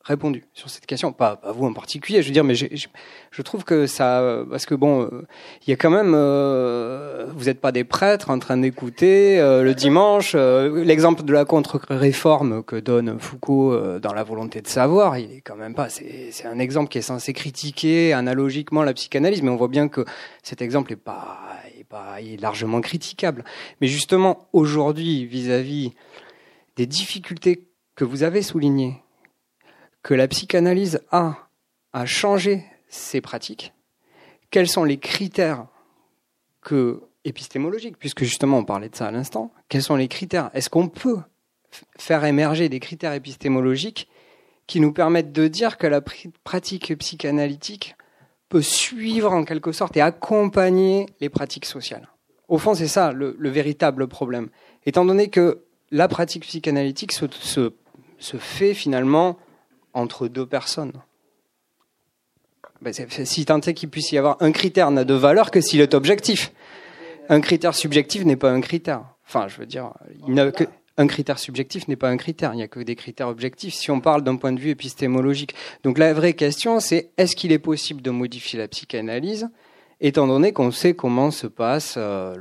[0.05, 2.67] répondu sur cette question, pas, vous en particulier, je veux dire, mais je,
[3.31, 5.11] je trouve que ça, parce que bon,
[5.67, 9.63] il y a quand même, euh, vous n'êtes pas des prêtres en train d'écouter euh,
[9.63, 14.69] le dimanche euh, l'exemple de la contre-réforme que donne Foucault euh, dans la volonté de
[14.69, 18.93] savoir, il est quand même pas, c'est un exemple qui est censé critiquer analogiquement la
[18.93, 20.05] psychanalyse, mais on voit bien que
[20.43, 21.39] cet exemple est pas,
[21.79, 23.45] est pas, est largement critiquable.
[23.81, 25.93] Mais justement, aujourd'hui, vis-à-vis
[26.77, 29.04] des difficultés que vous avez soulignées
[30.05, 31.49] que la psychanalyse a
[31.93, 33.73] à changer ses pratiques,
[34.51, 35.67] quels sont les critères
[36.61, 40.51] que épistémologiques, puisque justement on parlait de ça à l'instant, quels sont les critères?
[40.53, 41.21] Est-ce qu'on peut
[41.99, 44.09] faire émerger des critères épistémologiques
[44.67, 46.03] qui nous permettent de dire que la
[46.45, 47.97] pratique psychanalytique
[48.51, 52.09] peut suivre en quelque sorte et accompagner les pratiques sociales?
[52.49, 54.51] Au fond, c'est ça le, le, véritable problème.
[54.85, 57.71] Étant donné que la pratique psychanalytique se
[58.39, 59.39] fait finalement
[59.95, 60.93] entre deux personnes.
[62.83, 65.81] Ben, si tant est qu'il puisse y avoir un critère n'a de valeur que s'il
[65.81, 66.53] est objectif.
[67.31, 69.05] Un critère subjectif n'est pas un critère.
[69.27, 69.93] Enfin, je veux dire,
[70.97, 72.53] un critère subjectif n'est pas un critère.
[72.53, 75.55] Il n'y a que des critères objectifs si on parle d'un point de vue épistémologique.
[75.83, 79.49] Donc la vraie question, c'est est-ce qu'il est possible de modifier la psychanalyse
[80.01, 82.35] étant donné qu'on sait comment se passe euh,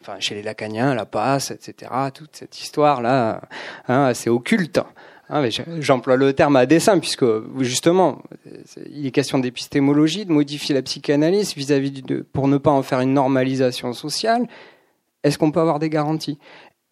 [0.00, 1.92] enfin, chez les Lacaniens la passe, etc.
[2.12, 3.42] Toute cette histoire là,
[3.86, 4.80] hein, assez occulte.
[5.28, 5.48] Hein,
[5.80, 7.24] J'emploie le terme à dessein puisque
[7.60, 8.22] justement,
[8.90, 13.00] il est question d'épistémologie, de modifier la psychanalyse vis-à-vis de pour ne pas en faire
[13.00, 14.46] une normalisation sociale.
[15.24, 16.38] Est-ce qu'on peut avoir des garanties?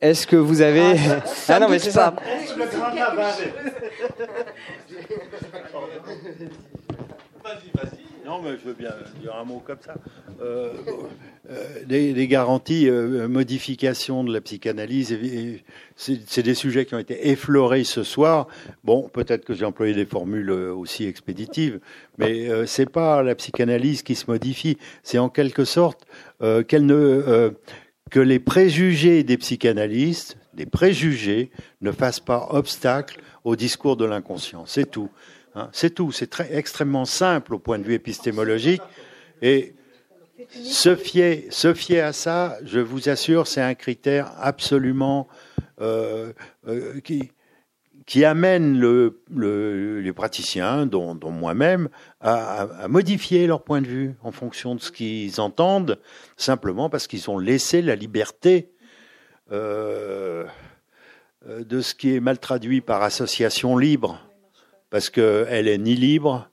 [0.01, 2.15] Est-ce que vous avez ah, ah non mais c'est ça.
[7.45, 8.04] Vas-y, vas-y.
[8.25, 9.95] Non, mais je veux bien dire un mot comme ça.
[10.41, 10.73] Euh,
[11.51, 15.15] euh, les, garanties, euh, modification de la psychanalyse,
[15.97, 18.47] c'est des sujets qui ont été effleurés ce soir.
[18.83, 21.81] Bon, peut-être que j'ai employé des formules aussi expéditives,
[22.17, 24.79] mais c'est pas la psychanalyse qui se modifie.
[25.03, 26.07] C'est en quelque sorte
[26.41, 27.53] qu'elle ne
[28.11, 34.67] que les préjugés des psychanalystes, des préjugés, ne fassent pas obstacle au discours de l'inconscient.
[34.67, 35.11] C'est tout.
[35.55, 36.13] Hein, c'est tout.
[36.13, 38.83] C'est extrêmement simple au point de vue épistémologique.
[39.43, 39.75] Et
[40.63, 45.29] se fier, à ça, je vous assure, c'est un critère absolument
[45.81, 46.33] euh,
[46.67, 49.21] euh, qui, amène le,
[50.01, 51.89] les praticiens, dont, moi-même,
[52.21, 56.01] à, modifier leur point de vue en fonction de ce qu'ils entendent,
[56.37, 58.71] simplement parce qu'ils ont laissé la liberté
[59.53, 60.45] euh,
[61.47, 64.21] de ce qui est mal traduit par association libre
[64.95, 66.49] parce qu'elle est ni libre,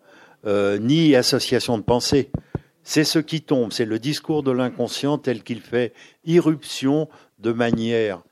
[0.47, 2.31] euh, ni association de pensée.
[2.81, 5.93] C'est ce qui tombe, c'est le discours de l'inconscient tel qu'il fait
[6.25, 7.07] irruption
[7.37, 8.23] de manière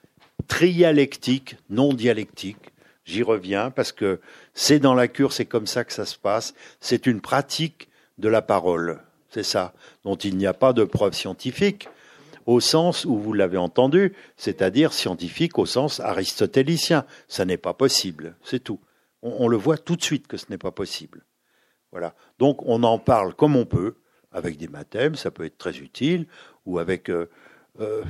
[0.48, 2.72] trialectique, non dialectique.
[3.06, 4.20] J'y reviens parce que
[4.56, 6.56] c'est dans la cure, c'est comme ça que ça se passe.
[6.80, 7.88] C'est une pratique
[8.18, 9.04] de la parole.
[9.30, 9.76] C'est ça,
[10.06, 11.88] dont il n'y a pas de preuve scientifique
[12.48, 17.06] au sens où vous l'avez entendu, c'est-à-dire scientifique au sens aristotélicien.
[17.28, 18.80] Ça n'est pas possible, c'est tout
[19.22, 21.26] on, le voit tout de suite que ce n'est pas possible.
[21.92, 22.16] Voilà.
[22.38, 23.96] Donc on en parle comme on peut,
[24.32, 26.28] avec des mathèmes, ça peut être très utile,
[26.66, 27.30] ou avec, euh,
[27.80, 28.04] euh,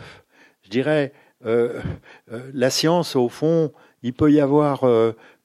[0.64, 1.14] je dirais,
[1.46, 1.82] euh,
[2.28, 3.72] la science, au fond,
[4.04, 4.86] il peut y avoir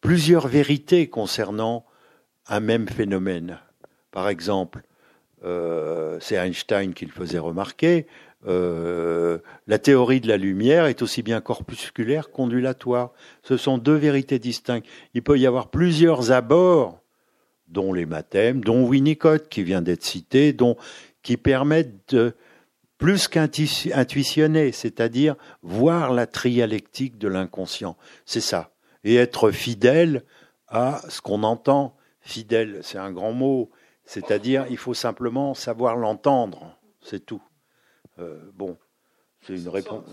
[0.00, 1.84] plusieurs vérités concernant
[2.46, 3.58] un même phénomène.
[4.10, 4.82] Par exemple,
[6.20, 8.06] c'est Einstein qui le faisait remarquer,
[8.46, 13.12] euh, la théorie de la lumière est aussi bien corpusculaire qu'ondulatoire.
[13.42, 14.86] Ce sont deux vérités distinctes.
[15.14, 17.00] Il peut y avoir plusieurs abords,
[17.68, 20.76] dont les mathèmes, dont Winnicott qui vient d'être cité, dont,
[21.22, 22.34] qui permettent de
[22.98, 27.96] plus qu'intuitionner, c'est-à-dire voir la trialectique de l'inconscient.
[28.24, 28.70] C'est ça.
[29.02, 30.22] Et être fidèle
[30.68, 31.96] à ce qu'on entend.
[32.20, 33.70] Fidèle, c'est un grand mot.
[34.04, 36.78] C'est-à-dire, il faut simplement savoir l'entendre.
[37.02, 37.42] C'est tout.
[38.18, 38.76] Euh, bon,
[39.40, 40.04] c'est une réponse.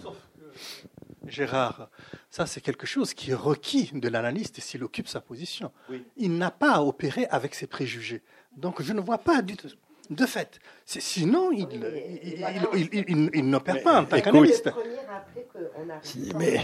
[1.28, 1.90] Gérard,
[2.30, 5.72] ça c'est quelque chose qui est requis de l'analyste s'il occupe sa position.
[6.18, 8.22] Il n'a pas à opérer avec ses préjugés.
[8.58, 9.70] Donc je ne vois pas du tout.
[10.10, 11.68] De fait, sinon il,
[12.74, 14.70] il, il, n'opère pas en tant qu'analyste.
[16.36, 16.60] Mais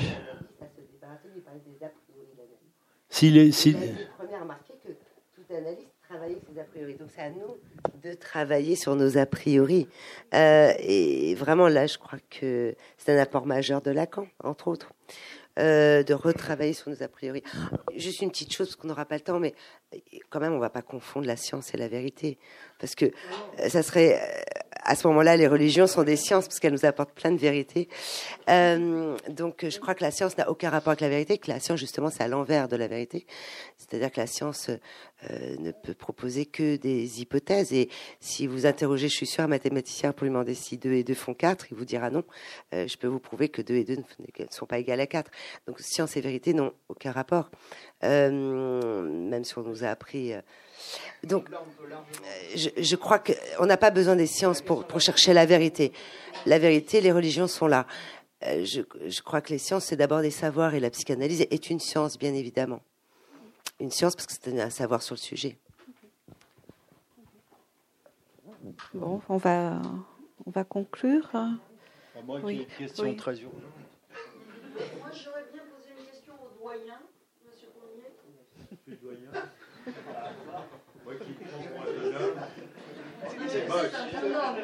[3.10, 3.78] s'il est, s'il...
[4.18, 4.90] premier à remarquer que
[5.34, 6.96] tout analyste ses a priori.
[6.96, 7.58] Donc c'est à nous
[8.04, 9.88] de travailler sur nos a priori.
[10.34, 14.94] Euh, et vraiment là, je crois que c'est un apport majeur de Lacan, entre autres.
[15.60, 17.42] Euh, de retravailler sur nos a priori.
[17.96, 19.56] Juste une petite chose, parce qu'on n'aura pas le temps, mais
[20.30, 22.38] quand même, on ne va pas confondre la science et la vérité.
[22.80, 24.20] Parce que euh, ça serait
[24.88, 27.90] à ce moment-là, les religions sont des sciences parce qu'elles nous apportent plein de vérités.
[28.50, 31.60] Euh, donc, je crois que la science n'a aucun rapport avec la vérité, que la
[31.60, 33.28] science, justement, c'est à l'envers de la vérité.
[33.78, 37.74] C'est-à-dire que la science euh, ne peut proposer que des hypothèses.
[37.74, 37.90] Et
[38.22, 41.14] si vous interrogez, je suis sûr, un mathématicien pour lui demander si 2 et 2
[41.14, 42.24] font 4, il vous dira non.
[42.74, 45.30] Euh, je peux vous prouver que 2 et 2 ne sont pas égales à 4.
[45.68, 47.52] Donc, science et vérité n'ont aucun rapport.
[48.02, 50.34] même si on nous a appris
[51.24, 51.48] donc,
[52.56, 55.92] je, je crois qu'on n'a pas besoin des sciences pour, pour, chercher la vérité.
[56.46, 57.88] La vérité, les religions sont là.
[58.44, 61.70] Euh, je, je crois que les sciences, c'est d'abord des savoirs et la psychanalyse est
[61.70, 62.82] une science, bien évidemment.
[63.80, 65.58] Une science parce que c'est un savoir sur le sujet.
[68.94, 69.82] Bon, on va,
[70.46, 71.30] on va conclure.
[72.26, 72.68] Moi, oui.
[72.70, 73.16] une question oui.
[73.16, 73.54] très urgente.
[75.00, 77.00] Moi, j'aurais bien posé une question au doyen,
[77.46, 78.12] Monsieur Fournier.
[78.88, 79.32] Le doyen.
[83.58, 83.92] C'est moche.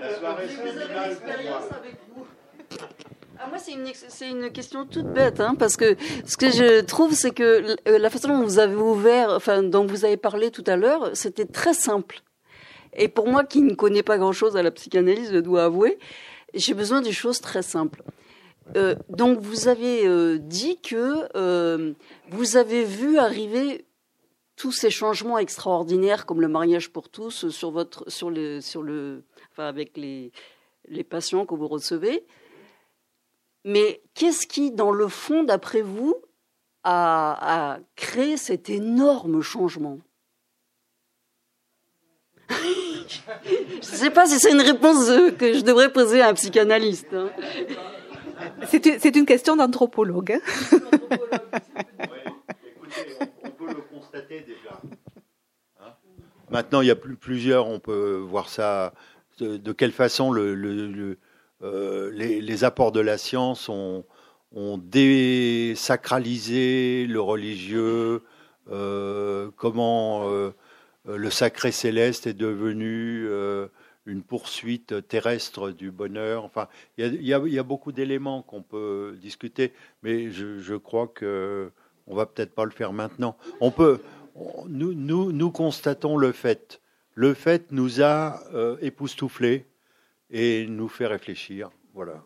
[0.02, 2.26] La soirée avec vous.
[3.40, 6.82] Ah, moi, c'est une, c'est une question toute bête, hein, parce que ce que je
[6.82, 10.50] trouve, c'est que euh, la façon dont vous avez ouvert, enfin, dont vous avez parlé
[10.50, 12.22] tout à l'heure, c'était très simple.
[12.96, 15.98] Et pour moi, qui ne connais pas grand-chose à la psychanalyse, je dois avouer,
[16.54, 18.04] j'ai besoin des choses très simples.
[18.78, 21.94] Euh, donc, vous avez euh, dit que euh,
[22.30, 23.86] vous avez vu arriver
[24.64, 29.26] tous ces changements extraordinaires comme le mariage pour tous sur votre, sur le, sur le,
[29.52, 30.32] enfin avec les,
[30.88, 32.26] les patients que vous recevez.
[33.66, 36.16] Mais qu'est-ce qui, dans le fond, d'après vous,
[36.86, 40.00] a, a créé cet énorme changement?
[42.50, 45.08] Je ne sais pas si c'est une réponse
[45.38, 47.14] que je devrais poser à un psychanalyste.
[47.14, 47.30] Hein.
[48.70, 50.40] C'est une, question d'anthropologue.
[55.80, 55.94] Hein.
[56.50, 58.94] Maintenant, il y a plus, plusieurs, on peut voir ça,
[59.40, 61.16] de, quelle façon euh,
[62.12, 64.06] les, apports de la science ont,
[64.78, 68.22] désacralisé le religieux,
[68.70, 70.52] euh, comment euh,
[71.08, 73.28] le sacré céleste est devenu
[74.06, 76.46] une poursuite terrestre du bonheur.
[76.46, 79.74] Enfin, il y, a, beaucoup d'éléments qu'on peut discuter,
[80.04, 81.72] mais je, crois que
[82.06, 83.38] on va peut-être pas le faire maintenant.
[83.60, 84.02] On peut,
[84.68, 84.94] nous,
[85.32, 86.82] nous, constatons le fait.
[87.16, 89.66] Le fait nous a euh, époustouflés
[90.30, 91.70] et nous fait réfléchir.
[91.94, 92.24] Voilà.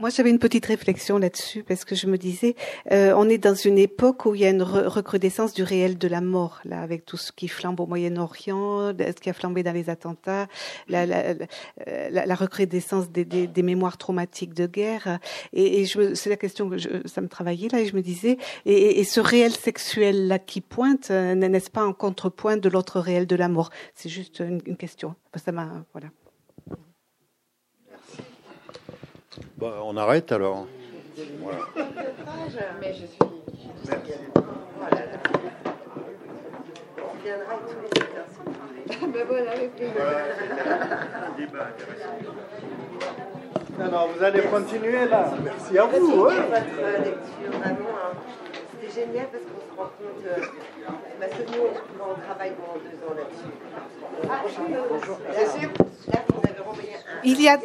[0.00, 2.56] Moi, j'avais une petite réflexion là-dessus parce que je me disais,
[2.90, 6.08] euh, on est dans une époque où il y a une recrudescence du réel de
[6.08, 9.74] la mort, là, avec tout ce qui flambe au Moyen-Orient, ce qui a flambé dans
[9.74, 10.46] les attentats,
[10.88, 11.34] la, la,
[12.08, 15.18] la, recrudescence des, des, des, mémoires traumatiques de guerre.
[15.52, 18.38] Et, et c'est la question que je, ça me travaillait là, et je me disais,
[18.64, 23.00] et, et ce réel sexuel là qui pointe, euh, n'est-ce pas en contrepoint de l'autre
[23.00, 23.68] réel de la mort?
[23.94, 25.14] C'est juste une, une question.
[25.36, 26.08] Ça m'a, voilà.
[29.58, 30.66] Bah, on arrête alors.
[31.40, 31.58] Voilà.
[32.80, 33.18] Mais je suis.
[33.86, 34.12] Merci.
[34.78, 35.02] Voilà.
[36.98, 38.26] On viendra avec tous les acteurs.
[39.12, 42.16] ben voilà, avec les Un débat intéressant.
[43.80, 45.32] Alors, vous allez continuer là.
[45.44, 46.26] Merci à vous.
[46.26, 46.34] Hein.
[46.50, 47.88] Votre lecture, vraiment,
[48.90, 50.24] c'était génial parce qu'on se rend compte.
[50.26, 50.44] Euh,
[51.20, 51.64] parce que nous,
[52.00, 53.52] on travaille pendant deux ans là-dessus.
[54.28, 54.42] Ah,
[54.90, 55.18] bonjour.
[56.12, 57.20] Là, vous avez renvoyé un.
[57.24, 57.58] Il y a.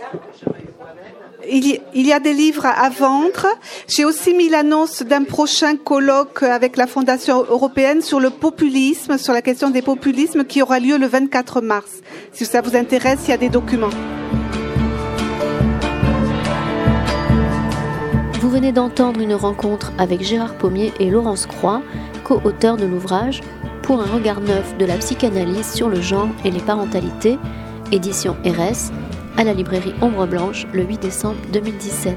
[1.47, 3.45] Il y, a des livres à vendre.
[3.87, 9.31] J'ai aussi mis l'annonce d'un prochain colloque avec la Fondation européenne sur le populisme, sur
[9.31, 12.01] la question des populismes, qui aura lieu le 24 mars.
[12.31, 13.91] Si ça vous intéresse, il y a des documents.
[18.55, 21.81] Venez d'entendre une rencontre avec Gérard Pommier et Laurence Croix,
[22.23, 23.41] co-auteurs de l'ouvrage
[23.81, 27.37] Pour un regard neuf de la psychanalyse sur le genre et les parentalités,
[27.91, 28.93] édition RS,
[29.35, 32.15] à la librairie Ombre Blanche le 8 décembre 2017.